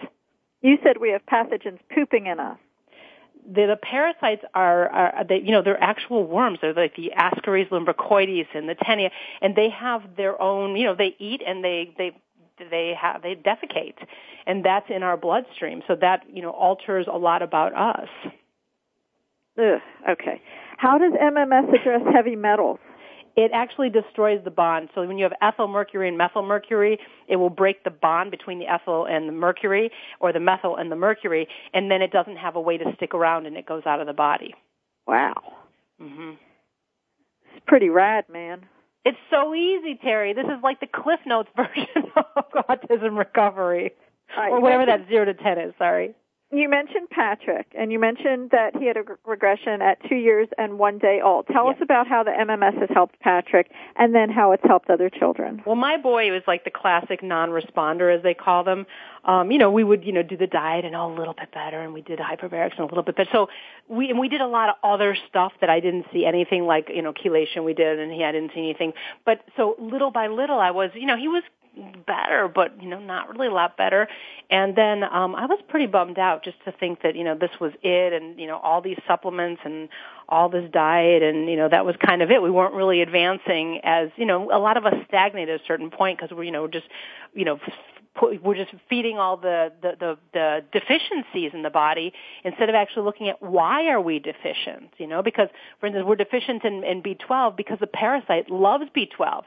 You 0.61 0.77
said 0.81 0.97
we 1.01 1.11
have 1.11 1.25
pathogens 1.25 1.79
pooping 1.93 2.27
in 2.27 2.39
us 2.39 2.57
the, 3.45 3.67
the 3.67 3.77
parasites 3.81 4.43
are, 4.53 4.89
are 4.89 5.23
they, 5.23 5.39
you 5.39 5.51
know, 5.51 5.61
they're 5.61 5.81
actual 5.81 6.25
worms. 6.25 6.59
They're 6.61 6.73
like 6.73 6.95
the 6.95 7.11
Ascaris 7.17 7.69
lumbricoides 7.69 8.47
and 8.53 8.67
the 8.69 8.75
taenia, 8.75 9.11
and 9.41 9.55
they 9.55 9.69
have 9.69 10.15
their 10.15 10.41
own, 10.41 10.75
you 10.75 10.85
know, 10.85 10.95
they 10.95 11.15
eat 11.19 11.41
and 11.45 11.63
they, 11.63 11.93
they, 11.97 12.15
they 12.69 12.93
have, 12.99 13.21
they 13.21 13.35
defecate. 13.35 13.95
And 14.45 14.63
that's 14.63 14.89
in 14.89 15.03
our 15.03 15.17
bloodstream. 15.17 15.83
So 15.87 15.95
that, 15.95 16.23
you 16.31 16.41
know, 16.41 16.51
alters 16.51 17.07
a 17.11 17.17
lot 17.17 17.41
about 17.41 17.75
us. 17.75 18.09
Ugh, 19.57 19.81
okay. 20.09 20.41
How 20.77 20.97
does 20.97 21.13
MMS 21.13 21.73
address 21.79 22.01
heavy 22.13 22.35
metals? 22.35 22.79
It 23.35 23.51
actually 23.53 23.89
destroys 23.89 24.43
the 24.43 24.51
bond. 24.51 24.89
So 24.93 25.05
when 25.07 25.17
you 25.17 25.23
have 25.23 25.33
ethyl 25.41 25.67
mercury 25.67 26.07
and 26.07 26.17
methyl 26.17 26.43
mercury, 26.43 26.99
it 27.27 27.37
will 27.37 27.49
break 27.49 27.83
the 27.83 27.89
bond 27.89 28.29
between 28.29 28.59
the 28.59 28.67
ethyl 28.67 29.05
and 29.05 29.27
the 29.27 29.33
mercury, 29.33 29.91
or 30.19 30.31
the 30.31 30.39
methyl 30.39 30.75
and 30.75 30.91
the 30.91 30.95
mercury, 30.95 31.47
and 31.73 31.89
then 31.89 32.01
it 32.01 32.11
doesn't 32.11 32.37
have 32.37 32.55
a 32.55 32.61
way 32.61 32.77
to 32.77 32.85
stick 32.95 33.13
around 33.13 33.47
and 33.47 33.57
it 33.57 33.65
goes 33.65 33.83
out 33.85 33.99
of 33.99 34.07
the 34.07 34.13
body. 34.13 34.53
Wow. 35.07 35.33
Mhm. 35.99 36.37
It's 37.55 37.65
pretty 37.65 37.89
rad, 37.89 38.29
man. 38.29 38.65
It's 39.05 39.17
so 39.29 39.53
easy, 39.53 39.95
Teri. 39.95 40.33
This 40.35 40.45
is 40.45 40.63
like 40.63 40.79
the 40.79 40.87
Cliff 40.87 41.19
Notes 41.25 41.49
version 41.55 42.11
of 42.15 42.51
autism 42.69 43.17
recovery, 43.17 43.93
or 44.37 44.59
whatever 44.61 44.85
that 44.85 45.07
zero 45.07 45.25
to 45.25 45.33
ten 45.33 45.57
is. 45.57 45.73
Sorry 45.77 46.15
you 46.53 46.69
mentioned 46.69 47.09
Patrick, 47.09 47.67
and 47.77 47.91
you 47.91 47.99
mentioned 47.99 48.51
that 48.51 48.75
he 48.75 48.85
had 48.85 48.97
a 48.97 49.03
regression 49.25 49.81
at 49.81 49.97
two 50.07 50.15
years 50.15 50.47
and 50.57 50.77
one 50.77 50.97
day 50.97 51.19
old. 51.23 51.47
Tell 51.47 51.65
yes. 51.67 51.75
us 51.77 51.81
about 51.81 52.07
how 52.07 52.23
the 52.23 52.31
MMS 52.31 52.79
has 52.79 52.89
helped 52.93 53.19
Patrick, 53.19 53.71
and 53.95 54.13
then 54.13 54.29
how 54.29 54.51
it's 54.51 54.63
helped 54.65 54.89
other 54.89 55.09
children. 55.09 55.61
Well, 55.65 55.75
my 55.75 55.97
boy 55.97 56.31
was 56.31 56.43
like 56.47 56.63
the 56.63 56.71
classic 56.71 57.23
non-responder, 57.23 58.15
as 58.15 58.23
they 58.23 58.33
call 58.33 58.63
them. 58.63 58.85
Um, 59.25 59.51
you 59.51 59.57
know, 59.57 59.71
we 59.71 59.83
would 59.83 60.03
you 60.03 60.11
know 60.11 60.23
do 60.23 60.37
the 60.37 60.47
diet 60.47 60.85
and 60.85 60.95
oh, 60.95 61.13
a 61.13 61.15
little 61.15 61.33
bit 61.33 61.51
better, 61.51 61.81
and 61.81 61.93
we 61.93 62.01
did 62.01 62.19
hyperbarics 62.19 62.71
and 62.71 62.81
a 62.81 62.85
little 62.85 63.03
bit 63.03 63.15
better. 63.15 63.29
So 63.31 63.47
we 63.87 64.09
and 64.09 64.19
we 64.19 64.29
did 64.29 64.41
a 64.41 64.47
lot 64.47 64.69
of 64.69 64.75
other 64.83 65.17
stuff 65.29 65.53
that 65.61 65.69
I 65.69 65.79
didn't 65.79 66.05
see 66.13 66.25
anything 66.25 66.65
like 66.65 66.89
you 66.93 67.01
know 67.01 67.13
chelation 67.13 67.63
we 67.63 67.73
did, 67.73 67.99
and 67.99 68.11
he 68.11 68.23
I 68.23 68.31
didn't 68.31 68.51
see 68.53 68.61
anything. 68.61 68.93
But 69.25 69.41
so 69.57 69.75
little 69.79 70.11
by 70.11 70.27
little, 70.27 70.59
I 70.59 70.71
was 70.71 70.91
you 70.93 71.05
know 71.05 71.17
he 71.17 71.27
was 71.27 71.43
better, 72.05 72.47
but 72.53 72.81
you 72.81 72.89
know, 72.89 72.99
not 72.99 73.29
really 73.29 73.47
a 73.47 73.51
lot 73.51 73.77
better. 73.77 74.07
And 74.49 74.75
then 74.75 75.03
um 75.03 75.35
I 75.35 75.45
was 75.45 75.59
pretty 75.67 75.87
bummed 75.87 76.19
out 76.19 76.43
just 76.43 76.57
to 76.65 76.71
think 76.71 77.01
that, 77.01 77.15
you 77.15 77.23
know, 77.23 77.35
this 77.35 77.51
was 77.59 77.71
it 77.81 78.13
and, 78.13 78.39
you 78.39 78.47
know, 78.47 78.57
all 78.57 78.81
these 78.81 78.99
supplements 79.07 79.61
and 79.65 79.89
all 80.29 80.49
this 80.49 80.69
diet 80.71 81.23
and, 81.23 81.49
you 81.49 81.55
know, 81.55 81.69
that 81.69 81.85
was 81.85 81.95
kind 82.05 82.21
of 82.21 82.31
it. 82.31 82.41
We 82.41 82.51
weren't 82.51 82.75
really 82.75 83.01
advancing 83.01 83.79
as, 83.83 84.09
you 84.15 84.25
know, 84.25 84.51
a 84.51 84.59
lot 84.59 84.77
of 84.77 84.85
us 84.85 84.93
stagnate 85.07 85.49
at 85.49 85.61
a 85.61 85.63
certain 85.65 85.89
point 85.89 86.19
because 86.19 86.35
we're, 86.35 86.43
you 86.43 86.51
know, 86.51 86.67
just, 86.67 86.85
you 87.33 87.45
know, 87.45 87.59
we're 88.21 88.55
just 88.55 88.71
feeding 88.89 89.17
all 89.17 89.37
the, 89.37 89.71
the, 89.81 89.91
the, 89.99 90.17
the 90.33 90.65
deficiencies 90.71 91.51
in 91.53 91.63
the 91.63 91.69
body 91.69 92.13
instead 92.43 92.69
of 92.69 92.75
actually 92.75 93.03
looking 93.03 93.29
at 93.29 93.41
why 93.41 93.87
are 93.87 93.99
we 93.99 94.19
deficient, 94.19 94.91
you 94.97 95.07
know, 95.07 95.23
because, 95.23 95.49
for 95.79 95.87
instance, 95.87 96.05
we're 96.07 96.15
deficient 96.15 96.63
in, 96.63 96.83
in 96.83 97.01
B12 97.01 97.57
because 97.57 97.79
the 97.79 97.87
parasite 97.87 98.49
loves 98.51 98.85
B12 98.95 99.43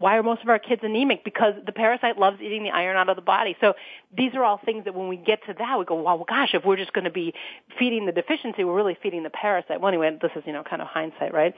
why 0.00 0.16
are 0.16 0.22
most 0.22 0.42
of 0.42 0.48
our 0.48 0.58
kids 0.58 0.80
anemic? 0.82 1.24
Because 1.24 1.52
the 1.66 1.72
parasite 1.72 2.18
loves 2.18 2.40
eating 2.40 2.64
the 2.64 2.70
iron 2.70 2.96
out 2.96 3.10
of 3.10 3.16
the 3.16 3.22
body. 3.22 3.54
So 3.60 3.74
these 4.16 4.32
are 4.34 4.42
all 4.42 4.58
things 4.64 4.84
that 4.86 4.94
when 4.94 5.08
we 5.08 5.16
get 5.16 5.40
to 5.46 5.54
that, 5.58 5.78
we 5.78 5.84
go, 5.84 6.02
well, 6.02 6.24
gosh, 6.26 6.54
if 6.54 6.64
we're 6.64 6.78
just 6.78 6.94
going 6.94 7.04
to 7.04 7.10
be 7.10 7.34
feeding 7.78 8.06
the 8.06 8.12
deficiency, 8.12 8.64
we're 8.64 8.74
really 8.74 8.96
feeding 9.02 9.22
the 9.22 9.30
parasite. 9.30 9.78
Well, 9.78 9.88
anyway, 9.88 10.18
this 10.20 10.30
is, 10.34 10.42
you 10.46 10.54
know, 10.54 10.62
kind 10.62 10.80
of 10.80 10.88
hindsight, 10.88 11.34
right? 11.34 11.54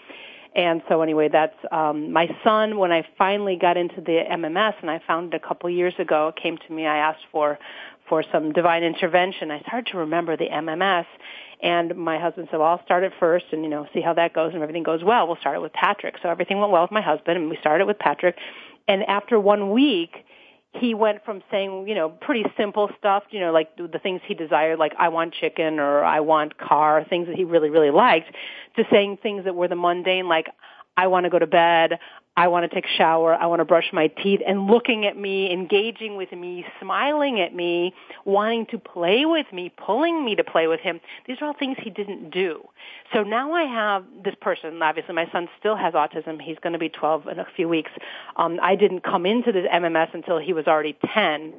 And 0.54 0.82
so 0.88 1.00
anyway, 1.00 1.28
that's, 1.28 1.56
um, 1.70 2.12
my 2.12 2.28
son, 2.44 2.78
when 2.78 2.92
I 2.92 3.06
finally 3.16 3.56
got 3.56 3.76
into 3.76 4.00
the 4.00 4.22
MMS 4.30 4.74
and 4.82 4.90
I 4.90 5.00
found 5.06 5.32
it 5.32 5.42
a 5.42 5.46
couple 5.46 5.70
years 5.70 5.94
ago, 5.98 6.28
it 6.28 6.36
came 6.42 6.58
to 6.58 6.72
me, 6.72 6.86
I 6.86 6.98
asked 6.98 7.24
for, 7.32 7.58
for 8.08 8.22
some 8.30 8.52
divine 8.52 8.82
intervention. 8.82 9.50
I 9.50 9.60
started 9.60 9.90
to 9.92 9.98
remember 9.98 10.36
the 10.36 10.48
MMS 10.48 11.06
and 11.62 11.96
my 11.96 12.18
husband 12.18 12.48
said, 12.50 12.58
well, 12.58 12.68
I'll 12.68 12.84
start 12.84 13.04
it 13.04 13.12
first 13.18 13.46
and, 13.52 13.62
you 13.62 13.70
know, 13.70 13.86
see 13.94 14.00
how 14.00 14.12
that 14.14 14.34
goes. 14.34 14.48
And 14.48 14.56
if 14.56 14.62
everything 14.62 14.82
goes 14.82 15.02
well, 15.02 15.26
we'll 15.26 15.36
start 15.36 15.56
it 15.56 15.62
with 15.62 15.72
Patrick. 15.72 16.16
So 16.22 16.28
everything 16.28 16.58
went 16.58 16.72
well 16.72 16.82
with 16.82 16.90
my 16.90 17.00
husband 17.00 17.38
and 17.38 17.48
we 17.48 17.56
started 17.58 17.86
with 17.86 17.98
Patrick. 17.98 18.36
And 18.88 19.04
after 19.04 19.38
one 19.38 19.70
week, 19.70 20.26
he 20.74 20.94
went 20.94 21.24
from 21.24 21.42
saying, 21.50 21.87
you 21.87 21.94
know, 21.94 22.08
pretty 22.08 22.44
simple 22.56 22.90
stuff, 22.98 23.24
you 23.30 23.40
know, 23.40 23.52
like 23.52 23.76
the 23.76 23.98
things 23.98 24.20
he 24.26 24.35
desired, 24.35 24.78
like 24.78 24.92
I 24.98 25.08
want 25.08 25.35
chicken 25.35 25.78
or 25.78 26.02
I 26.02 26.20
want 26.20 26.56
car, 26.56 27.04
things 27.04 27.26
that 27.26 27.37
he 27.37 27.44
really, 27.44 27.68
really 27.68 27.90
liked, 27.90 28.35
to 28.76 28.85
saying 28.90 29.18
things 29.22 29.44
that 29.44 29.54
were 29.54 29.68
the 29.68 29.76
mundane, 29.76 30.28
like 30.28 30.46
I 30.96 31.08
want 31.08 31.24
to 31.24 31.30
go 31.30 31.38
to 31.38 31.46
bed, 31.46 31.98
I 32.34 32.48
want 32.48 32.68
to 32.68 32.74
take 32.74 32.86
a 32.86 32.96
shower, 32.96 33.34
I 33.34 33.44
want 33.44 33.60
to 33.60 33.66
brush 33.66 33.90
my 33.92 34.06
teeth, 34.06 34.40
and 34.46 34.66
looking 34.66 35.04
at 35.04 35.18
me, 35.18 35.52
engaging 35.52 36.16
with 36.16 36.32
me, 36.32 36.64
smiling 36.80 37.40
at 37.40 37.54
me, 37.54 37.94
wanting 38.24 38.64
to 38.66 38.78
play 38.78 39.26
with 39.26 39.46
me, 39.52 39.70
pulling 39.76 40.24
me 40.24 40.34
to 40.36 40.44
play 40.44 40.66
with 40.66 40.80
him. 40.80 41.00
These 41.26 41.36
are 41.42 41.48
all 41.48 41.54
things 41.58 41.76
he 41.82 41.90
didn't 41.90 42.30
do. 42.30 42.66
So 43.12 43.22
now 43.22 43.52
I 43.52 43.64
have 43.64 44.04
this 44.24 44.34
person, 44.40 44.82
obviously 44.82 45.14
my 45.14 45.28
son 45.30 45.48
still 45.58 45.76
has 45.76 45.92
autism, 45.92 46.40
he's 46.40 46.58
going 46.62 46.72
to 46.72 46.78
be 46.78 46.88
12 46.88 47.28
in 47.28 47.38
a 47.38 47.46
few 47.54 47.68
weeks. 47.68 47.90
Um, 48.36 48.58
I 48.62 48.76
didn't 48.76 49.02
come 49.04 49.26
into 49.26 49.52
this 49.52 49.66
MMS 49.66 50.14
until 50.14 50.38
he 50.38 50.54
was 50.54 50.66
already 50.66 50.96
10, 51.14 51.52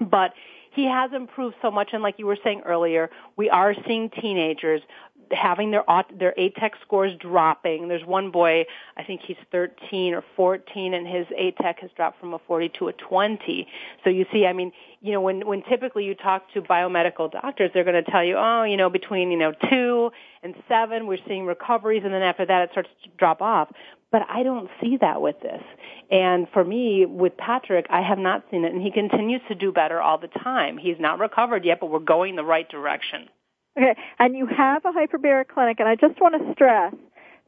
but 0.00 0.32
he 0.74 0.86
has 0.86 1.12
improved 1.12 1.56
so 1.62 1.70
much. 1.70 1.90
And 1.92 2.02
like 2.02 2.18
you 2.18 2.26
were 2.26 2.38
saying 2.42 2.62
earlier, 2.66 3.10
we 3.36 3.48
are 3.48 3.74
seeing 3.86 4.10
teenagers 4.10 4.82
having 5.30 5.70
their 5.70 5.84
their 6.18 6.34
ATEC 6.38 6.70
scores 6.82 7.12
dropping. 7.18 7.88
There's 7.88 8.04
one 8.04 8.30
boy, 8.30 8.64
I 8.96 9.04
think 9.04 9.20
he's 9.26 9.36
13 9.50 10.14
or 10.14 10.24
14, 10.36 10.94
and 10.94 11.06
his 11.06 11.26
ATEC 11.26 11.80
has 11.80 11.90
dropped 11.96 12.20
from 12.20 12.34
a 12.34 12.38
40 12.46 12.70
to 12.78 12.88
a 12.88 12.92
20. 12.92 13.66
So 14.02 14.10
you 14.10 14.26
see, 14.32 14.46
I 14.46 14.52
mean, 14.52 14.72
you 15.00 15.12
know, 15.12 15.20
when 15.20 15.46
when 15.46 15.62
typically 15.62 16.04
you 16.04 16.14
talk 16.14 16.50
to 16.54 16.62
biomedical 16.62 17.30
doctors, 17.30 17.70
they're 17.74 17.84
going 17.84 18.02
to 18.02 18.10
tell 18.10 18.24
you, 18.24 18.36
oh, 18.38 18.64
you 18.64 18.76
know, 18.76 18.90
between 18.90 19.30
you 19.30 19.38
know 19.38 19.52
two 19.70 20.10
and 20.42 20.54
seven, 20.68 21.06
we're 21.06 21.18
seeing 21.26 21.46
recoveries, 21.46 22.02
and 22.04 22.12
then 22.12 22.22
after 22.22 22.46
that, 22.46 22.62
it 22.62 22.70
starts 22.72 22.90
to 23.04 23.10
drop 23.18 23.42
off. 23.42 23.68
But 24.10 24.22
I 24.28 24.44
don't 24.44 24.70
see 24.80 24.96
that 25.00 25.20
with 25.20 25.40
this. 25.40 25.62
And 26.08 26.46
for 26.52 26.64
me, 26.64 27.04
with 27.04 27.36
Patrick, 27.36 27.86
I 27.90 28.00
have 28.00 28.18
not 28.18 28.44
seen 28.50 28.64
it, 28.64 28.72
and 28.72 28.80
he 28.80 28.92
continues 28.92 29.40
to 29.48 29.56
do 29.56 29.72
better 29.72 30.00
all 30.00 30.18
the 30.18 30.28
time. 30.28 30.78
He's 30.78 31.00
not 31.00 31.18
recovered 31.18 31.64
yet, 31.64 31.80
but 31.80 31.90
we're 31.90 31.98
going 31.98 32.36
the 32.36 32.44
right 32.44 32.68
direction. 32.68 33.28
Okay, 33.76 33.96
and 34.18 34.36
you 34.36 34.46
have 34.46 34.84
a 34.84 34.92
hyperbaric 34.92 35.48
clinic, 35.48 35.80
and 35.80 35.88
I 35.88 35.96
just 35.96 36.20
want 36.20 36.34
to 36.40 36.52
stress 36.52 36.94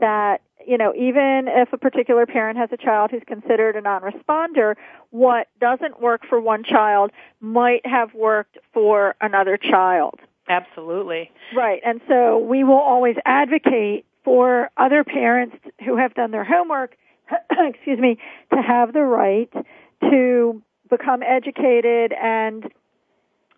that 0.01 0.43
you 0.67 0.77
know 0.77 0.93
even 0.95 1.47
if 1.47 1.73
a 1.73 1.79
particular 1.79 2.27
parent 2.27 2.59
has 2.59 2.71
a 2.73 2.77
child 2.77 3.11
who's 3.11 3.23
considered 3.27 3.77
a 3.77 3.81
non-responder, 3.81 4.75
what 5.11 5.49
doesn't 5.61 6.01
work 6.01 6.23
for 6.29 6.41
one 6.41 6.65
child 6.65 7.13
might 7.41 7.87
have 7.87 8.13
worked 8.15 8.59
for 8.73 9.15
another 9.21 9.57
child. 9.57 10.19
Absolutely. 10.49 11.31
Right, 11.57 11.81
and 11.85 12.01
so 12.09 12.39
we 12.39 12.65
will 12.65 12.75
always 12.75 13.17
advocate 13.25 14.05
for 14.25 14.71
other 14.77 15.05
parents 15.05 15.57
who 15.85 15.97
have 15.97 16.15
done 16.15 16.33
their 16.33 16.45
homework, 16.45 16.97
excuse 17.51 18.01
me, 18.01 18.19
to 18.53 18.61
have 18.61 18.93
the 18.93 19.03
right 19.03 19.53
to 20.01 20.63
become 20.91 21.23
educated 21.23 22.13
and 22.13 22.71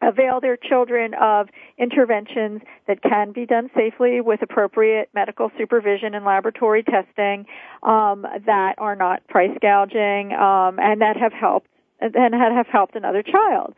avail 0.03 0.41
their 0.41 0.57
children 0.57 1.15
of 1.21 1.49
interventions 1.79 2.63
that 2.87 3.03
can 3.03 3.33
be 3.33 3.47
done 3.47 3.71
safely 3.75 4.21
with 4.21 4.43
appropriate 4.43 5.09
medical 5.15 5.51
supervision 5.59 6.15
and 6.15 6.25
laboratory 6.25 6.83
testing 6.83 7.47
um, 7.83 8.27
that 8.47 8.75
are 8.79 8.97
not 8.97 9.27
price 9.29 9.57
gouging 9.61 10.33
um, 10.33 10.79
and 10.79 11.01
that 11.01 11.17
have 11.17 11.33
helped 11.33 11.69
and 12.01 12.33
have 12.33 12.69
helped 12.69 12.95
another 12.95 13.25
child. 13.25 13.75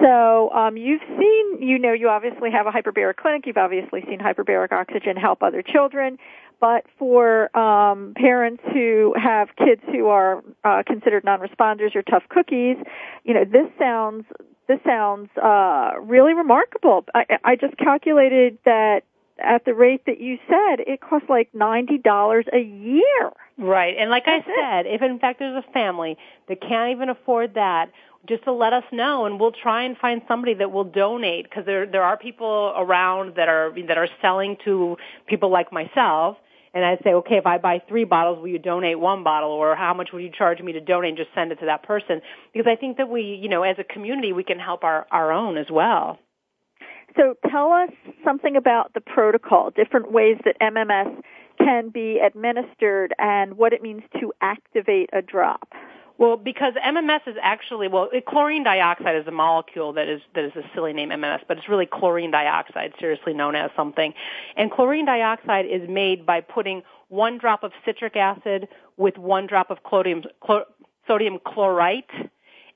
So 0.00 0.50
um, 0.50 0.76
you've 0.76 1.00
seen, 1.18 1.62
you 1.62 1.78
know, 1.78 1.92
you 1.92 2.08
obviously 2.08 2.50
have 2.50 2.66
a 2.66 2.70
hyperbaric 2.70 3.16
clinic. 3.16 3.46
You've 3.46 3.56
obviously 3.56 4.02
seen 4.06 4.18
hyperbaric 4.18 4.72
oxygen 4.72 5.16
help 5.16 5.42
other 5.42 5.62
children. 5.62 6.18
But 6.60 6.84
for 6.98 7.54
um, 7.56 8.12
parents 8.14 8.62
who 8.72 9.14
have 9.20 9.48
kids 9.56 9.82
who 9.90 10.06
are 10.08 10.44
uh, 10.62 10.82
considered 10.86 11.24
non-responders 11.24 11.96
or 11.96 12.02
tough 12.02 12.22
cookies, 12.28 12.76
you 13.24 13.34
know, 13.34 13.44
this 13.44 13.66
sounds 13.78 14.24
this 14.68 14.78
sounds 14.86 15.28
uh, 15.42 15.92
really 16.00 16.34
remarkable. 16.34 17.04
I, 17.14 17.38
I 17.44 17.56
just 17.56 17.76
calculated 17.78 18.58
that 18.64 19.02
at 19.38 19.64
the 19.64 19.74
rate 19.74 20.02
that 20.06 20.20
you 20.20 20.38
said, 20.48 20.80
it 20.86 21.00
costs 21.00 21.28
like 21.28 21.48
ninety 21.54 21.98
dollars 21.98 22.44
a 22.52 22.60
year. 22.60 23.32
Right, 23.58 23.94
and 23.98 24.10
like 24.10 24.24
That's 24.26 24.46
I 24.46 24.82
said, 24.82 24.86
if 24.86 25.02
in 25.02 25.18
fact 25.18 25.38
there's 25.38 25.62
a 25.68 25.72
family 25.72 26.16
that 26.48 26.60
can't 26.60 26.90
even 26.92 27.08
afford 27.08 27.54
that, 27.54 27.90
just 28.28 28.44
to 28.44 28.52
let 28.52 28.72
us 28.72 28.84
know, 28.92 29.26
and 29.26 29.40
we'll 29.40 29.52
try 29.52 29.82
and 29.82 29.96
find 29.96 30.22
somebody 30.28 30.54
that 30.54 30.70
will 30.70 30.84
donate 30.84 31.44
because 31.48 31.66
there 31.66 31.86
there 31.86 32.02
are 32.02 32.16
people 32.16 32.72
around 32.76 33.34
that 33.36 33.48
are 33.48 33.72
that 33.88 33.98
are 33.98 34.08
selling 34.20 34.56
to 34.64 34.96
people 35.26 35.50
like 35.50 35.72
myself 35.72 36.36
and 36.74 36.84
I'd 36.84 36.98
say, 37.04 37.10
okay, 37.10 37.36
if 37.36 37.46
I 37.46 37.58
buy 37.58 37.82
three 37.88 38.04
bottles, 38.04 38.38
will 38.40 38.48
you 38.48 38.58
donate 38.58 38.98
one 38.98 39.24
bottle, 39.24 39.50
or 39.50 39.76
how 39.76 39.94
much 39.94 40.10
would 40.12 40.22
you 40.22 40.30
charge 40.36 40.60
me 40.60 40.72
to 40.72 40.80
donate? 40.80 41.10
And 41.10 41.18
just 41.18 41.30
send 41.34 41.52
it 41.52 41.60
to 41.60 41.66
that 41.66 41.82
person, 41.82 42.20
because 42.52 42.66
I 42.70 42.76
think 42.76 42.96
that 42.96 43.08
we, 43.08 43.38
you 43.42 43.48
know, 43.48 43.62
as 43.62 43.76
a 43.78 43.84
community, 43.84 44.32
we 44.32 44.44
can 44.44 44.58
help 44.58 44.84
our 44.84 45.06
our 45.10 45.32
own 45.32 45.58
as 45.58 45.66
well. 45.70 46.18
So 47.16 47.34
tell 47.50 47.72
us 47.72 47.90
something 48.24 48.56
about 48.56 48.94
the 48.94 49.00
protocol, 49.00 49.70
different 49.70 50.12
ways 50.12 50.38
that 50.46 50.56
MMS 50.60 51.20
can 51.58 51.90
be 51.90 52.18
administered, 52.24 53.14
and 53.18 53.58
what 53.58 53.72
it 53.72 53.82
means 53.82 54.02
to 54.20 54.32
activate 54.40 55.10
a 55.12 55.20
drop. 55.20 55.68
Well, 56.22 56.36
because 56.36 56.74
MMS 56.74 57.26
is 57.26 57.34
actually 57.42 57.88
well, 57.88 58.08
chlorine 58.28 58.62
dioxide 58.62 59.16
is 59.16 59.26
a 59.26 59.32
molecule 59.32 59.92
that 59.94 60.08
is 60.08 60.20
that 60.36 60.44
is 60.44 60.52
a 60.54 60.62
silly 60.72 60.92
name 60.92 61.08
MMS, 61.08 61.40
but 61.48 61.58
it's 61.58 61.68
really 61.68 61.84
chlorine 61.84 62.30
dioxide, 62.30 62.92
seriously 63.00 63.34
known 63.34 63.56
as 63.56 63.72
something. 63.74 64.14
And 64.56 64.70
chlorine 64.70 65.04
dioxide 65.04 65.66
is 65.66 65.88
made 65.88 66.24
by 66.24 66.40
putting 66.40 66.84
one 67.08 67.38
drop 67.38 67.64
of 67.64 67.72
citric 67.84 68.14
acid 68.14 68.68
with 68.96 69.18
one 69.18 69.48
drop 69.48 69.72
of 69.72 69.78
sodium 71.08 71.40
chlorite, 71.44 72.30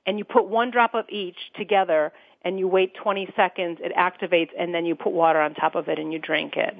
and 0.05 0.17
you 0.17 0.25
put 0.25 0.49
one 0.49 0.69
drop 0.69 0.93
of 0.93 1.05
each 1.07 1.37
together, 1.55 2.11
and 2.47 2.57
you 2.57 2.65
wait 2.65 2.93
20 2.95 3.27
seconds, 3.35 3.77
it 3.81 3.91
activates, 3.93 4.51
and 4.57 4.73
then 4.73 4.85
you 4.85 4.95
put 4.95 5.11
water 5.11 5.41
on 5.41 5.53
top 5.53 5.75
of 5.75 5.89
it 5.89 5.99
and 5.99 6.13
you 6.13 6.19
drink 6.19 6.55
it. 6.55 6.73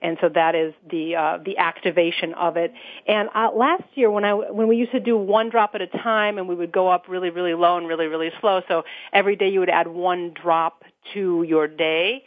And 0.00 0.16
so 0.20 0.28
that 0.32 0.54
is 0.54 0.72
the 0.88 1.16
uh, 1.16 1.38
the 1.44 1.58
activation 1.58 2.34
of 2.34 2.56
it. 2.56 2.72
And 3.06 3.28
uh, 3.34 3.50
last 3.54 3.82
year, 3.94 4.10
when 4.12 4.24
I 4.24 4.32
when 4.32 4.68
we 4.68 4.76
used 4.76 4.92
to 4.92 5.00
do 5.00 5.16
one 5.16 5.50
drop 5.50 5.72
at 5.74 5.82
a 5.82 5.88
time, 5.88 6.38
and 6.38 6.48
we 6.48 6.54
would 6.54 6.70
go 6.70 6.88
up 6.88 7.06
really 7.08 7.30
really 7.30 7.54
low 7.54 7.76
and 7.76 7.88
really 7.88 8.06
really 8.06 8.30
slow. 8.40 8.62
So 8.68 8.84
every 9.12 9.34
day 9.34 9.48
you 9.48 9.58
would 9.58 9.70
add 9.70 9.88
one 9.88 10.34
drop 10.40 10.84
to 11.14 11.42
your 11.42 11.66
day 11.66 12.22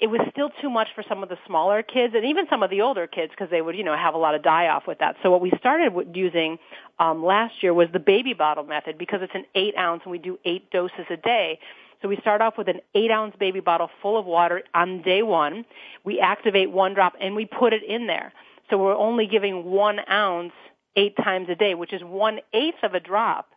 it 0.00 0.06
was 0.06 0.20
still 0.30 0.50
too 0.62 0.70
much 0.70 0.88
for 0.94 1.02
some 1.08 1.22
of 1.24 1.28
the 1.28 1.36
smaller 1.46 1.82
kids 1.82 2.14
and 2.14 2.24
even 2.24 2.46
some 2.48 2.62
of 2.62 2.70
the 2.70 2.82
older 2.82 3.06
kids 3.08 3.32
because 3.32 3.50
they 3.50 3.60
would, 3.60 3.74
you 3.74 3.82
know, 3.82 3.96
have 3.96 4.14
a 4.14 4.18
lot 4.18 4.34
of 4.36 4.42
die 4.42 4.68
off 4.68 4.84
with 4.86 4.98
that. 5.00 5.16
So 5.22 5.30
what 5.30 5.40
we 5.40 5.50
started 5.58 5.92
using 6.14 6.58
um, 7.00 7.24
last 7.24 7.62
year 7.62 7.74
was 7.74 7.88
the 7.92 7.98
baby 7.98 8.32
bottle 8.32 8.62
method 8.62 8.96
because 8.96 9.20
it's 9.22 9.34
an 9.34 9.44
eight 9.56 9.74
ounce 9.76 10.02
and 10.04 10.12
we 10.12 10.18
do 10.18 10.38
eight 10.44 10.70
doses 10.70 11.06
a 11.10 11.16
day. 11.16 11.58
So 12.00 12.08
we 12.08 12.16
start 12.18 12.40
off 12.40 12.56
with 12.56 12.68
an 12.68 12.80
eight 12.94 13.10
ounce 13.10 13.34
baby 13.38 13.60
bottle 13.60 13.90
full 14.00 14.18
of 14.18 14.24
water 14.24 14.62
on 14.74 15.02
day 15.02 15.22
one. 15.22 15.64
We 16.04 16.20
activate 16.20 16.70
one 16.70 16.94
drop 16.94 17.14
and 17.20 17.34
we 17.34 17.44
put 17.44 17.72
it 17.72 17.82
in 17.82 18.06
there. 18.06 18.32
So 18.70 18.78
we're 18.78 18.96
only 18.96 19.26
giving 19.26 19.64
one 19.64 20.00
ounce 20.08 20.52
eight 20.96 21.16
times 21.16 21.48
a 21.48 21.54
day, 21.54 21.74
which 21.74 21.92
is 21.92 22.02
one 22.02 22.40
eighth 22.52 22.82
of 22.82 22.94
a 22.94 23.00
drop. 23.00 23.48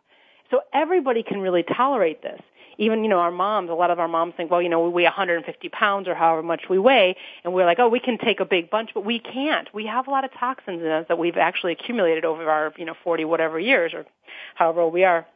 So 0.50 0.60
everybody 0.72 1.22
can 1.22 1.40
really 1.40 1.62
tolerate 1.62 2.22
this. 2.22 2.40
Even, 2.78 3.04
you 3.04 3.10
know, 3.10 3.18
our 3.18 3.30
moms, 3.30 3.70
a 3.70 3.74
lot 3.74 3.90
of 3.90 3.98
our 3.98 4.08
moms 4.08 4.34
think, 4.36 4.50
well, 4.50 4.62
you 4.62 4.68
know, 4.68 4.82
we 4.82 4.88
weigh 4.88 5.04
150 5.04 5.68
pounds 5.68 6.08
or 6.08 6.14
however 6.14 6.42
much 6.42 6.62
we 6.70 6.78
weigh, 6.78 7.16
and 7.44 7.52
we're 7.52 7.66
like, 7.66 7.78
oh, 7.78 7.88
we 7.88 8.00
can 8.00 8.16
take 8.16 8.40
a 8.40 8.46
big 8.46 8.70
bunch, 8.70 8.90
but 8.94 9.04
we 9.04 9.18
can't. 9.18 9.68
We 9.74 9.86
have 9.86 10.08
a 10.08 10.10
lot 10.10 10.24
of 10.24 10.32
toxins 10.32 10.80
in 10.80 10.88
us 10.88 11.06
that 11.08 11.18
we've 11.18 11.36
actually 11.36 11.72
accumulated 11.72 12.24
over 12.24 12.48
our, 12.50 12.72
you 12.78 12.86
know, 12.86 12.94
40 13.04 13.26
whatever 13.26 13.58
years 13.60 13.92
or 13.92 14.06
however 14.54 14.80
old 14.80 14.94
we 14.94 15.04
are. 15.04 15.26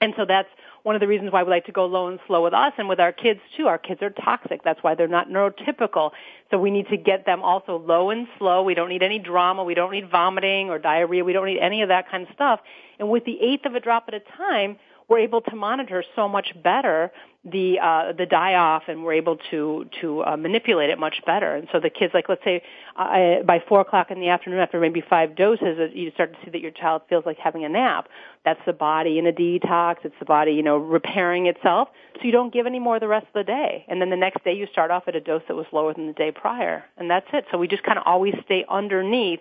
And 0.00 0.14
so 0.16 0.24
that's 0.24 0.48
one 0.82 0.94
of 0.94 1.00
the 1.00 1.06
reasons 1.06 1.32
why 1.32 1.42
we 1.42 1.50
like 1.50 1.66
to 1.66 1.72
go 1.72 1.86
low 1.86 2.08
and 2.08 2.18
slow 2.26 2.42
with 2.42 2.54
us 2.54 2.72
and 2.78 2.88
with 2.88 3.00
our 3.00 3.12
kids 3.12 3.40
too. 3.56 3.66
Our 3.66 3.78
kids 3.78 4.02
are 4.02 4.10
toxic. 4.10 4.62
That's 4.64 4.82
why 4.82 4.94
they're 4.94 5.08
not 5.08 5.28
neurotypical. 5.28 6.12
So 6.50 6.58
we 6.58 6.70
need 6.70 6.88
to 6.88 6.96
get 6.96 7.26
them 7.26 7.42
also 7.42 7.78
low 7.78 8.10
and 8.10 8.26
slow. 8.38 8.62
We 8.62 8.74
don't 8.74 8.88
need 8.88 9.02
any 9.02 9.18
drama. 9.18 9.64
We 9.64 9.74
don't 9.74 9.92
need 9.92 10.10
vomiting 10.10 10.70
or 10.70 10.78
diarrhea. 10.78 11.24
We 11.24 11.32
don't 11.32 11.46
need 11.46 11.60
any 11.60 11.82
of 11.82 11.88
that 11.88 12.10
kind 12.10 12.26
of 12.26 12.34
stuff. 12.34 12.60
And 12.98 13.10
with 13.10 13.24
the 13.24 13.40
eighth 13.40 13.66
of 13.66 13.74
a 13.74 13.80
drop 13.80 14.04
at 14.08 14.14
a 14.14 14.20
time, 14.20 14.78
we're 15.10 15.18
able 15.18 15.40
to 15.40 15.56
monitor 15.56 16.04
so 16.14 16.28
much 16.28 16.54
better 16.62 17.10
the 17.44 17.80
uh, 17.80 18.12
the 18.12 18.26
die 18.26 18.54
off, 18.54 18.84
and 18.86 19.02
we're 19.02 19.14
able 19.14 19.36
to 19.50 19.86
to 20.00 20.22
uh, 20.24 20.36
manipulate 20.36 20.90
it 20.90 20.98
much 20.98 21.16
better. 21.26 21.56
And 21.56 21.68
so 21.72 21.80
the 21.80 21.90
kids, 21.90 22.14
like 22.14 22.28
let's 22.28 22.44
say 22.44 22.62
uh, 22.96 23.42
by 23.44 23.62
four 23.66 23.80
o'clock 23.80 24.10
in 24.10 24.20
the 24.20 24.28
afternoon, 24.28 24.60
after 24.60 24.78
maybe 24.78 25.02
five 25.08 25.34
doses, 25.34 25.78
uh, 25.80 25.86
you 25.92 26.12
start 26.12 26.32
to 26.34 26.38
see 26.44 26.50
that 26.50 26.60
your 26.60 26.70
child 26.70 27.02
feels 27.08 27.26
like 27.26 27.38
having 27.38 27.64
a 27.64 27.68
nap. 27.68 28.08
That's 28.44 28.60
the 28.66 28.72
body 28.72 29.18
in 29.18 29.26
a 29.26 29.32
detox. 29.32 29.96
It's 30.04 30.14
the 30.20 30.26
body, 30.26 30.52
you 30.52 30.62
know, 30.62 30.76
repairing 30.76 31.46
itself. 31.46 31.88
So 32.16 32.24
you 32.24 32.32
don't 32.32 32.52
give 32.52 32.66
any 32.66 32.78
more 32.78 33.00
the 33.00 33.08
rest 33.08 33.26
of 33.26 33.32
the 33.34 33.44
day, 33.44 33.86
and 33.88 34.00
then 34.00 34.10
the 34.10 34.16
next 34.16 34.44
day 34.44 34.52
you 34.52 34.66
start 34.70 34.90
off 34.90 35.04
at 35.08 35.16
a 35.16 35.20
dose 35.20 35.42
that 35.48 35.56
was 35.56 35.66
lower 35.72 35.92
than 35.92 36.06
the 36.06 36.12
day 36.12 36.30
prior, 36.30 36.84
and 36.98 37.10
that's 37.10 37.26
it. 37.32 37.46
So 37.50 37.58
we 37.58 37.66
just 37.66 37.82
kind 37.82 37.98
of 37.98 38.04
always 38.06 38.34
stay 38.44 38.64
underneath 38.68 39.40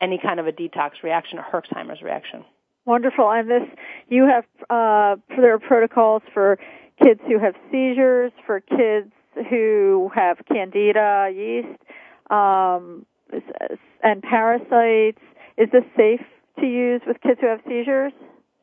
any 0.00 0.18
kind 0.18 0.38
of 0.38 0.46
a 0.46 0.52
detox 0.52 1.02
reaction 1.02 1.38
or 1.38 1.42
Herxheimer's 1.50 2.02
reaction. 2.02 2.44
Wonderful. 2.90 3.30
And 3.30 3.48
this, 3.48 3.62
you 4.08 4.26
have, 4.26 4.44
uh, 4.68 5.14
there 5.36 5.54
are 5.54 5.60
protocols 5.60 6.22
for 6.34 6.58
kids 7.00 7.20
who 7.28 7.38
have 7.38 7.54
seizures, 7.70 8.32
for 8.44 8.58
kids 8.58 9.12
who 9.48 10.10
have 10.12 10.38
candida 10.52 11.30
yeast, 11.32 11.78
um, 12.32 13.06
and 14.02 14.20
parasites. 14.24 15.22
Is 15.56 15.68
this 15.70 15.84
safe 15.96 16.20
to 16.58 16.66
use 16.66 17.00
with 17.06 17.20
kids 17.20 17.38
who 17.40 17.46
have 17.46 17.60
seizures? 17.64 18.12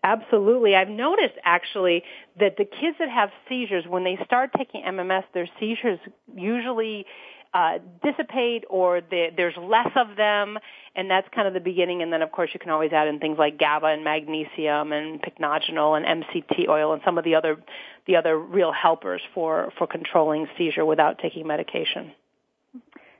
Absolutely. 0.04 0.76
I've 0.76 0.90
noticed 0.90 1.36
actually 1.46 2.04
that 2.38 2.58
the 2.58 2.66
kids 2.66 2.98
that 3.00 3.10
have 3.10 3.30
seizures, 3.48 3.86
when 3.88 4.04
they 4.04 4.20
start 4.26 4.50
taking 4.58 4.84
MMS, 4.84 5.24
their 5.34 5.48
seizures 5.58 6.00
usually 6.36 7.06
uh, 7.54 7.80
dissipate 8.04 8.64
or 8.70 9.02
they, 9.02 9.32
there's 9.36 9.56
less 9.58 9.90
of 9.96 10.16
them, 10.16 10.58
and 10.96 11.10
that's 11.10 11.28
kind 11.34 11.48
of 11.48 11.54
the 11.54 11.60
beginning. 11.60 12.02
And 12.02 12.12
then, 12.12 12.22
of 12.22 12.32
course, 12.32 12.50
you 12.54 12.60
can 12.60 12.70
always 12.70 12.92
add 12.92 13.08
in 13.08 13.20
things 13.20 13.38
like 13.38 13.58
GABA 13.58 13.88
and 13.88 14.04
magnesium 14.04 14.92
and 14.92 15.22
pycnogenol 15.22 15.98
and 15.98 16.24
MCT 16.24 16.68
oil 16.68 16.94
and 16.94 17.02
some 17.06 17.18
of 17.18 17.24
the 17.24 17.36
other 17.36 17.58
the 18.06 18.16
other 18.16 18.38
real 18.38 18.72
helpers 18.72 19.22
for 19.34 19.72
for 19.78 19.88
controlling 19.88 20.48
seizure 20.58 20.86
without 20.86 21.20
taking 21.20 21.46
medication. 21.48 22.12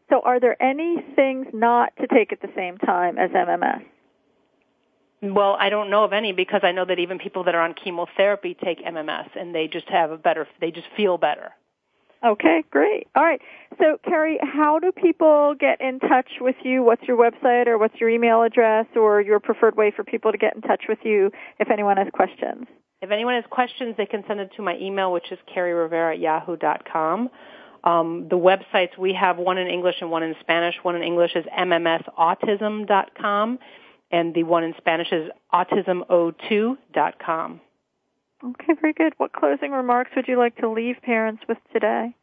So, 0.10 0.22
are 0.24 0.40
there 0.40 0.62
any 0.62 1.04
things 1.16 1.48
not 1.54 1.94
to 2.00 2.08
take 2.08 2.32
at 2.32 2.42
the 2.42 2.50
same 2.56 2.78
time 2.78 3.18
as 3.18 3.32
MMS? 3.32 3.84
Well, 5.22 5.58
I 5.60 5.70
don't 5.70 5.90
know 5.90 6.04
of 6.04 6.14
any 6.14 6.32
because 6.32 6.62
I 6.64 6.72
know 6.72 6.86
that 6.86 7.00
even 7.00 7.18
people 7.18 7.46
that 7.46 7.56
are 7.56 7.62
on 7.62 7.74
chemotherapy 7.74 8.56
take 8.64 8.86
MMS 8.86 9.30
and 9.36 9.54
they 9.54 9.68
just 9.68 9.90
have 9.90 10.12
a 10.12 10.18
better, 10.18 10.48
they 10.62 10.72
just 10.72 10.88
feel 10.96 11.18
better. 11.18 11.52
Okay, 12.26 12.64
great. 12.72 13.06
All 13.16 13.24
right. 13.24 13.40
So, 13.78 14.00
Kerri, 14.06 14.38
how 14.42 14.80
do 14.80 14.92
people 14.92 15.54
get 15.60 15.80
in 15.80 16.00
touch 16.00 16.30
with 16.42 16.56
you? 16.64 16.82
What's 16.84 17.04
your 17.04 17.16
website 17.18 17.68
or 17.68 17.78
what's 17.78 17.94
your 18.00 18.10
email 18.10 18.42
address 18.42 18.88
or 18.96 19.22
your 19.22 19.40
preferred 19.40 19.78
way 19.78 19.92
for 19.96 20.04
people 20.04 20.32
to 20.32 20.38
get 20.38 20.56
in 20.56 20.62
touch 20.62 20.86
with 20.90 20.98
you 21.04 21.30
if 21.60 21.70
anyone 21.70 21.98
has 21.98 22.08
questions? 22.14 22.66
If 23.02 23.12
anyone 23.12 23.36
has 23.36 23.44
questions, 23.52 23.94
they 23.98 24.08
can 24.08 24.24
send 24.28 24.40
it 24.40 24.52
to 24.56 24.64
my 24.64 24.76
email, 24.78 25.12
which 25.12 25.32
is 25.32 25.38
carrierivera 25.56 26.14
at 26.14 26.20
yahoo.com. 26.20 27.30
Um, 27.84 28.28
the 28.30 28.38
websites, 28.38 28.98
we 28.98 29.14
have 29.14 29.38
one 29.38 29.60
in 29.60 29.68
English 29.68 29.98
and 30.02 30.10
one 30.10 30.24
in 30.24 30.34
Spanish. 30.42 30.74
One 30.82 30.96
in 30.96 31.04
English 31.04 31.36
is 31.36 31.46
mmsautism.com, 31.46 33.60
and 34.12 34.34
the 34.34 34.42
one 34.44 34.64
in 34.64 34.74
Spanish 34.78 35.12
is 35.12 35.30
autismo2.com. 35.54 37.62
Okay, 38.44 38.74
very 38.82 38.94
good. 38.94 39.14
What 39.18 39.34
closing 39.34 39.72
remarks 39.72 40.12
would 40.16 40.28
you 40.28 40.38
like 40.38 40.56
to 40.58 40.70
leave 40.70 41.02
parents 41.02 41.44
with 41.48 41.58
today? 41.74 42.16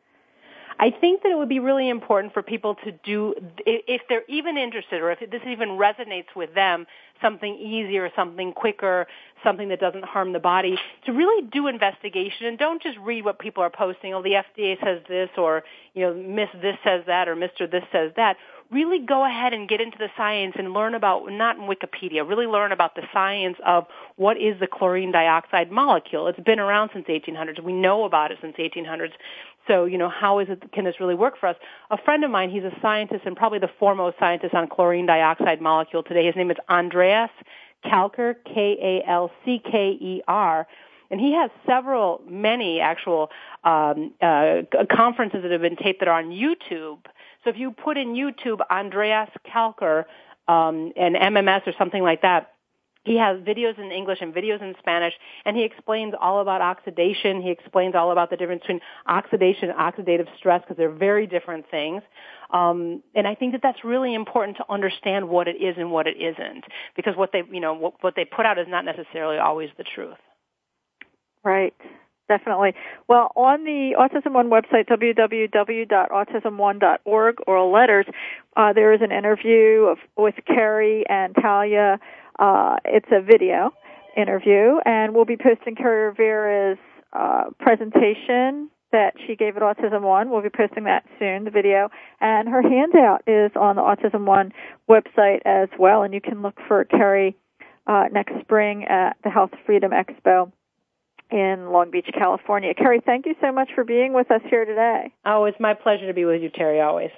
I 0.79 0.91
think 0.91 1.23
that 1.23 1.31
it 1.31 1.39
would 1.39 1.49
be 1.49 1.61
really 1.61 1.89
important 1.89 2.33
for 2.33 2.43
people 2.43 2.75
to 2.85 2.93
do, 3.05 3.35
if 3.65 4.03
they're 4.09 4.25
even 4.29 4.57
interested 4.57 5.01
or 5.01 5.13
if 5.13 5.19
this 5.31 5.43
even 5.47 5.71
resonates 5.71 6.35
with 6.35 6.55
them, 6.55 6.87
something 7.23 7.55
easier, 7.55 8.11
something 8.17 8.53
quicker, 8.53 9.07
something 9.45 9.69
that 9.69 9.81
doesn't 9.81 10.05
harm 10.05 10.33
the 10.33 10.41
body, 10.41 10.77
to 11.07 11.13
really 11.13 11.47
do 11.53 11.69
investigation 11.69 12.47
and 12.47 12.59
don't 12.59 12.83
just 12.83 12.99
read 12.99 13.25
what 13.25 13.39
people 13.39 13.63
are 13.63 13.71
posting. 13.71 14.15
Oh, 14.15 14.23
the 14.23 14.43
FDA 14.59 14.83
says 14.85 15.01
this 15.09 15.31
or, 15.39 15.63
you 15.95 16.03
know, 16.03 16.15
Miss 16.15 16.49
this 16.61 16.77
says 16.85 17.05
that 17.07 17.29
or 17.29 17.37
Mr. 17.37 17.71
this 17.71 17.85
says 17.93 18.13
that 18.17 18.37
really 18.71 18.99
go 18.99 19.25
ahead 19.25 19.53
and 19.53 19.69
get 19.69 19.81
into 19.81 19.99
the 19.99 20.09
science 20.17 20.55
and 20.59 20.73
learn 20.73 20.95
about, 20.95 21.31
not 21.31 21.57
Wikipedia, 21.59 22.27
really 22.29 22.47
learn 22.47 22.73
about 22.73 22.95
the 22.95 23.03
science 23.13 23.57
of 23.65 23.87
what 24.17 24.37
is 24.37 24.59
the 24.59 24.67
chlorine 24.67 25.13
dioxide 25.13 25.71
molecule. 25.71 26.27
It's 26.27 26.41
been 26.41 26.59
around 26.59 26.91
since 26.93 27.07
1800s. 27.07 27.63
We 27.63 27.73
know 27.73 28.05
about 28.05 28.33
it 28.33 28.39
since 28.41 28.57
1800s. 28.57 29.13
So, 29.67 29.85
you 29.87 29.99
know, 29.99 30.09
how 30.11 30.39
is 30.41 30.49
it, 30.51 30.73
can 30.73 30.85
this 30.85 30.97
really 31.01 31.15
work 31.15 31.39
for 31.39 31.49
us? 31.49 31.57
A 31.91 31.97
friend 31.97 32.23
of 32.25 32.31
mine, 32.31 32.51
he's 32.51 32.65
a 32.65 32.73
scientist 32.83 33.23
and 33.25 33.37
probably 33.37 33.59
the 33.59 33.71
foremost 33.79 34.19
scientist 34.19 34.55
on 34.55 34.69
chlorine 34.69 35.07
dioxide 35.07 35.61
molecule 35.61 36.03
today. 36.03 36.27
His 36.27 36.37
name 36.37 36.51
is 36.51 36.57
Andreas 36.69 37.31
Kalcker, 37.85 38.35
K-A-L-C-K-E-R. 38.45 39.07
And 41.11 41.21
he 41.21 41.35
has 41.35 41.51
several, 41.67 42.23
many 42.29 42.81
actual 42.81 43.31
um, 43.63 44.13
uh, 44.21 44.63
conferences 44.91 45.43
that 45.43 45.51
have 45.51 45.61
been 45.61 45.77
taped 45.77 46.01
that 46.01 46.09
are 46.09 46.19
on 46.19 46.31
YouTube 46.31 46.99
so 47.45 47.51
if 47.51 47.57
you 47.59 47.71
put 47.71 47.99
in 47.99 48.15
YouTube 48.15 48.61
Andreas 48.71 49.29
Kalcker 49.47 50.05
um, 50.49 50.93
and 50.97 51.15
MMS 51.15 51.67
or 51.67 51.75
something 51.79 52.03
like 52.03 52.23
that, 52.23 52.54
he 53.05 53.19
has 53.19 53.39
videos 53.41 53.79
in 53.79 53.93
English 53.93 54.19
and 54.21 54.35
videos 54.35 54.63
in 54.63 54.75
Spanish, 54.79 55.13
and 55.45 55.57
he 55.57 55.63
explains 55.63 56.15
all 56.19 56.41
about 56.41 56.63
oxidation. 56.63 57.43
He 57.43 57.51
explains 57.51 57.95
all 57.95 58.13
about 58.13 58.31
the 58.31 58.37
difference 58.37 58.63
between 58.63 58.81
oxidation 59.07 59.71
and 59.71 59.79
oxidative 59.79 60.27
stress 60.39 60.63
because 60.63 60.79
they're 60.79 60.91
very 60.91 61.27
different 61.27 61.67
things. 61.71 62.03
Um, 62.51 63.03
and 63.15 63.29
I 63.29 63.35
think 63.35 63.53
that 63.53 63.61
that's 63.63 63.85
really 63.85 64.15
important 64.15 64.57
to 64.57 64.65
understand 64.71 65.29
what 65.29 65.49
it 65.49 65.57
is 65.57 65.77
and 65.77 65.91
what 65.91 66.07
it 66.07 66.17
isn't, 66.17 66.65
because 66.97 67.15
what 67.17 67.31
they, 67.33 67.43
you 67.51 67.61
know, 67.61 67.75
what, 67.75 67.95
what 68.01 68.15
they 68.17 68.25
put 68.25 68.47
out 68.47 68.59
is 68.59 68.67
not 68.69 68.85
necessarily 68.85 69.39
always 69.39 69.69
the 69.77 69.85
truth. 69.95 70.17
Right 71.45 71.75
definitely. 72.29 72.75
Well, 73.09 73.33
on 73.37 73.65
the 73.65 73.95
Autism 73.99 74.33
One 74.33 74.51
website, 74.51 74.89
www.autismone.org, 74.89 77.37
or 77.47 77.71
letters, 77.71 78.07
uh, 78.57 78.73
there 78.73 78.95
is 78.95 79.03
an 79.03 79.13
interview 79.13 79.89
of, 79.91 79.99
with 80.17 80.35
Kerri 80.49 81.05
and 81.09 81.35
Talia. 81.35 82.01
Uh, 82.39 82.77
it's 82.85 83.09
a 83.13 83.23
video 83.23 83.71
interview, 84.17 84.79
and 84.85 85.15
we'll 85.15 85.25
be 85.25 85.37
posting 85.37 85.75
Kerri 85.75 86.11
Rivera's 86.11 86.79
uh, 87.13 87.45
presentation 87.59 88.71
that 88.93 89.15
she 89.27 89.35
gave 89.35 89.57
at 89.57 89.63
Autism 89.63 90.03
One. 90.03 90.31
We'll 90.31 90.43
be 90.43 90.51
posting 90.51 90.85
that 90.85 91.05
soon, 91.19 91.45
the 91.45 91.51
video. 91.51 91.89
And 92.21 92.49
her 92.49 92.63
handout 92.63 93.23
is 93.27 93.51
on 93.57 93.77
the 93.77 93.83
Autism 93.83 94.25
One 94.25 94.53
website 94.89 95.41
as 95.45 95.69
well, 95.79 96.03
and 96.03 96.15
you 96.15 96.21
can 96.21 96.43
look 96.43 96.57
for 96.69 96.85
Kerri 96.85 97.35
uh, 97.87 98.05
next 98.13 98.33
spring 98.41 98.85
at 98.85 99.17
the 99.25 99.31
Health 99.31 99.51
Freedom 99.67 99.91
Expo 99.91 100.53
in 101.31 101.71
Long 101.73 101.91
Beach, 101.91 102.07
California. 102.17 102.73
Kerri, 102.75 103.05
thank 103.05 103.27
you 103.27 103.35
so 103.41 103.51
much 103.51 103.71
for 103.75 103.83
being 103.83 104.13
with 104.13 104.31
us 104.31 104.43
here 104.49 104.65
today. 104.65 105.13
Oh, 105.27 105.45
it's 105.45 105.59
my 105.59 105.75
pleasure 105.75 106.07
to 106.07 106.15
be 106.15 106.25
with 106.25 106.41
you, 106.41 106.51
Teri, 106.51 106.85
always. 106.85 107.11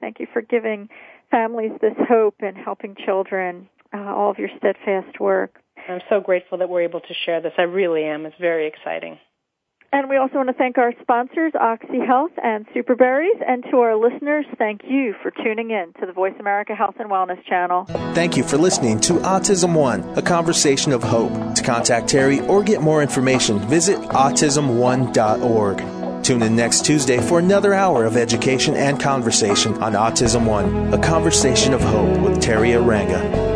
Thank 0.00 0.20
you 0.20 0.26
for 0.32 0.42
giving 0.42 0.88
families 1.30 1.72
this 1.80 1.94
hope 2.08 2.36
and 2.40 2.56
helping 2.56 2.94
children, 3.04 3.68
uh, 3.96 4.14
all 4.14 4.30
of 4.30 4.38
your 4.38 4.50
steadfast 4.58 5.20
work. 5.20 5.56
I'm 5.88 6.00
so 6.08 6.20
grateful 6.20 6.58
that 6.58 6.68
we're 6.68 6.82
able 6.82 7.00
to 7.00 7.14
share 7.24 7.40
this. 7.40 7.52
I 7.58 7.62
really 7.62 8.04
am. 8.04 8.26
It's 8.26 8.36
very 8.40 8.66
exciting. 8.66 9.18
And 9.92 10.10
we 10.10 10.16
also 10.16 10.36
want 10.36 10.48
to 10.48 10.54
thank 10.54 10.78
our 10.78 10.92
sponsors, 11.00 11.52
Oxy 11.58 12.00
Health 12.04 12.32
and 12.42 12.66
Superberries. 12.68 13.40
And 13.46 13.64
to 13.70 13.78
our 13.78 13.96
listeners, 13.96 14.44
thank 14.58 14.82
you 14.84 15.14
for 15.22 15.30
tuning 15.30 15.70
in 15.70 15.92
to 16.00 16.06
the 16.06 16.12
Voice 16.12 16.34
America 16.40 16.74
Health 16.74 16.96
and 16.98 17.08
Wellness 17.08 17.42
channel. 17.44 17.84
Thank 18.14 18.36
you 18.36 18.42
for 18.42 18.58
listening 18.58 19.00
to 19.00 19.14
Autism 19.14 19.74
One, 19.74 20.02
a 20.18 20.22
conversation 20.22 20.92
of 20.92 21.02
hope. 21.02 21.54
To 21.54 21.62
contact 21.62 22.08
Teri 22.08 22.46
or 22.48 22.62
get 22.62 22.82
more 22.82 23.00
information, 23.00 23.60
visit 23.60 23.98
autismone.org. 23.98 26.24
Tune 26.24 26.42
in 26.42 26.56
next 26.56 26.84
Tuesday 26.84 27.20
for 27.20 27.38
another 27.38 27.72
hour 27.72 28.04
of 28.04 28.16
education 28.16 28.74
and 28.74 29.00
conversation 29.00 29.74
on 29.82 29.92
Autism 29.92 30.46
One, 30.46 30.92
a 30.92 30.98
conversation 30.98 31.72
of 31.72 31.80
hope 31.80 32.18
with 32.18 32.42
Teri 32.42 32.72
Arranga. 32.72 33.55